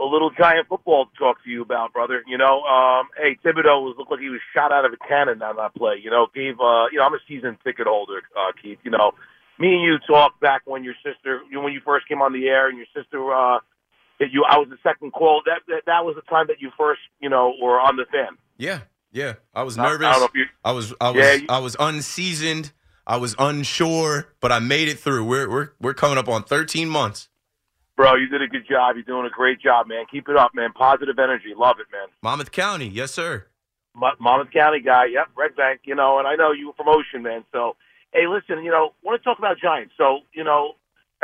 a 0.00 0.04
little 0.04 0.30
giant 0.30 0.68
football 0.68 1.06
to 1.06 1.18
talk 1.18 1.42
to 1.44 1.50
you 1.50 1.62
about, 1.62 1.92
brother. 1.92 2.22
You 2.26 2.38
know, 2.38 2.62
um, 2.62 3.08
hey, 3.16 3.36
Thibodeaux 3.44 3.82
was 3.82 3.96
looked 3.98 4.10
like 4.10 4.20
he 4.20 4.28
was 4.28 4.40
shot 4.54 4.72
out 4.72 4.84
of 4.84 4.92
a 4.92 5.08
cannon 5.08 5.42
on 5.42 5.56
that 5.56 5.74
play. 5.74 5.96
You 6.02 6.10
know, 6.10 6.28
gave 6.34 6.60
uh, 6.60 6.86
you 6.92 6.98
know, 6.98 7.04
I'm 7.04 7.14
a 7.14 7.18
season 7.26 7.58
ticket 7.64 7.86
holder, 7.86 8.22
uh, 8.36 8.52
Keith. 8.60 8.78
You 8.82 8.90
know, 8.90 9.12
me 9.58 9.74
and 9.74 9.82
you 9.82 9.98
talked 10.06 10.40
back 10.40 10.62
when 10.64 10.84
your 10.84 10.94
sister, 11.04 11.40
when 11.52 11.72
you 11.72 11.80
first 11.84 12.08
came 12.08 12.22
on 12.22 12.32
the 12.32 12.46
air, 12.46 12.68
and 12.68 12.78
your 12.78 12.86
sister, 12.94 13.32
uh, 13.32 13.58
that 14.20 14.30
you, 14.32 14.44
I 14.48 14.58
was 14.58 14.68
the 14.68 14.78
second 14.82 15.12
call. 15.12 15.42
That, 15.46 15.60
that 15.68 15.82
that 15.86 16.04
was 16.04 16.16
the 16.16 16.22
time 16.22 16.46
that 16.48 16.60
you 16.60 16.70
first, 16.78 17.00
you 17.20 17.28
know, 17.28 17.54
were 17.60 17.80
on 17.80 17.96
the 17.96 18.04
fan. 18.10 18.38
Yeah, 18.56 18.80
yeah. 19.12 19.34
I 19.54 19.62
was 19.62 19.78
I- 19.78 19.84
I 19.84 19.88
nervous. 19.90 20.06
don't 20.08 20.20
know 20.20 20.24
if 20.26 20.34
you- 20.34 20.46
I 20.64 20.72
was 20.72 20.94
I 21.00 21.10
was 21.10 21.24
Yeah, 21.24 21.32
you- 21.34 21.46
I 21.48 21.58
was 21.58 21.76
unseasoned. 21.78 22.72
I 23.06 23.16
was 23.16 23.34
unsure, 23.38 24.28
but 24.40 24.52
I 24.52 24.58
made 24.58 24.88
it 24.88 24.98
through. 24.98 25.24
We're 25.24 25.48
we're 25.48 25.68
we're 25.80 25.94
coming 25.94 26.18
up 26.18 26.28
on 26.28 26.42
13 26.44 26.88
months. 26.88 27.28
Bro, 27.96 28.14
you 28.16 28.28
did 28.28 28.42
a 28.42 28.46
good 28.48 28.66
job. 28.68 28.94
You're 28.96 29.02
doing 29.04 29.26
a 29.26 29.30
great 29.30 29.60
job, 29.60 29.88
man. 29.88 30.04
Keep 30.10 30.28
it 30.28 30.36
up, 30.36 30.54
man. 30.54 30.72
Positive 30.72 31.18
energy. 31.18 31.52
Love 31.56 31.80
it, 31.80 31.86
man. 31.90 32.08
Monmouth 32.22 32.52
County, 32.52 32.86
yes 32.86 33.10
sir. 33.12 33.46
Mo- 33.94 34.14
Monmouth 34.20 34.52
County 34.52 34.80
guy. 34.80 35.06
Yep, 35.06 35.28
Red 35.36 35.56
Bank. 35.56 35.80
You 35.84 35.94
know, 35.96 36.18
and 36.18 36.28
I 36.28 36.36
know 36.36 36.52
you 36.52 36.68
were 36.68 36.72
from 36.74 36.88
Ocean, 36.88 37.22
man. 37.22 37.44
So, 37.50 37.76
hey, 38.12 38.26
listen, 38.28 38.62
you 38.62 38.70
know, 38.70 38.92
want 39.02 39.20
to 39.20 39.24
talk 39.24 39.38
about 39.38 39.58
Giants. 39.58 39.94
So, 39.96 40.20
you 40.32 40.44
know, 40.44 40.74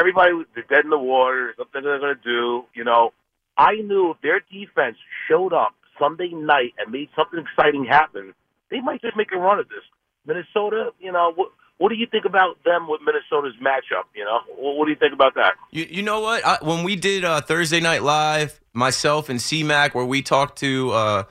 everybody 0.01 0.33
they're 0.55 0.65
dead 0.69 0.85
in 0.85 0.91
the 0.91 0.99
water. 0.99 1.55
Something 1.57 1.83
they're 1.85 2.01
going 2.01 2.17
to 2.17 2.23
do. 2.23 2.65
You 2.75 2.83
know, 2.83 3.13
I 3.57 3.77
knew 3.77 4.11
if 4.11 4.21
their 4.23 4.41
defense 4.41 4.97
showed 5.29 5.53
up 5.53 5.75
Sunday 5.99 6.29
night 6.29 6.75
and 6.79 6.93
made 6.93 7.09
something 7.17 7.39
exciting 7.39 7.85
happen, 7.85 8.35
they 8.71 8.81
might 8.81 9.01
just 9.01 9.17
make 9.17 9.33
a 9.33 9.39
run 9.39 9.59
at 9.59 9.69
this. 9.69 9.85
Minnesota, 10.27 10.91
you 10.99 11.13
know, 11.13 11.33
what 11.35 11.51
what 11.79 11.89
do 11.89 11.97
you 11.97 12.07
think 12.07 12.25
about 12.25 12.63
them 12.65 12.89
with 12.89 13.01
Minnesota's 13.05 13.55
matchup? 13.61 14.05
You 14.15 14.25
know, 14.25 14.41
what, 14.57 14.77
what 14.77 14.85
do 14.85 14.93
you 14.93 14.97
think 14.97 15.13
about 15.13 15.35
that? 15.35 15.55
You, 15.71 15.87
you 15.91 16.03
know 16.03 16.21
what? 16.21 16.45
I, 16.47 16.59
when 16.63 16.85
we 16.85 16.97
did 16.97 17.25
uh, 17.25 17.41
Thursday 17.41 17.81
Night 17.81 18.03
Live, 18.03 18.61
myself 18.73 19.29
and 19.29 19.43
C-Mac, 19.43 19.95
where 19.95 20.05
we 20.05 20.23
talked 20.23 20.59
to 20.61 20.93
uh, 20.93 21.25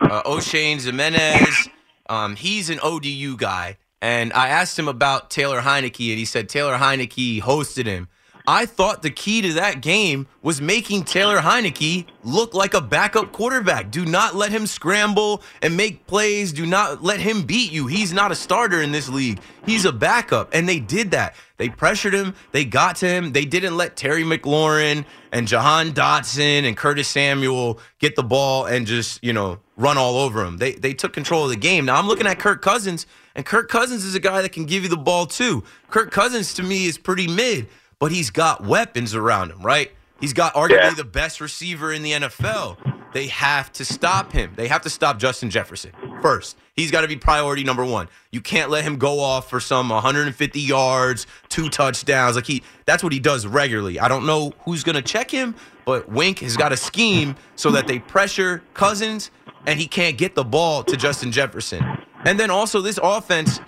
uh, 0.00 0.22
Oshane 0.24 0.76
Ximines, 0.76 1.68
um, 2.10 2.36
he's 2.36 2.68
an 2.68 2.78
ODU 2.82 3.36
guy. 3.36 3.78
And 4.02 4.32
I 4.34 4.48
asked 4.48 4.78
him 4.78 4.88
about 4.88 5.30
Taylor 5.30 5.60
Heinicke, 5.60 6.10
and 6.10 6.18
he 6.18 6.26
said 6.26 6.48
Taylor 6.48 6.76
Heinicke 6.76 7.40
hosted 7.40 7.86
him. 7.86 8.08
I 8.46 8.66
thought 8.66 9.02
the 9.02 9.10
key 9.10 9.42
to 9.42 9.54
that 9.54 9.80
game 9.80 10.28
was 10.42 10.60
making 10.60 11.04
Taylor 11.04 11.38
Heinicke 11.38 12.06
look 12.22 12.54
like 12.54 12.74
a 12.74 12.80
backup 12.80 13.32
quarterback. 13.32 13.90
Do 13.90 14.04
not 14.04 14.36
let 14.36 14.52
him 14.52 14.66
scramble 14.66 15.42
and 15.62 15.76
make 15.76 16.06
plays. 16.06 16.52
Do 16.52 16.64
not 16.64 17.02
let 17.02 17.18
him 17.18 17.42
beat 17.42 17.72
you. 17.72 17.88
He's 17.88 18.12
not 18.12 18.30
a 18.30 18.36
starter 18.36 18.80
in 18.82 18.92
this 18.92 19.08
league. 19.08 19.40
He's 19.64 19.84
a 19.84 19.92
backup. 19.92 20.50
And 20.54 20.68
they 20.68 20.78
did 20.78 21.10
that. 21.10 21.34
They 21.56 21.68
pressured 21.68 22.14
him. 22.14 22.34
They 22.52 22.64
got 22.64 22.96
to 22.96 23.08
him. 23.08 23.32
They 23.32 23.44
didn't 23.44 23.76
let 23.76 23.96
Terry 23.96 24.22
McLaurin 24.22 25.04
and 25.32 25.48
Jahan 25.48 25.92
Dotson 25.92 26.64
and 26.64 26.76
Curtis 26.76 27.08
Samuel 27.08 27.80
get 27.98 28.14
the 28.14 28.22
ball 28.22 28.66
and 28.66 28.86
just, 28.86 29.24
you 29.24 29.32
know, 29.32 29.58
run 29.76 29.98
all 29.98 30.18
over 30.18 30.44
him. 30.44 30.58
They 30.58 30.72
they 30.72 30.94
took 30.94 31.12
control 31.12 31.44
of 31.44 31.50
the 31.50 31.56
game. 31.56 31.84
Now 31.86 31.96
I'm 31.96 32.06
looking 32.06 32.26
at 32.26 32.38
Kirk 32.38 32.62
Cousins 32.62 33.06
And 33.34 33.44
Kirk 33.44 33.68
Cousins 33.68 34.04
is 34.04 34.14
a 34.14 34.20
guy 34.20 34.40
that 34.42 34.52
can 34.52 34.64
give 34.64 34.82
you 34.82 34.88
the 34.88 34.96
ball 34.96 35.26
too. 35.26 35.64
Kirk 35.90 36.10
Cousins 36.10 36.54
to 36.54 36.62
me 36.62 36.86
is 36.86 36.96
pretty 36.98 37.26
mid, 37.28 37.68
but 37.98 38.12
he's 38.12 38.30
got 38.30 38.64
weapons 38.64 39.14
around 39.14 39.50
him, 39.50 39.60
right? 39.62 39.90
He's 40.20 40.32
got 40.32 40.54
arguably 40.54 40.70
Yeah. 40.82 40.94
the 40.94 41.04
best 41.04 41.40
receiver 41.40 41.92
in 41.92 42.02
the 42.02 42.12
NFL. 42.12 42.78
They 43.12 43.26
have 43.28 43.72
to 43.74 43.84
stop 43.84 44.32
him. 44.32 44.52
They 44.56 44.68
have 44.68 44.82
to 44.82 44.90
stop 44.90 45.18
Justin 45.18 45.48
Jefferson 45.50 45.92
first. 46.20 46.56
He's 46.74 46.90
got 46.90 47.02
to 47.02 47.08
be 47.08 47.16
priority 47.16 47.64
number 47.64 47.84
one. 47.84 48.08
You 48.30 48.40
can't 48.42 48.68
let 48.70 48.84
him 48.84 48.96
go 48.96 49.20
off 49.20 49.48
for 49.48 49.60
some 49.60 49.88
150 49.88 50.60
yards, 50.60 51.26
two 51.48 51.68
touchdowns. 51.70 52.36
Like 52.36 52.46
he, 52.46 52.62
that's 52.84 53.02
what 53.02 53.12
he 53.12 53.18
does 53.20 53.46
regularly. 53.46 53.98
I 53.98 54.08
don't 54.08 54.26
know 54.26 54.52
who's 54.64 54.82
going 54.84 54.96
to 54.96 55.02
check 55.02 55.30
him, 55.30 55.54
but 55.86 56.08
Wink 56.10 56.40
has 56.40 56.56
got 56.56 56.72
a 56.72 56.76
scheme 56.76 57.36
so 57.54 57.70
that 57.70 57.86
they 57.86 57.98
pressure 57.98 58.62
Cousins 58.74 59.30
and 59.66 59.80
he 59.80 59.86
can't 59.86 60.18
get 60.18 60.34
the 60.34 60.44
ball 60.44 60.82
to 60.84 60.96
Justin 60.96 61.32
Jefferson. 61.32 61.82
And 62.24 62.38
then 62.38 62.50
also 62.50 62.80
this 62.82 62.98
offense, 63.02 63.60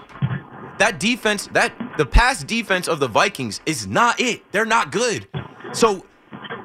that 0.79 1.01
defense, 1.01 1.49
that 1.49 1.73
the 1.97 2.07
pass 2.07 2.43
defense 2.45 2.89
of 2.89 3.01
the 3.01 3.09
Vikings 3.09 3.61
is 3.67 3.87
not 3.87 4.21
it. 4.21 4.43
They're 4.53 4.65
not 4.65 4.93
good. 4.93 5.27
So 5.73 6.05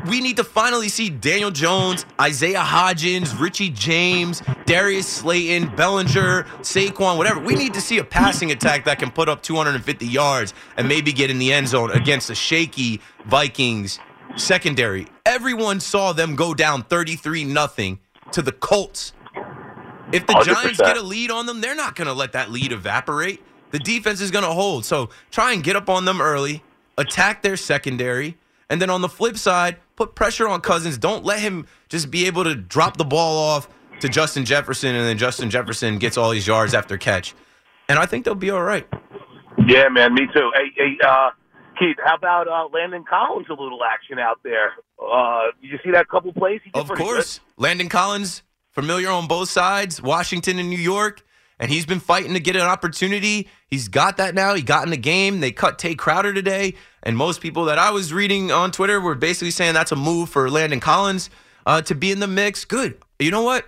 we 0.08 0.22
need 0.22 0.38
to 0.38 0.44
finally 0.44 0.90
see 0.90 1.10
Daniel 1.10 1.52
Jones, 1.52 2.06
Isaiah 2.20 2.60
Hodgins, 2.60 3.40
Richie 3.40 3.70
James, 3.70 4.42
Darius 4.66 5.08
Slayton, 5.08 5.76
Bellinger, 5.76 6.44
Saquon, 6.62 7.18
whatever. 7.18 7.40
We 7.40 7.56
need 7.56 7.74
to 7.74 7.82
see 7.82 8.00
a 8.00 8.04
passing 8.04 8.52
attack 8.52 8.86
that 8.86 9.00
can 9.00 9.12
put 9.12 9.30
up 9.30 9.42
250 9.42 10.06
yards 10.06 10.54
and 10.78 10.88
maybe 10.88 11.14
get 11.14 11.30
in 11.30 11.40
the 11.40 11.54
end 11.54 11.68
zone 11.68 11.92
against 11.92 12.30
a 12.30 12.36
shaky 12.36 13.02
Vikings 13.26 14.00
secondary. 14.36 15.08
Everyone 15.26 15.80
saw 15.80 16.14
them 16.14 16.36
go 16.36 16.54
down 16.54 16.84
33 16.84 17.46
nothing 17.46 18.00
to 18.32 18.42
the 18.42 18.52
Colts. 18.52 19.14
If 20.12 20.28
the 20.28 20.34
Giants 20.34 20.80
100%. 20.80 20.86
get 20.86 20.98
a 20.98 21.02
lead 21.02 21.32
on 21.32 21.46
them, 21.46 21.62
they're 21.62 21.76
not 21.76 21.96
going 21.96 22.08
to 22.08 22.14
let 22.14 22.34
that 22.34 22.52
lead 22.52 22.72
evaporate. 22.72 23.42
The 23.74 23.80
defense 23.80 24.22
is 24.22 24.30
going 24.30 24.46
to 24.46 24.52
hold. 24.52 24.86
So 24.86 25.10
try 25.32 25.52
and 25.52 25.64
get 25.64 25.76
up 25.76 25.90
on 25.90 26.06
them 26.06 26.22
early, 26.22 26.62
attack 26.96 27.42
their 27.42 27.58
secondary, 27.58 28.38
and 28.70 28.80
then 28.80 28.92
on 28.92 29.02
the 29.02 29.10
flip 29.10 29.36
side, 29.36 29.78
put 29.96 30.14
pressure 30.14 30.48
on 30.48 30.62
Cousins. 30.62 31.00
Don't 31.00 31.26
let 31.26 31.40
him 31.40 31.66
just 31.90 32.12
be 32.12 32.28
able 32.28 32.44
to 32.44 32.54
drop 32.54 32.98
the 32.98 33.04
ball 33.04 33.36
off 33.36 33.68
to 34.00 34.08
Justin 34.08 34.46
Jefferson, 34.46 34.94
and 34.94 35.08
then 35.08 35.18
Justin 35.18 35.50
Jefferson 35.50 35.98
gets 35.98 36.18
all 36.18 36.30
these 36.30 36.46
yards 36.46 36.76
after 36.76 36.98
catch. 36.98 37.34
And 37.90 37.98
I 37.98 38.06
think 38.06 38.26
they'll 38.26 38.36
be 38.36 38.52
all 38.52 38.62
right. 38.62 38.88
Yeah, 39.68 39.90
man, 39.90 40.14
me 40.14 40.28
too. 40.32 40.52
Hey, 40.56 40.72
hey, 40.76 40.98
uh, 41.04 41.32
Keith, 41.80 41.98
how 42.06 42.16
about 42.16 42.48
uh, 42.48 42.68
Landon 42.72 43.04
Collins? 43.10 43.48
A 43.50 43.54
little 43.54 43.84
action 43.84 44.20
out 44.20 44.40
there. 44.44 44.74
Uh, 45.04 45.48
did 45.60 45.72
you 45.72 45.80
see 45.84 45.92
that 45.92 46.08
couple 46.10 46.32
plays? 46.32 46.62
He 46.64 46.70
did 46.70 46.80
Of 46.80 46.90
course, 46.96 47.40
Landon 47.58 47.90
Collins, 47.90 48.44
familiar 48.70 49.10
on 49.10 49.28
both 49.28 49.50
sides, 49.50 50.00
Washington 50.00 50.60
and 50.60 50.70
New 50.70 50.78
York, 50.78 51.26
and 51.64 51.72
he's 51.72 51.86
been 51.86 52.02
fighting 52.02 52.34
to 52.34 52.42
get 52.42 52.58
an 52.58 52.64
opportunity. 52.64 53.48
He's 53.68 53.88
got 53.88 54.18
that 54.18 54.36
now. 54.36 54.54
He 54.54 54.62
got 54.62 54.84
in 54.84 54.90
the 54.90 54.98
game. 54.98 55.40
They 55.40 55.54
cut 55.54 55.80
Tae 55.80 55.96
Crowder 55.96 56.34
today, 56.34 56.74
and 57.04 57.16
most 57.16 57.40
people 57.40 57.64
that 57.66 57.80
I 57.80 57.90
was 57.92 58.12
reading 58.12 58.52
on 58.52 58.72
Twitter 58.72 59.00
were 59.00 59.16
basically 59.16 59.52
saying 59.52 59.74
that's 59.74 59.94
a 59.94 59.96
move 59.96 60.28
for 60.28 60.50
Landon 60.50 60.82
Collins 60.82 61.30
uh, 61.66 61.82
to 61.84 61.96
be 61.96 62.12
in 62.12 62.20
the 62.20 62.28
mix. 62.28 62.66
Good. 62.66 62.98
You 63.18 63.32
know 63.32 63.44
what? 63.44 63.66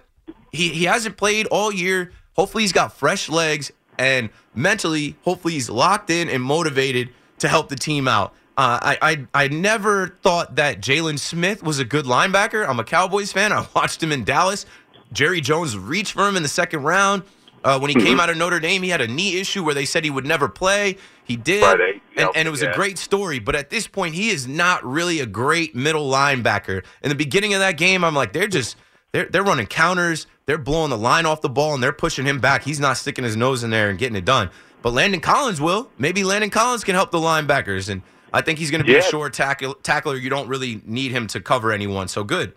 He 0.51 0.67
he 0.71 0.83
hasn't 0.83 1.15
played 1.15 1.47
all 1.47 1.71
year. 1.71 2.11
Hopefully, 2.35 2.63
he's 2.63 2.73
got 2.73 2.91
fresh 2.91 3.29
legs 3.29 3.71
and 3.97 4.29
mentally, 4.53 5.15
hopefully, 5.23 5.53
he's 5.53 5.69
locked 5.69 6.09
in 6.09 6.27
and 6.27 6.43
motivated 6.43 7.11
to 7.39 7.47
help 7.47 7.69
the 7.69 7.77
team 7.77 8.09
out. 8.09 8.33
Uh, 8.57 8.77
I, 8.81 8.97
I 9.01 9.43
I 9.45 9.47
never 9.47 10.17
thought 10.21 10.57
that 10.57 10.81
Jaylon 10.81 11.17
Smith 11.17 11.63
was 11.63 11.79
a 11.79 11.85
good 11.85 12.03
linebacker. 12.03 12.67
I'm 12.67 12.81
a 12.81 12.83
Cowboys 12.83 13.31
fan. 13.31 13.53
I 13.53 13.65
watched 13.73 14.03
him 14.03 14.11
in 14.11 14.25
Dallas. 14.25 14.65
Jerry 15.13 15.39
Jones 15.39 15.77
reached 15.77 16.11
for 16.11 16.27
him 16.27 16.35
in 16.35 16.43
the 16.43 16.49
second 16.49 16.83
round. 16.83 17.23
Uh, 17.65 17.79
when 17.79 17.89
he 17.89 17.95
came 17.95 18.19
out 18.19 18.29
of 18.29 18.37
Notre 18.37 18.59
Dame, 18.59 18.83
he 18.83 18.89
had 18.89 19.01
a 19.01 19.07
knee 19.07 19.39
issue 19.39 19.63
where 19.63 19.73
they 19.73 19.85
said 19.85 20.03
he 20.03 20.09
would 20.11 20.25
never 20.25 20.47
play. 20.47 20.97
He 21.23 21.35
did, 21.35 21.61
Friday. 21.63 21.99
and, 22.15 22.27
Yep. 22.27 22.31
and 22.35 22.47
it 22.47 22.51
was 22.51 22.61
Yeah. 22.61 22.69
a 22.69 22.75
great 22.75 22.97
story. 22.99 23.39
But 23.39 23.55
at 23.55 23.71
this 23.71 23.87
point, 23.87 24.13
he 24.13 24.29
is 24.29 24.47
not 24.47 24.85
really 24.85 25.19
a 25.19 25.25
great 25.25 25.75
middle 25.75 26.09
linebacker. 26.09 26.83
In 27.01 27.09
the 27.09 27.15
beginning 27.15 27.53
of 27.55 27.59
that 27.61 27.75
game, 27.77 28.03
I'm 28.03 28.13
like, 28.15 28.31
they're 28.33 28.47
just 28.47 28.77
they're 29.11 29.25
they're 29.25 29.43
running 29.43 29.65
counters, 29.65 30.27
they're 30.45 30.57
blowing 30.59 30.91
the 30.91 30.97
line 30.97 31.25
off 31.25 31.41
the 31.41 31.49
ball, 31.49 31.73
and 31.73 31.81
they're 31.81 31.91
pushing 31.91 32.25
him 32.25 32.39
back. 32.39 32.63
He's 32.63 32.79
not 32.79 32.97
sticking 32.97 33.23
his 33.23 33.35
nose 33.35 33.63
in 33.63 33.71
there 33.71 33.89
and 33.89 33.97
getting 33.97 34.15
it 34.15 34.25
done. 34.25 34.51
But 34.83 34.93
Landon 34.93 35.19
Collins 35.21 35.59
will. 35.59 35.89
Maybe 35.97 36.23
Landon 36.23 36.51
Collins 36.51 36.83
can 36.83 36.93
help 36.93 37.09
the 37.09 37.17
linebackers, 37.17 37.89
and 37.89 38.03
I 38.31 38.41
think 38.41 38.59
he's 38.59 38.69
going 38.69 38.81
to 38.81 38.85
be 38.87 38.93
a 38.93 38.97
Yeah. 38.99 39.05
short 39.09 39.33
tackle, 39.33 39.73
tackler. 39.81 40.15
You 40.17 40.29
don't 40.29 40.47
really 40.47 40.81
need 40.85 41.11
him 41.11 41.25
to 41.27 41.39
cover 41.39 41.71
anyone. 41.71 42.07
So 42.09 42.23
good, 42.23 42.53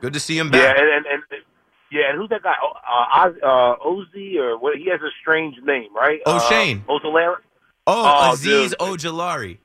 good 0.00 0.12
to 0.14 0.18
see 0.20 0.36
him 0.36 0.50
Yeah, 0.52 0.72
back. 0.72 0.76
and, 0.80 0.88
and, 0.88 1.06
and 1.06 1.22
yeah, 1.92 2.10
and 2.10 2.18
who's 2.18 2.28
that 2.30 2.42
guy? 2.42 2.54
Oh, 2.62 2.72
Uh, 2.76 3.26
Oz, 3.28 3.34
uh, 3.42 3.84
Ozzy 3.84 4.36
or 4.36 4.58
what? 4.58 4.76
He 4.76 4.88
has 4.90 5.00
a 5.00 5.10
strange 5.20 5.56
name, 5.64 5.88
right? 5.94 6.20
O'Shane. 6.26 6.84
Uh, 6.88 6.92
Ozolara? 6.92 7.36
Oh, 7.86 8.04
Oh, 8.28 8.32
Aziz 8.32 8.70
dude. 8.70 8.78
Ojulari. 8.78 9.58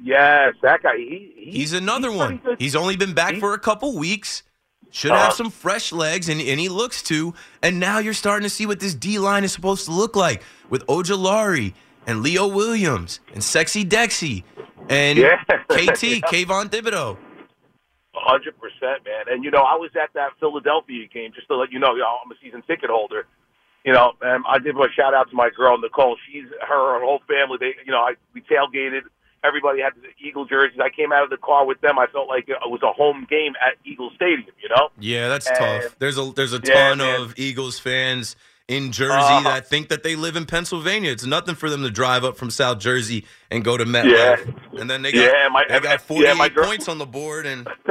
Yes, 0.00 0.54
that 0.62 0.82
guy. 0.82 0.96
He, 0.96 1.32
he 1.36 1.50
He's 1.52 1.72
another 1.72 2.08
he's 2.10 2.18
one. 2.18 2.40
He's 2.58 2.76
only 2.76 2.96
been 2.96 3.12
back 3.14 3.36
for 3.36 3.54
a 3.54 3.58
couple 3.58 3.96
weeks. 3.96 4.42
Should 4.90 5.12
Uh-huh. 5.12 5.24
have 5.24 5.32
some 5.32 5.50
fresh 5.50 5.92
legs, 5.92 6.28
and, 6.28 6.40
and 6.40 6.58
he 6.60 6.68
looks 6.68 7.02
to. 7.04 7.34
And 7.62 7.78
now 7.80 7.98
you're 7.98 8.12
starting 8.12 8.42
to 8.44 8.50
see 8.50 8.66
what 8.66 8.80
this 8.80 8.94
D 8.94 9.18
line 9.18 9.44
is 9.44 9.52
supposed 9.52 9.84
to 9.86 9.92
look 9.92 10.16
like 10.16 10.42
with 10.70 10.84
Ojulari 10.86 11.72
and 12.06 12.22
Leo 12.22 12.46
Williams 12.48 13.20
and 13.32 13.42
Sexy 13.42 13.84
Dexy 13.84 14.42
and 14.90 15.18
Yeah. 15.18 15.36
KT, 15.70 16.20
Kayvon 16.28 16.68
Thibodeaux. 16.68 17.16
Hundred 18.14 18.54
percent, 18.60 19.04
man. 19.04 19.24
And 19.30 19.44
you 19.44 19.50
know, 19.50 19.62
I 19.62 19.74
was 19.76 19.90
at 20.00 20.12
that 20.14 20.30
Philadelphia 20.40 21.06
game 21.12 21.32
just 21.34 21.48
to 21.48 21.56
let 21.56 21.72
you 21.72 21.78
know. 21.78 21.94
You 21.94 22.00
know, 22.00 22.18
I'm 22.24 22.30
a 22.30 22.34
season 22.42 22.62
ticket 22.66 22.90
holder. 22.90 23.26
You 23.84 23.92
know, 23.92 24.12
and 24.22 24.44
I 24.48 24.58
give 24.60 24.76
a 24.76 24.86
shout 24.94 25.12
out 25.12 25.28
to 25.30 25.34
my 25.36 25.50
girl 25.50 25.76
Nicole. 25.76 26.16
She's 26.30 26.44
her, 26.60 26.98
her 26.98 27.04
whole 27.04 27.20
family. 27.26 27.56
They, 27.58 27.74
you 27.84 27.90
know, 27.90 27.98
I 27.98 28.14
we 28.32 28.40
tailgated. 28.42 29.02
Everybody 29.44 29.80
had 29.80 29.94
the 30.00 30.08
Eagle 30.24 30.44
jerseys. 30.44 30.78
I 30.80 30.88
came 30.88 31.10
out 31.10 31.24
of 31.24 31.30
the 31.30 31.36
car 31.36 31.66
with 31.66 31.80
them. 31.80 31.98
I 31.98 32.06
felt 32.06 32.28
like 32.28 32.48
it 32.48 32.56
was 32.66 32.80
a 32.84 32.92
home 32.92 33.26
game 33.28 33.54
at 33.60 33.74
Eagle 33.84 34.10
Stadium. 34.14 34.54
You 34.62 34.68
know. 34.68 34.90
Yeah, 35.00 35.28
that's 35.28 35.48
And- 35.48 35.58
tough. 35.58 35.96
There's 35.98 36.16
a 36.18 36.32
there's 36.36 36.52
a 36.52 36.60
ton 36.60 37.00
of 37.00 37.34
Eagles 37.36 37.80
fans 37.80 38.36
in 38.76 38.92
Jersey 38.92 39.12
Uh-huh. 39.14 39.42
that 39.42 39.68
think 39.68 39.88
that 39.88 40.02
they 40.02 40.16
live 40.16 40.36
in 40.36 40.46
Pennsylvania. 40.46 41.10
It's 41.12 41.26
nothing 41.26 41.54
for 41.54 41.68
them 41.70 41.82
to 41.82 41.90
drive 41.90 42.24
up 42.24 42.36
from 42.36 42.50
South 42.50 42.78
Jersey 42.78 43.24
and 43.50 43.62
go 43.64 43.76
to 43.76 43.84
Yeah. 43.84 44.36
And 44.80 44.88
then 44.90 45.02
they 45.02 45.12
got 45.12 45.20
Yeah, 45.20 45.48
my- 45.50 45.64
they 45.68 45.80
got 45.80 45.84
yeah, 45.90 45.96
48 45.98 46.36
my 46.36 46.48
girl- 46.48 46.64
points 46.64 46.88
on 46.88 46.98
the 46.98 47.06
board 47.06 47.46
and 47.46 47.66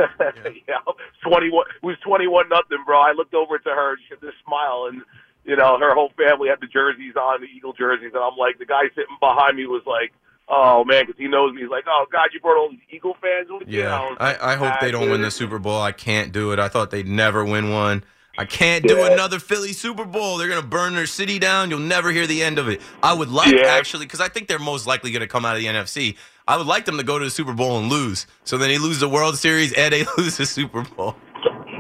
yeah, 0.67 0.75
twenty 1.23 1.49
one. 1.49 1.65
It 1.81 1.85
was 1.85 1.97
twenty 2.03 2.27
one 2.27 2.49
nothing, 2.49 2.79
bro. 2.85 2.99
I 2.99 3.11
looked 3.11 3.33
over 3.33 3.57
to 3.57 3.69
her. 3.69 3.97
She 3.97 4.05
had 4.15 4.21
this 4.21 4.33
smile, 4.45 4.87
and 4.89 5.01
you 5.45 5.55
know, 5.55 5.77
her 5.79 5.93
whole 5.93 6.11
family 6.17 6.49
had 6.49 6.59
the 6.61 6.67
jerseys 6.67 7.15
on, 7.15 7.41
the 7.41 7.47
Eagle 7.47 7.73
jerseys, 7.73 8.11
and 8.13 8.23
I'm 8.23 8.37
like, 8.37 8.59
the 8.59 8.65
guy 8.65 8.83
sitting 8.89 9.17
behind 9.19 9.57
me 9.57 9.65
was 9.65 9.81
like, 9.87 10.11
"Oh 10.47 10.83
man," 10.85 11.05
because 11.07 11.17
he 11.19 11.27
knows 11.27 11.53
me. 11.53 11.61
He's 11.61 11.69
like, 11.71 11.85
"Oh 11.87 12.05
God, 12.11 12.29
you 12.33 12.39
brought 12.39 12.57
all 12.57 12.69
these 12.69 12.79
Eagle 12.91 13.15
fans 13.21 13.47
with 13.49 13.67
you." 13.67 13.81
Yeah, 13.81 14.15
I, 14.19 14.53
I 14.53 14.55
hope 14.55 14.79
they 14.81 14.89
"Ah, 14.89 14.91
don't 14.99 15.09
win 15.09 15.21
the 15.21 15.31
Super 15.31 15.59
Bowl. 15.59 15.81
I 15.81 15.91
can't 15.91 16.31
do 16.31 16.51
it. 16.51 16.59
I 16.59 16.67
thought 16.67 16.91
they'd 16.91 17.07
never 17.07 17.43
win 17.45 17.71
one. 17.71 18.03
I 18.37 18.45
can't 18.45 18.87
do 18.87 18.97
Yeah. 18.97 19.11
another 19.11 19.39
Philly 19.39 19.73
Super 19.73 20.05
Bowl. 20.05 20.37
They're 20.37 20.47
gonna 20.47 20.61
burn 20.61 20.95
their 20.95 21.05
city 21.05 21.37
down. 21.37 21.69
You'll 21.69 21.79
never 21.79 22.11
hear 22.11 22.25
the 22.27 22.41
end 22.41 22.59
of 22.59 22.69
it. 22.69 22.81
I 23.03 23.13
would 23.13 23.29
like 23.29 23.53
Yeah. 23.53 23.67
actually, 23.67 24.05
because 24.05 24.21
I 24.21 24.29
think 24.29 24.47
they're 24.47 24.59
most 24.59 24.87
likely 24.87 25.11
gonna 25.11 25.27
come 25.27 25.45
out 25.45 25.55
of 25.55 25.61
the 25.61 25.67
NFC. 25.67 26.15
I 26.47 26.57
would 26.57 26.67
like 26.67 26.85
them 26.85 26.97
to 26.97 27.03
go 27.03 27.19
to 27.19 27.25
the 27.25 27.31
Super 27.31 27.53
Bowl 27.53 27.77
and 27.77 27.89
lose. 27.89 28.25
So 28.43 28.57
then 28.57 28.69
they 28.69 28.77
lose 28.77 28.99
the 28.99 29.09
World 29.09 29.37
Series 29.37 29.73
and 29.73 29.93
they 29.93 30.05
lose 30.17 30.37
the 30.37 30.45
Super 30.45 30.81
Bowl. 30.83 31.15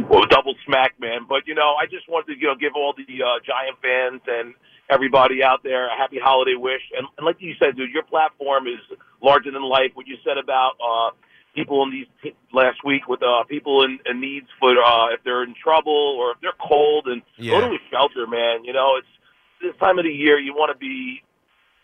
Well, 0.09 0.25
double 0.29 0.55
smack, 0.65 0.93
man. 0.99 1.25
But 1.27 1.47
you 1.47 1.55
know, 1.55 1.75
I 1.79 1.85
just 1.85 2.07
wanted 2.09 2.33
to 2.33 2.39
you 2.39 2.47
know 2.47 2.55
give 2.55 2.73
all 2.75 2.93
the 2.93 3.03
uh, 3.23 3.39
Giant 3.45 3.77
fans 3.81 4.21
and 4.27 4.53
everybody 4.89 5.41
out 5.41 5.63
there 5.63 5.87
a 5.87 5.95
happy 5.95 6.19
holiday 6.21 6.55
wish. 6.55 6.81
And, 6.97 7.07
and 7.17 7.25
like 7.25 7.37
you 7.39 7.53
said, 7.59 7.77
dude, 7.77 7.91
your 7.91 8.03
platform 8.03 8.67
is 8.67 8.79
larger 9.21 9.51
than 9.51 9.63
life. 9.63 9.91
What 9.93 10.05
you 10.05 10.17
said 10.25 10.37
about 10.37 10.73
uh, 10.83 11.11
people 11.55 11.83
in 11.83 11.91
these 11.91 12.33
last 12.53 12.83
week 12.85 13.07
with 13.07 13.21
uh, 13.23 13.43
people 13.49 13.83
in, 13.83 13.99
in 14.05 14.19
needs 14.21 14.47
for 14.59 14.69
uh, 14.71 15.13
if 15.13 15.23
they're 15.23 15.43
in 15.43 15.53
trouble 15.61 16.17
or 16.19 16.31
if 16.31 16.37
they're 16.41 16.57
cold 16.65 17.07
and 17.07 17.21
Yeah. 17.37 17.59
go 17.59 17.67
to 17.69 17.75
a 17.75 17.79
shelter, 17.91 18.25
man. 18.27 18.63
You 18.63 18.73
know, 18.73 18.95
it's 18.97 19.07
this 19.61 19.75
time 19.79 19.99
of 19.99 20.05
the 20.05 20.11
year 20.11 20.39
you 20.39 20.53
want 20.53 20.71
to 20.71 20.77
be. 20.77 21.21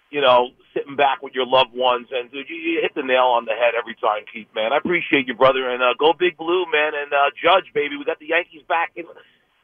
You 0.10 0.22
know, 0.22 0.52
sitting 0.74 0.96
back 0.96 1.22
with 1.22 1.34
your 1.34 1.46
loved 1.46 1.74
ones, 1.76 2.08
and 2.14 2.32
dude, 2.32 2.48
you, 2.48 2.56
you 2.56 2.80
hit 2.82 2.96
the 2.96 3.04
nail 3.04 3.26
on 3.26 3.44
the 3.44 3.52
head 3.52 3.74
every 3.78 3.94
time, 3.96 4.24
Keith. 4.34 4.48
Man, 4.56 4.72
I 4.72 4.78
appreciate 4.78 5.28
you, 5.28 5.34
brother, 5.34 5.70
and 5.70 5.84
uh, 5.84 5.88
go 6.00 6.14
big 6.18 6.38
blue, 6.38 6.64
man, 6.72 6.94
and 6.96 7.12
uh, 7.12 7.30
Judge, 7.44 7.66
baby. 7.74 7.98
We 7.98 8.06
got 8.06 8.18
the 8.18 8.28
Yankees 8.28 8.62
back 8.70 8.92
in 8.96 9.04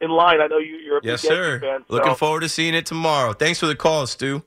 in 0.02 0.10
line. 0.10 0.42
I 0.42 0.46
know 0.48 0.58
you, 0.58 0.76
you're 0.76 0.98
a 0.98 1.00
big 1.00 1.12
Yes, 1.12 1.24
Yankee 1.24 1.34
sir. 1.34 1.60
fan. 1.60 1.84
so- 1.88 1.94
Looking 1.94 2.14
forward 2.14 2.40
to 2.40 2.50
seeing 2.50 2.74
it 2.74 2.84
tomorrow. 2.84 3.32
Thanks 3.32 3.58
for 3.58 3.64
the 3.64 3.74
call, 3.74 4.06
Stu. 4.06 4.42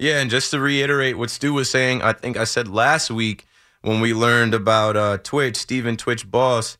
Yeah, 0.00 0.18
and 0.18 0.28
just 0.28 0.50
to 0.50 0.58
reiterate 0.58 1.16
what 1.16 1.30
Stu 1.30 1.52
was 1.54 1.70
saying, 1.70 2.02
I 2.02 2.12
think 2.12 2.36
I 2.36 2.42
said 2.42 2.66
last 2.66 3.08
week 3.12 3.45
when 3.86 4.00
we 4.00 4.12
learned 4.12 4.52
about 4.52 4.96
uh, 4.96 5.16
Twitch, 5.18 5.54
Stephen 5.54 5.96
Twitch 5.96 6.28
Boss, 6.28 6.76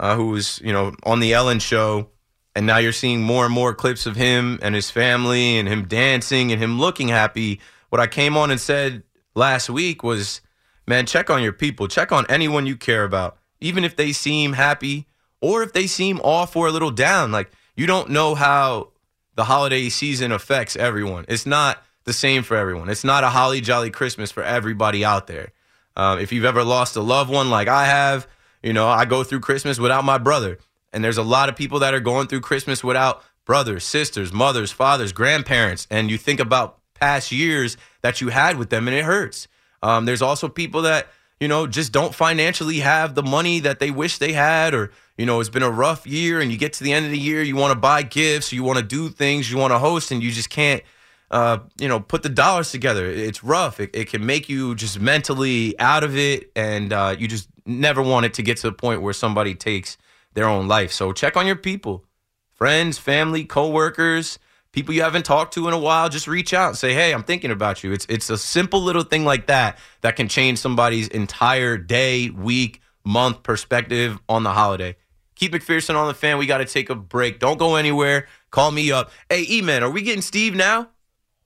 uh, 0.00 0.16
who 0.16 0.30
was 0.30 0.60
you 0.60 0.72
know 0.72 0.92
on 1.04 1.20
the 1.20 1.32
Ellen 1.32 1.60
Show, 1.60 2.08
and 2.56 2.66
now 2.66 2.78
you're 2.78 2.92
seeing 2.92 3.22
more 3.22 3.44
and 3.44 3.54
more 3.54 3.72
clips 3.72 4.06
of 4.06 4.16
him 4.16 4.58
and 4.60 4.74
his 4.74 4.90
family 4.90 5.56
and 5.56 5.68
him 5.68 5.86
dancing 5.86 6.50
and 6.50 6.60
him 6.60 6.80
looking 6.80 7.08
happy. 7.08 7.60
What 7.90 8.00
I 8.00 8.08
came 8.08 8.36
on 8.36 8.50
and 8.50 8.60
said 8.60 9.04
last 9.36 9.70
week 9.70 10.02
was, 10.02 10.40
man, 10.84 11.06
check 11.06 11.30
on 11.30 11.44
your 11.44 11.52
people, 11.52 11.86
check 11.86 12.10
on 12.10 12.26
anyone 12.28 12.66
you 12.66 12.76
care 12.76 13.04
about, 13.04 13.38
even 13.60 13.84
if 13.84 13.94
they 13.94 14.10
seem 14.10 14.54
happy 14.54 15.06
or 15.40 15.62
if 15.62 15.72
they 15.72 15.86
seem 15.86 16.18
off 16.22 16.56
or 16.56 16.66
a 16.66 16.72
little 16.72 16.90
down. 16.90 17.30
Like 17.30 17.52
you 17.76 17.86
don't 17.86 18.10
know 18.10 18.34
how 18.34 18.90
the 19.36 19.44
holiday 19.44 19.88
season 19.90 20.32
affects 20.32 20.74
everyone. 20.74 21.24
It's 21.28 21.46
not 21.46 21.84
the 22.02 22.12
same 22.12 22.42
for 22.42 22.56
everyone. 22.56 22.88
It's 22.88 23.04
not 23.04 23.22
a 23.22 23.28
holly 23.28 23.60
jolly 23.60 23.90
Christmas 23.90 24.32
for 24.32 24.42
everybody 24.42 25.04
out 25.04 25.28
there. 25.28 25.52
Um, 25.98 26.20
if 26.20 26.32
you've 26.32 26.44
ever 26.44 26.62
lost 26.62 26.96
a 26.96 27.02
loved 27.02 27.28
one 27.28 27.50
like 27.50 27.68
I 27.68 27.84
have, 27.86 28.26
you 28.62 28.72
know, 28.72 28.88
I 28.88 29.04
go 29.04 29.24
through 29.24 29.40
Christmas 29.40 29.78
without 29.78 30.04
my 30.04 30.16
brother. 30.16 30.58
And 30.92 31.04
there's 31.04 31.18
a 31.18 31.22
lot 31.22 31.48
of 31.48 31.56
people 31.56 31.80
that 31.80 31.92
are 31.92 32.00
going 32.00 32.28
through 32.28 32.40
Christmas 32.40 32.82
without 32.82 33.22
brothers, 33.44 33.84
sisters, 33.84 34.32
mothers, 34.32 34.70
fathers, 34.70 35.12
grandparents. 35.12 35.86
And 35.90 36.10
you 36.10 36.16
think 36.16 36.40
about 36.40 36.78
past 36.94 37.32
years 37.32 37.76
that 38.02 38.20
you 38.20 38.28
had 38.28 38.56
with 38.56 38.70
them 38.70 38.88
and 38.88 38.96
it 38.96 39.04
hurts. 39.04 39.48
Um, 39.82 40.04
there's 40.06 40.22
also 40.22 40.48
people 40.48 40.82
that, 40.82 41.08
you 41.40 41.48
know, 41.48 41.66
just 41.66 41.92
don't 41.92 42.14
financially 42.14 42.78
have 42.78 43.14
the 43.14 43.22
money 43.22 43.60
that 43.60 43.78
they 43.78 43.90
wish 43.90 44.18
they 44.18 44.32
had, 44.32 44.74
or, 44.74 44.90
you 45.16 45.26
know, 45.26 45.40
it's 45.40 45.50
been 45.50 45.62
a 45.62 45.70
rough 45.70 46.06
year 46.06 46.40
and 46.40 46.50
you 46.50 46.58
get 46.58 46.72
to 46.74 46.84
the 46.84 46.92
end 46.92 47.06
of 47.06 47.12
the 47.12 47.18
year, 47.18 47.42
you 47.42 47.56
want 47.56 47.72
to 47.72 47.78
buy 47.78 48.02
gifts, 48.02 48.52
you 48.52 48.62
want 48.62 48.78
to 48.78 48.84
do 48.84 49.08
things, 49.08 49.50
you 49.50 49.56
want 49.56 49.72
to 49.72 49.78
host, 49.78 50.10
and 50.10 50.22
you 50.22 50.30
just 50.30 50.50
can't, 50.50 50.82
uh, 51.30 51.58
you 51.78 51.88
know, 51.88 52.00
put 52.00 52.22
the 52.22 52.28
dollars 52.28 52.70
together. 52.70 53.06
It's 53.06 53.44
rough. 53.44 53.80
It, 53.80 53.90
it 53.94 54.08
can 54.08 54.24
make 54.24 54.48
you 54.48 54.74
just 54.74 55.00
mentally 55.00 55.78
out 55.78 56.04
of 56.04 56.16
it, 56.16 56.50
and 56.56 56.92
uh, 56.92 57.16
you 57.18 57.28
just 57.28 57.48
never 57.66 58.02
want 58.02 58.26
it 58.26 58.34
to 58.34 58.42
get 58.42 58.56
to 58.58 58.68
the 58.68 58.72
point 58.72 59.02
where 59.02 59.12
somebody 59.12 59.54
takes 59.54 59.98
their 60.34 60.46
own 60.46 60.68
life. 60.68 60.92
So 60.92 61.12
check 61.12 61.36
on 61.36 61.46
your 61.46 61.56
people, 61.56 62.04
friends, 62.54 62.98
family, 62.98 63.44
coworkers 63.44 64.38
people 64.72 64.94
you 64.94 65.02
haven't 65.02 65.24
talked 65.24 65.54
to 65.54 65.66
in 65.66 65.74
a 65.74 65.78
while, 65.78 66.08
just 66.08 66.28
reach 66.28 66.52
out 66.52 66.68
and 66.68 66.78
say, 66.78 66.94
"Hey, 66.94 67.12
I'm 67.12 67.24
thinking 67.24 67.50
about 67.50 67.82
you." 67.82 67.92
It's 67.92 68.06
it's 68.08 68.30
a 68.30 68.38
simple 68.38 68.80
little 68.80 69.02
thing 69.02 69.24
like 69.24 69.46
that 69.46 69.78
that 70.02 70.16
can 70.16 70.28
change 70.28 70.58
somebody's 70.58 71.08
entire 71.08 71.76
day, 71.76 72.30
week, 72.30 72.80
month 73.04 73.42
perspective 73.42 74.18
on 74.28 74.42
the 74.42 74.52
holiday. 74.52 74.96
Keith 75.34 75.52
McPherson 75.52 75.94
on 75.94 76.08
the 76.08 76.14
fan. 76.14 76.38
We 76.38 76.46
got 76.46 76.58
to 76.58 76.64
take 76.64 76.90
a 76.90 76.94
break. 76.94 77.38
Don't 77.38 77.58
go 77.58 77.76
anywhere. 77.76 78.26
Call 78.50 78.70
me 78.72 78.90
up. 78.90 79.10
Hey, 79.28 79.46
E-Man, 79.48 79.84
are 79.84 79.90
we 79.90 80.02
getting 80.02 80.22
Steve 80.22 80.54
now? 80.54 80.88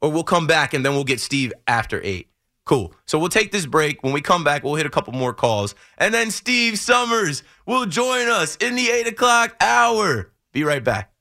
Or 0.02 0.12
we'll 0.12 0.24
come 0.24 0.46
back 0.46 0.74
and 0.74 0.84
then 0.84 0.92
we'll 0.92 1.04
get 1.04 1.20
Steve 1.20 1.54
after 1.66 1.98
8. 2.04 2.28
Cool. 2.66 2.92
So 3.06 3.18
we'll 3.18 3.30
take 3.30 3.52
this 3.52 3.64
break. 3.64 4.02
When 4.02 4.12
we 4.12 4.20
come 4.20 4.44
back, 4.44 4.62
we'll 4.62 4.74
hit 4.74 4.84
a 4.84 4.90
couple 4.90 5.14
more 5.14 5.32
calls. 5.32 5.74
And 5.96 6.12
then 6.12 6.30
Steve 6.30 6.78
Summers 6.78 7.42
will 7.64 7.86
join 7.86 8.28
us 8.28 8.56
in 8.56 8.74
the 8.74 8.90
8 8.90 9.06
o'clock 9.06 9.56
hour. 9.62 10.30
Be 10.52 10.64
right 10.64 10.84
back 10.84 11.12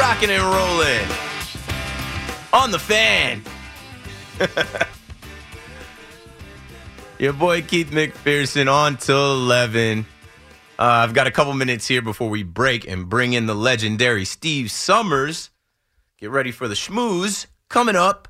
rocking 0.00 0.30
and 0.30 0.42
rolling 0.42 1.06
on 2.54 2.70
the 2.70 2.78
fan. 2.78 3.42
Your 7.18 7.34
boy 7.34 7.60
Keith 7.60 7.90
McPherson 7.90 8.72
on 8.72 8.96
till 8.96 9.34
11. 9.34 10.06
Uh, 10.78 10.82
I've 10.82 11.12
got 11.12 11.26
a 11.26 11.30
couple 11.30 11.52
minutes 11.52 11.86
here 11.86 12.00
before 12.00 12.30
we 12.30 12.42
break 12.42 12.88
and 12.88 13.10
bring 13.10 13.34
in 13.34 13.44
the 13.44 13.54
legendary 13.54 14.24
Steve 14.24 14.70
Summers. 14.70 15.50
Get 16.18 16.30
ready 16.30 16.50
for 16.50 16.66
the 16.66 16.74
schmooze 16.74 17.46
coming 17.70 17.96
up. 17.96 18.28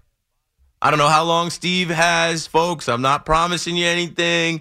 I 0.80 0.91
don't 0.91 0.99
know 0.99 1.09
how 1.09 1.24
long 1.24 1.51
Steve 1.51 1.88
has, 1.88 2.47
folks. 2.47 2.88
I'm 2.88 3.03
not 3.03 3.26
promising 3.26 3.76
you 3.76 3.86
anything. 3.86 4.61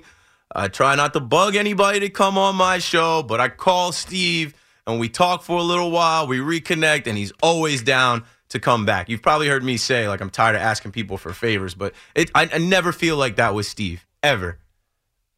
I 0.54 0.68
try 0.68 0.96
not 0.96 1.14
to 1.14 1.20
bug 1.20 1.56
anybody 1.56 2.00
to 2.00 2.10
come 2.10 2.38
on 2.38 2.56
my 2.56 2.80
show, 2.80 3.22
but 3.22 3.40
I 3.40 3.50
call 3.50 3.92
Steve 3.92 4.56
and 4.88 5.00
we 5.00 5.08
talk 5.08 5.44
for 5.44 5.60
a 5.60 5.64
little 5.64 5.92
while, 5.92 6.26
we 6.26 6.40
reconnect, 6.40 7.06
and 7.06 7.16
he's 7.16 7.32
always 7.44 7.84
down 7.84 8.24
to 8.50 8.60
come 8.60 8.86
back. 8.86 9.08
You've 9.08 9.22
probably 9.22 9.48
heard 9.48 9.64
me 9.64 9.78
say, 9.78 10.08
like, 10.08 10.20
I'm 10.22 10.32
tired 10.32 10.56
of 10.56 10.64
asking 10.64 10.94
people 10.94 11.18
for 11.18 11.32
favors, 11.32 11.76
but 11.76 11.94
it, 12.16 12.32
I, 12.34 12.50
I 12.52 12.58
never 12.58 12.92
feel 12.92 13.16
like 13.16 13.36
that 13.36 13.54
with 13.54 13.68
Steve, 13.68 14.08
ever. 14.24 14.58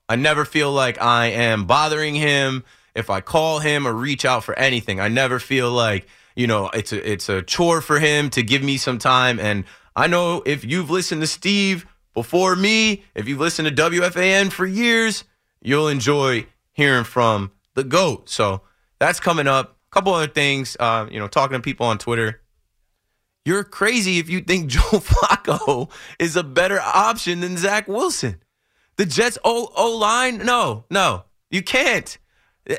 I 0.07 0.15
never 0.15 0.45
feel 0.45 0.71
like 0.71 1.01
I 1.01 1.27
am 1.27 1.65
bothering 1.65 2.15
him 2.15 2.63
if 2.95 3.09
I 3.09 3.19
call 3.19 3.59
him 3.59 3.85
or 3.85 3.91
reach 3.93 4.23
out 4.23 4.45
for 4.45 4.57
anything. 4.57 5.01
I 5.01 5.09
never 5.09 5.39
feel 5.39 5.69
like, 5.69 6.07
you 6.35 6.47
know, 6.47 6.69
it's 6.73 6.91
a, 6.93 7.11
it's 7.11 7.29
a 7.29 7.41
chore 7.41 7.81
for 7.81 7.99
him 7.99 8.29
to 8.31 8.43
give 8.43 8.63
me 8.63 8.77
some 8.77 8.97
time. 8.97 9.39
And 9.39 9.65
I 9.95 10.07
know 10.07 10.43
if 10.45 10.63
you've 10.63 10.89
listened 10.89 11.21
to 11.21 11.27
Steve 11.27 11.85
before 12.13 12.55
me, 12.55 13.03
if 13.15 13.27
you've 13.27 13.39
listened 13.39 13.75
to 13.75 13.83
WFAN 13.89 14.51
for 14.51 14.65
years, 14.65 15.23
you'll 15.61 15.87
enjoy 15.87 16.45
hearing 16.73 17.03
from 17.03 17.51
the 17.75 17.83
GOAT. 17.83 18.29
So, 18.29 18.61
that's 19.01 19.19
coming 19.19 19.47
up. 19.47 19.79
A 19.91 19.95
couple 19.95 20.13
other 20.13 20.31
things, 20.31 20.77
uh, 20.79 21.07
you 21.09 21.19
know, 21.19 21.27
talking 21.27 21.57
to 21.57 21.61
people 21.61 21.87
on 21.87 21.97
Twitter. 21.97 22.39
You're 23.43 23.63
crazy 23.63 24.19
if 24.19 24.29
you 24.29 24.41
think 24.41 24.67
Joe 24.69 24.79
Flacco 24.79 25.89
is 26.19 26.35
a 26.35 26.43
better 26.43 26.79
option 26.79 27.39
than 27.39 27.57
Zach 27.57 27.87
Wilson. 27.87 28.43
The 28.97 29.07
Jets 29.07 29.39
O 29.43 29.71
O 29.75 29.97
line, 29.97 30.45
no, 30.45 30.85
no, 30.91 31.23
you 31.49 31.63
can't. 31.63 32.15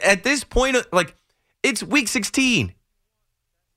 At 0.04 0.22
this 0.22 0.44
point, 0.44 0.76
like 0.92 1.16
it's 1.64 1.82
week 1.82 2.06
16. 2.06 2.72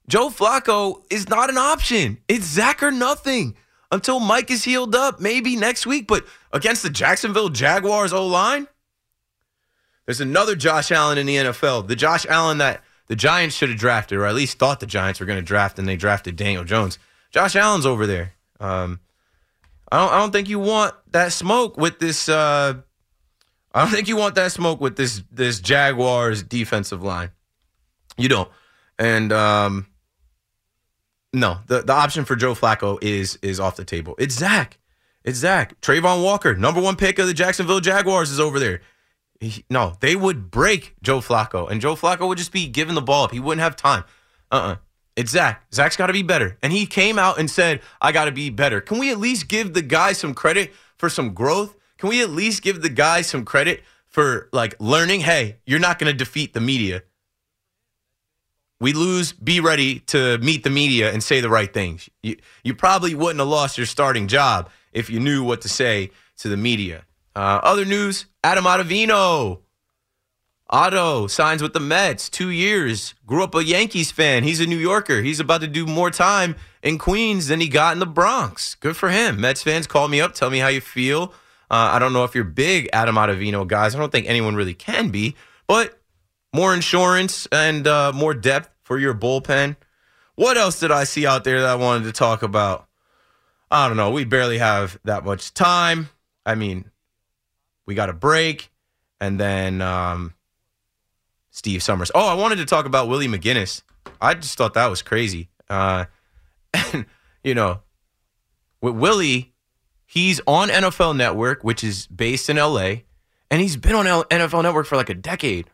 Joe 0.08 0.30
Flacco 0.30 1.04
is 1.10 1.30
not 1.30 1.50
an 1.50 1.58
option. 1.58 2.20
It's 2.28 2.46
Zach 2.46 2.84
or 2.84 2.92
nothing 2.92 3.56
until 3.92 4.20
Mike 4.20 4.52
is 4.52 4.64
healed 4.64 4.96
up, 4.96 5.20
maybe 5.20 5.56
next 5.56 5.88
week. 5.88 6.08
But 6.08 6.26
against 6.52 6.84
the 6.84 6.90
Jacksonville 6.90 7.50
Jaguars 7.50 8.14
O 8.14 8.28
line, 8.28 8.68
there's 10.06 10.22
another 10.22 10.56
Josh 10.56 10.92
Allen 10.92 11.18
in 11.18 11.26
the 11.26 11.36
NFL. 11.36 11.88
The 11.88 11.96
Josh 11.96 12.26
Allen 12.28 12.60
that 12.60 12.84
the 13.08 13.16
Giants 13.16 13.56
should 13.56 13.70
have 13.70 13.80
drafted, 13.80 14.18
or 14.18 14.26
at 14.26 14.36
least 14.36 14.60
thought 14.60 14.80
the 14.80 14.86
Giants 14.86 15.20
were 15.20 15.26
going 15.26 15.40
to 15.40 15.46
draft, 15.46 15.80
and 15.80 15.88
they 15.88 15.96
drafted 15.96 16.36
Daniel 16.36 16.64
Jones. 16.64 17.00
Josh 17.32 17.56
Allen's 17.56 17.86
over 17.86 18.06
there. 18.06 18.34
Um, 18.60 19.00
I 19.92 19.98
don't. 19.98 20.14
I 20.14 20.20
don't 20.20 20.32
think 20.32 20.50
you 20.50 20.60
want 20.60 20.94
that 21.12 21.32
smoke 21.32 21.78
with 21.78 22.00
this. 22.00 22.30
Uh, 22.30 22.76
I 23.74 23.82
don't 23.82 23.92
think 23.92 24.08
you 24.08 24.16
want 24.16 24.36
that 24.36 24.52
smoke 24.52 24.80
with 24.80 24.96
this 24.96 25.24
this 25.32 25.60
Jaguars 25.60 26.44
defensive 26.44 27.04
line. 27.04 27.32
You 28.18 28.30
don't. 28.30 28.50
And 28.98 29.34
um, 29.34 29.88
no, 31.36 31.60
the 31.68 31.82
the 31.82 31.94
option 31.94 32.26
for 32.26 32.36
Joe 32.36 32.56
Flacco 32.56 32.98
is 33.02 33.38
is 33.42 33.60
off 33.60 33.76
the 33.76 33.86
table. 33.86 34.16
It's 34.18 34.36
Zach. 34.36 34.80
It's 35.24 35.38
Zach. 35.40 35.80
Travon 35.82 36.24
Walker, 36.24 36.56
number 36.56 36.82
one 36.82 36.96
pick 36.96 37.20
of 37.20 37.28
the 37.28 37.34
Jacksonville 37.34 37.80
Jaguars, 37.80 38.32
is 38.32 38.40
over 38.40 38.60
there. 38.60 38.82
He, 39.40 39.66
no, 39.70 39.96
they 40.00 40.16
would 40.16 40.50
break 40.50 40.96
Joe 41.02 41.20
Flacco, 41.20 41.70
and 41.70 41.82
Joe 41.82 41.96
Flacco 41.96 42.28
would 42.28 42.38
just 42.38 42.52
be 42.54 42.68
giving 42.68 42.96
the 42.96 43.02
ball 43.02 43.26
up. 43.26 43.32
He 43.32 43.40
wouldn't 43.40 43.62
have 43.62 43.76
time. 43.76 44.06
Uh 44.52 44.56
uh-uh. 44.56 44.72
uh 44.72 44.76
It's 45.16 45.32
Zach. 45.32 45.66
Zach's 45.74 45.98
got 45.98 46.08
to 46.08 46.14
be 46.14 46.24
better. 46.24 46.58
And 46.64 46.72
he 46.72 46.86
came 46.86 47.20
out 47.20 47.38
and 47.38 47.52
said, 47.52 47.82
I 48.02 48.12
got 48.12 48.26
to 48.26 48.32
be 48.32 48.50
better. 48.50 48.80
Can 48.80 48.98
we 48.98 49.12
at 49.12 49.18
least 49.20 49.48
give 49.48 49.74
the 49.74 49.82
guy 49.82 50.14
some 50.14 50.34
credit 50.34 50.74
for 50.98 51.10
some 51.10 51.34
growth? 51.34 51.76
Can 51.98 52.10
we 52.10 52.22
at 52.22 52.30
least 52.30 52.62
give 52.62 52.82
the 52.82 52.90
guy 52.90 53.22
some 53.22 53.44
credit 53.44 53.84
for 54.06 54.48
like 54.54 54.76
learning? 54.80 55.22
Hey, 55.22 55.58
you're 55.66 55.80
not 55.80 56.00
going 56.00 56.12
to 56.12 56.18
defeat 56.18 56.54
the 56.54 56.62
media. 56.62 57.04
We 58.80 58.94
lose, 58.94 59.32
be 59.32 59.60
ready 59.60 60.00
to 60.08 60.38
meet 60.40 60.64
the 60.64 60.70
media 60.70 61.12
and 61.12 61.24
say 61.24 61.40
the 61.40 61.50
right 61.50 61.74
things. 61.74 62.10
You, 62.22 62.38
you 62.64 62.76
probably 62.76 63.16
wouldn't 63.16 63.40
have 63.40 63.48
lost 63.48 63.78
your 63.78 63.88
starting 63.88 64.28
job 64.28 64.70
if 64.92 65.10
you 65.10 65.20
knew 65.20 65.44
what 65.44 65.62
to 65.62 65.70
say 65.70 66.12
to 66.38 66.50
the 66.50 66.58
media. 66.58 67.06
Uh, 67.36 67.60
other 67.64 67.86
news 67.86 68.26
Adam 68.44 68.66
Ottavino. 68.66 69.62
Otto 70.68 71.28
signs 71.28 71.62
with 71.62 71.74
the 71.74 71.80
Mets, 71.80 72.28
two 72.28 72.50
years. 72.50 73.14
Grew 73.28 73.44
up 73.44 73.54
a 73.54 73.64
Yankees 73.64 74.12
fan. 74.12 74.44
He's 74.44 74.60
a 74.60 74.66
New 74.66 74.78
Yorker. 74.78 75.22
He's 75.22 75.40
about 75.40 75.62
to 75.62 75.68
do 75.68 75.86
more 75.86 76.10
time 76.10 76.56
in 76.82 76.98
Queens 76.98 77.48
than 77.48 77.60
he 77.60 77.68
got 77.68 77.94
in 77.94 78.00
the 78.00 78.08
Bronx. 78.08 78.74
Good 78.74 78.98
for 78.98 79.10
him. 79.10 79.40
Mets 79.40 79.62
fans, 79.62 79.86
call 79.86 80.08
me 80.08 80.22
up. 80.22 80.34
Tell 80.34 80.50
me 80.50 80.58
how 80.58 80.70
you 80.70 80.82
feel. 80.82 81.34
Uh, 81.70 81.92
I 81.94 82.00
don't 82.00 82.14
know 82.14 82.24
if 82.24 82.34
you're 82.34 82.44
big 82.44 82.90
Adam 82.94 83.16
Ottavino 83.16 83.68
guys. 83.68 83.96
I 83.96 84.00
don't 84.00 84.12
think 84.12 84.28
anyone 84.28 84.56
really 84.56 84.74
can 84.74 85.10
be, 85.10 85.36
but 85.68 86.00
more 86.56 86.74
insurance 86.74 87.48
and 87.52 87.86
uh, 87.86 88.14
more 88.16 88.34
depth 88.34 88.70
for 88.84 88.98
your 88.98 89.14
bullpen. 89.14 89.76
What 90.36 90.58
else 90.58 90.80
did 90.80 90.90
I 90.90 91.04
see 91.04 91.28
out 91.28 91.44
there 91.44 91.62
that 91.62 91.70
I 91.70 91.76
wanted 91.76 92.06
to 92.06 92.12
talk 92.14 92.44
about? 92.44 92.88
I 93.70 93.88
don't 93.88 93.98
know. 93.98 94.12
We 94.12 94.24
barely 94.24 94.58
have 94.58 94.98
that 95.04 95.26
much 95.26 95.54
time. 95.54 96.10
I 96.46 96.56
mean, 96.56 96.90
we 97.86 97.94
got 97.94 98.10
a 98.10 98.14
break, 98.14 98.72
and 99.20 99.40
then 99.40 99.82
um, 99.82 100.34
Steve 101.52 101.84
Summers. 101.84 102.10
Oh, 102.16 102.26
I 102.26 102.36
wanted 102.36 102.58
to 102.58 102.66
talk 102.66 102.86
about 102.86 103.10
Willie 103.10 103.28
McGinest. 103.28 103.84
I 104.22 104.34
just 104.34 104.58
thought 104.58 104.76
that 104.76 104.88
was 104.88 105.02
crazy. 105.02 105.50
Uh, 105.70 106.06
and 106.74 107.06
you 107.44 107.54
know, 107.54 107.82
with 108.82 108.96
Willie, 108.96 109.54
he's 110.06 110.40
on 110.48 110.70
NFL 110.70 111.18
Network, 111.18 111.64
which 111.64 111.84
is 111.84 112.08
based 112.08 112.50
in 112.50 112.58
LA, 112.58 113.02
and 113.52 113.62
he's 113.62 113.76
been 113.76 113.96
on 113.96 114.06
NFL 114.06 114.64
Network 114.64 114.86
for 114.86 114.96
like 114.96 115.10
a 115.10 115.16
decade. 115.16 115.70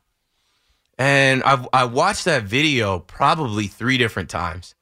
And 0.97 1.43
I've 1.43 1.67
I 1.73 1.85
watched 1.85 2.25
that 2.25 2.43
video 2.43 2.99
probably 2.99 3.67
three 3.67 3.97
different 3.97 4.29
times 4.29 4.75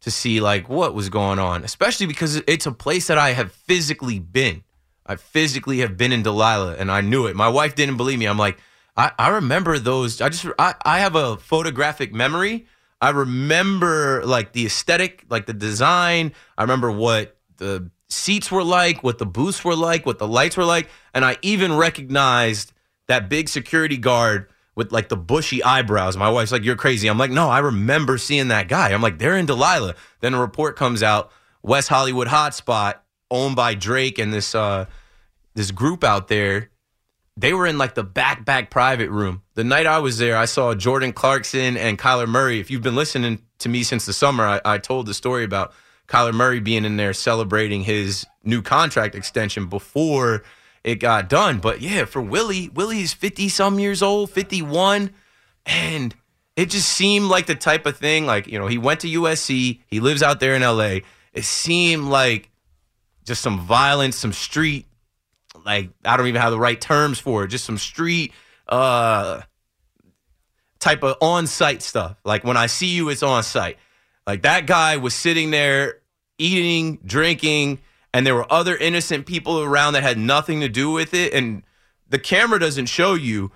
to 0.00 0.10
see 0.10 0.40
like 0.40 0.68
what 0.68 0.94
was 0.94 1.08
going 1.08 1.38
on, 1.38 1.64
especially 1.64 2.06
because 2.06 2.36
it's 2.46 2.66
a 2.66 2.72
place 2.72 3.06
that 3.06 3.18
I 3.18 3.30
have 3.30 3.52
physically 3.52 4.18
been. 4.18 4.62
I 5.06 5.16
physically 5.16 5.78
have 5.78 5.96
been 5.96 6.12
in 6.12 6.22
Delilah 6.22 6.76
and 6.76 6.90
I 6.90 7.00
knew 7.00 7.26
it. 7.26 7.36
My 7.36 7.48
wife 7.48 7.74
didn't 7.74 7.96
believe 7.96 8.18
me. 8.18 8.26
I'm 8.26 8.38
like, 8.38 8.58
I, 8.96 9.12
I 9.18 9.28
remember 9.28 9.78
those. 9.78 10.20
I 10.20 10.28
just, 10.28 10.46
I, 10.58 10.74
I 10.84 11.00
have 11.00 11.14
a 11.14 11.36
photographic 11.36 12.12
memory. 12.12 12.66
I 13.00 13.10
remember 13.10 14.24
like 14.24 14.52
the 14.52 14.66
aesthetic, 14.66 15.24
like 15.28 15.46
the 15.46 15.52
design. 15.52 16.32
I 16.56 16.62
remember 16.62 16.90
what 16.90 17.36
the 17.56 17.90
seats 18.08 18.50
were 18.50 18.64
like, 18.64 19.02
what 19.02 19.18
the 19.18 19.26
booths 19.26 19.64
were 19.64 19.76
like, 19.76 20.06
what 20.06 20.18
the 20.18 20.28
lights 20.28 20.56
were 20.56 20.64
like. 20.64 20.88
And 21.12 21.24
I 21.24 21.36
even 21.42 21.76
recognized 21.76 22.72
that 23.08 23.28
big 23.28 23.48
security 23.48 23.98
guard 23.98 24.48
with 24.76 24.92
like 24.92 25.08
the 25.08 25.16
bushy 25.16 25.62
eyebrows. 25.62 26.16
My 26.16 26.28
wife's 26.28 26.52
like, 26.52 26.64
You're 26.64 26.76
crazy. 26.76 27.08
I'm 27.08 27.18
like, 27.18 27.30
No, 27.30 27.48
I 27.48 27.58
remember 27.60 28.18
seeing 28.18 28.48
that 28.48 28.68
guy. 28.68 28.92
I'm 28.92 29.02
like, 29.02 29.18
They're 29.18 29.36
in 29.36 29.46
Delilah. 29.46 29.94
Then 30.20 30.34
a 30.34 30.40
report 30.40 30.76
comes 30.76 31.02
out 31.02 31.30
West 31.62 31.88
Hollywood 31.88 32.28
hotspot 32.28 32.96
owned 33.30 33.56
by 33.56 33.74
Drake 33.74 34.18
and 34.18 34.32
this 34.32 34.54
uh, 34.54 34.86
this 35.54 35.70
group 35.70 36.04
out 36.04 36.28
there. 36.28 36.70
They 37.36 37.52
were 37.52 37.66
in 37.66 37.78
like 37.78 37.94
the 37.94 38.04
back 38.04 38.44
back 38.44 38.70
private 38.70 39.10
room. 39.10 39.42
The 39.54 39.64
night 39.64 39.86
I 39.86 39.98
was 39.98 40.18
there, 40.18 40.36
I 40.36 40.44
saw 40.44 40.74
Jordan 40.74 41.12
Clarkson 41.12 41.76
and 41.76 41.98
Kyler 41.98 42.28
Murray. 42.28 42.60
If 42.60 42.70
you've 42.70 42.82
been 42.82 42.94
listening 42.94 43.42
to 43.58 43.68
me 43.68 43.82
since 43.82 44.06
the 44.06 44.12
summer, 44.12 44.44
I, 44.44 44.60
I 44.64 44.78
told 44.78 45.06
the 45.06 45.14
story 45.14 45.42
about 45.42 45.72
Kyler 46.06 46.34
Murray 46.34 46.60
being 46.60 46.84
in 46.84 46.96
there 46.96 47.12
celebrating 47.12 47.82
his 47.82 48.26
new 48.44 48.62
contract 48.62 49.14
extension 49.14 49.66
before 49.66 50.42
it 50.84 50.96
got 50.96 51.28
done. 51.28 51.58
But 51.58 51.80
yeah, 51.80 52.04
for 52.04 52.20
Willie, 52.20 52.68
Willie's 52.68 53.12
50 53.12 53.48
some 53.48 53.78
years 53.78 54.02
old, 54.02 54.30
51. 54.30 55.10
And 55.66 56.14
it 56.56 56.70
just 56.70 56.90
seemed 56.90 57.26
like 57.26 57.46
the 57.46 57.54
type 57.54 57.86
of 57.86 57.96
thing, 57.96 58.26
like, 58.26 58.46
you 58.46 58.58
know, 58.58 58.66
he 58.66 58.78
went 58.78 59.00
to 59.00 59.08
USC, 59.08 59.80
he 59.86 60.00
lives 60.00 60.22
out 60.22 60.40
there 60.40 60.54
in 60.54 60.62
LA. 60.62 60.98
It 61.32 61.44
seemed 61.44 62.04
like 62.04 62.50
just 63.24 63.40
some 63.40 63.60
violence, 63.60 64.16
some 64.16 64.32
street, 64.32 64.86
like, 65.64 65.90
I 66.04 66.16
don't 66.16 66.26
even 66.26 66.42
have 66.42 66.50
the 66.50 66.58
right 66.58 66.78
terms 66.78 67.18
for 67.18 67.44
it, 67.44 67.48
just 67.48 67.64
some 67.64 67.78
street, 67.78 68.32
uh, 68.68 69.40
type 70.78 71.02
of 71.02 71.16
on 71.22 71.46
site 71.46 71.80
stuff. 71.80 72.18
Like, 72.24 72.44
when 72.44 72.58
I 72.58 72.66
see 72.66 72.88
you, 72.88 73.08
it's 73.08 73.22
on 73.22 73.42
site. 73.42 73.78
Like, 74.26 74.42
that 74.42 74.66
guy 74.66 74.98
was 74.98 75.14
sitting 75.14 75.50
there 75.50 76.00
eating, 76.38 76.98
drinking, 77.04 77.78
and 78.14 78.24
there 78.24 78.36
were 78.36 78.50
other 78.50 78.76
innocent 78.76 79.26
people 79.26 79.60
around 79.60 79.94
that 79.94 80.04
had 80.04 80.16
nothing 80.16 80.60
to 80.60 80.68
do 80.68 80.92
with 80.92 81.12
it. 81.12 81.34
And 81.34 81.64
the 82.08 82.18
camera 82.18 82.60
doesn't 82.60 82.86
show 82.86 83.14
you, 83.14 83.50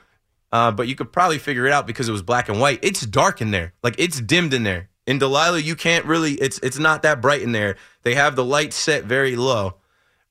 uh, 0.50 0.72
but 0.72 0.88
you 0.88 0.96
could 0.96 1.12
probably 1.12 1.38
figure 1.38 1.64
it 1.64 1.72
out 1.72 1.86
because 1.86 2.09
it 2.09 2.12
was 2.12 2.22
black 2.22 2.48
and 2.48 2.61
white. 2.61 2.80
It's 2.82 3.06
dark 3.06 3.40
in 3.40 3.52
there, 3.52 3.72
like 3.84 3.94
it's 3.98 4.20
dimmed 4.20 4.52
in 4.52 4.64
there. 4.64 4.90
In 5.06 5.18
Delilah, 5.18 5.61
you 5.61 5.76
can't 5.76 6.04
really. 6.04 6.32
It's 6.34 6.59
it's 6.59 6.78
not 6.78 7.02
that 7.02 7.22
bright 7.22 7.40
in 7.40 7.52
there. 7.52 7.76
They 8.02 8.14
have 8.16 8.34
the 8.34 8.44
light 8.44 8.72
set 8.72 9.04
very 9.04 9.36
low. 9.36 9.76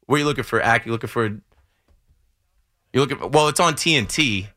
What 0.05 0.17
are 0.17 0.19
you 0.19 0.25
looking 0.25 0.43
for? 0.43 0.61
Act? 0.61 0.85
You 0.85 0.91
looking 0.91 1.07
for? 1.09 1.25
You 1.25 1.39
looking? 2.93 3.31
Well, 3.31 3.47
it's 3.47 3.61
on 3.61 3.73
TNT. 3.73 4.49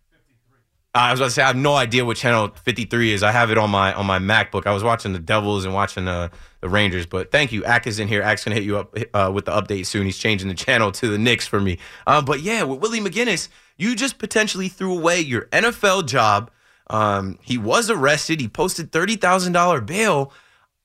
I 0.92 1.12
was 1.12 1.20
about 1.20 1.26
to 1.26 1.30
say 1.30 1.42
I 1.42 1.46
have 1.46 1.56
no 1.56 1.76
idea 1.76 2.04
what 2.04 2.16
channel 2.16 2.50
53 2.64 3.12
is. 3.12 3.22
I 3.22 3.30
have 3.30 3.52
it 3.52 3.56
on 3.56 3.70
my 3.70 3.94
on 3.94 4.04
my 4.04 4.18
MacBook. 4.18 4.66
I 4.66 4.72
was 4.72 4.82
watching 4.82 5.12
the 5.12 5.20
Devils 5.20 5.64
and 5.64 5.72
watching 5.72 6.08
uh, 6.08 6.28
the 6.60 6.68
Rangers, 6.68 7.06
but 7.06 7.30
thank 7.30 7.52
you. 7.52 7.64
Ack 7.64 7.86
is 7.86 7.98
in 7.98 8.08
here. 8.08 8.22
Ack's 8.22 8.44
gonna 8.44 8.54
hit 8.54 8.64
you 8.64 8.78
up 8.78 8.94
uh, 9.14 9.30
with 9.32 9.46
the 9.46 9.52
update 9.52 9.86
soon. 9.86 10.04
He's 10.04 10.18
changing 10.18 10.48
the 10.48 10.54
channel 10.54 10.92
to 10.92 11.08
the 11.08 11.18
Knicks 11.18 11.46
for 11.46 11.60
me. 11.60 11.78
Uh, 12.06 12.20
but 12.20 12.40
yeah, 12.40 12.62
with 12.64 12.80
Willie 12.80 13.00
McGinest, 13.00 13.48
you 13.76 13.96
just 13.96 14.18
potentially 14.18 14.68
threw 14.68 14.96
away 14.96 15.20
your 15.20 15.46
NFL 15.46 16.06
job. 16.06 16.50
Um, 16.88 17.38
he 17.42 17.56
was 17.56 17.88
arrested. 17.88 18.40
He 18.40 18.48
posted 18.48 18.92
thirty 18.92 19.16
thousand 19.16 19.54
dollar 19.54 19.80
bail. 19.80 20.32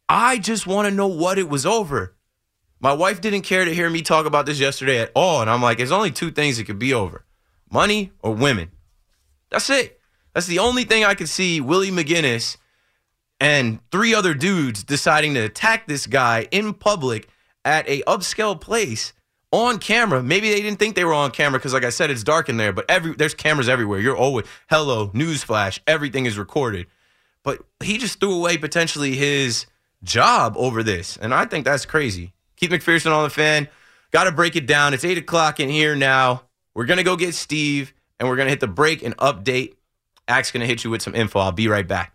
I 0.08 0.38
just 0.38 0.66
want 0.66 0.88
to 0.88 0.94
know 0.94 1.08
what 1.08 1.38
it 1.38 1.50
was 1.50 1.66
over. 1.66 2.16
My 2.80 2.94
wife 2.94 3.20
didn't 3.20 3.42
care 3.42 3.66
to 3.66 3.74
hear 3.74 3.90
me 3.90 4.02
talk 4.02 4.26
about 4.26 4.46
this 4.46 4.60
yesterday 4.60 5.00
at 5.00 5.12
all, 5.16 5.42
and 5.42 5.50
I'm 5.50 5.62
like, 5.62 5.78
there's 5.78 5.92
only 5.92 6.12
two 6.12 6.32
things 6.32 6.58
it 6.58 6.66
could 6.66 6.80
be 6.80 6.94
over: 6.94 7.26
money 7.70 8.14
or 8.22 8.34
women. 8.34 8.72
That's 9.50 9.70
it. 9.70 10.00
That's 10.34 10.48
the 10.48 10.60
only 10.60 10.84
thing 10.86 11.04
I 11.04 11.16
could 11.16 11.30
see 11.30 11.60
Willie 11.60 11.92
McGinest 11.92 12.58
and 13.40 13.80
three 13.92 14.14
other 14.14 14.34
dudes 14.34 14.84
deciding 14.84 15.34
to 15.34 15.42
attack 15.42 15.88
this 15.88 16.08
guy 16.08 16.48
in 16.52 16.74
public 16.74 17.28
at 17.64 17.88
a 17.90 18.02
upscale 18.04 18.60
place 18.60 19.14
on 19.52 19.80
camera. 19.80 20.22
Maybe 20.22 20.50
they 20.50 20.62
didn't 20.62 20.80
think 20.80 20.96
they 20.96 21.06
were 21.06 21.14
on 21.14 21.32
camera 21.32 21.60
because, 21.60 21.74
like 21.74 21.84
I 21.84 21.90
said, 21.90 22.10
it's 22.10 22.24
dark 22.24 22.50
in 22.50 22.58
there. 22.58 22.74
But 22.74 22.86
every 22.90 23.14
there's 23.14 23.34
cameras 23.34 23.70
everywhere. 23.70 24.00
You're 24.00 24.18
always 24.18 24.46
hello 24.70 25.10
newsflash. 25.10 25.80
Everything 25.88 26.26
is 26.26 26.38
recorded. 26.38 26.88
But 27.44 27.62
he 27.84 27.98
just 27.98 28.20
threw 28.20 28.36
away 28.36 28.58
potentially 28.58 29.16
his 29.16 29.66
job 30.04 30.56
over 30.58 30.84
this, 30.84 31.18
and 31.18 31.34
I 31.34 31.46
think 31.46 31.66
that's 31.66 31.86
crazy. 31.86 32.34
Keith 32.56 32.72
McPherson 32.72 33.16
on 33.16 33.24
the 33.24 33.30
fan. 33.30 33.68
Got 34.12 34.26
to 34.26 34.32
break 34.32 34.56
it 34.56 34.66
down. 34.66 34.94
It's 34.94 35.04
eight 35.04 35.18
o'clock 35.18 35.60
in 35.60 35.70
here 35.70 35.96
now. 35.96 36.44
We're 36.74 36.86
gonna 36.86 37.04
go 37.04 37.16
get 37.16 37.36
Steve, 37.36 37.94
and 38.20 38.28
we're 38.30 38.36
gonna 38.36 38.50
hit 38.50 38.62
the 38.62 38.68
break 38.68 39.04
and 39.04 39.16
update. 39.18 39.76
Ack's 40.28 40.52
gonna 40.52 40.66
hit 40.66 40.84
you 40.84 40.90
with 40.90 41.02
some 41.02 41.16
info. 41.16 41.40
I'll 41.40 41.52
be 41.52 41.68
right 41.68 41.88
back. 41.88 42.15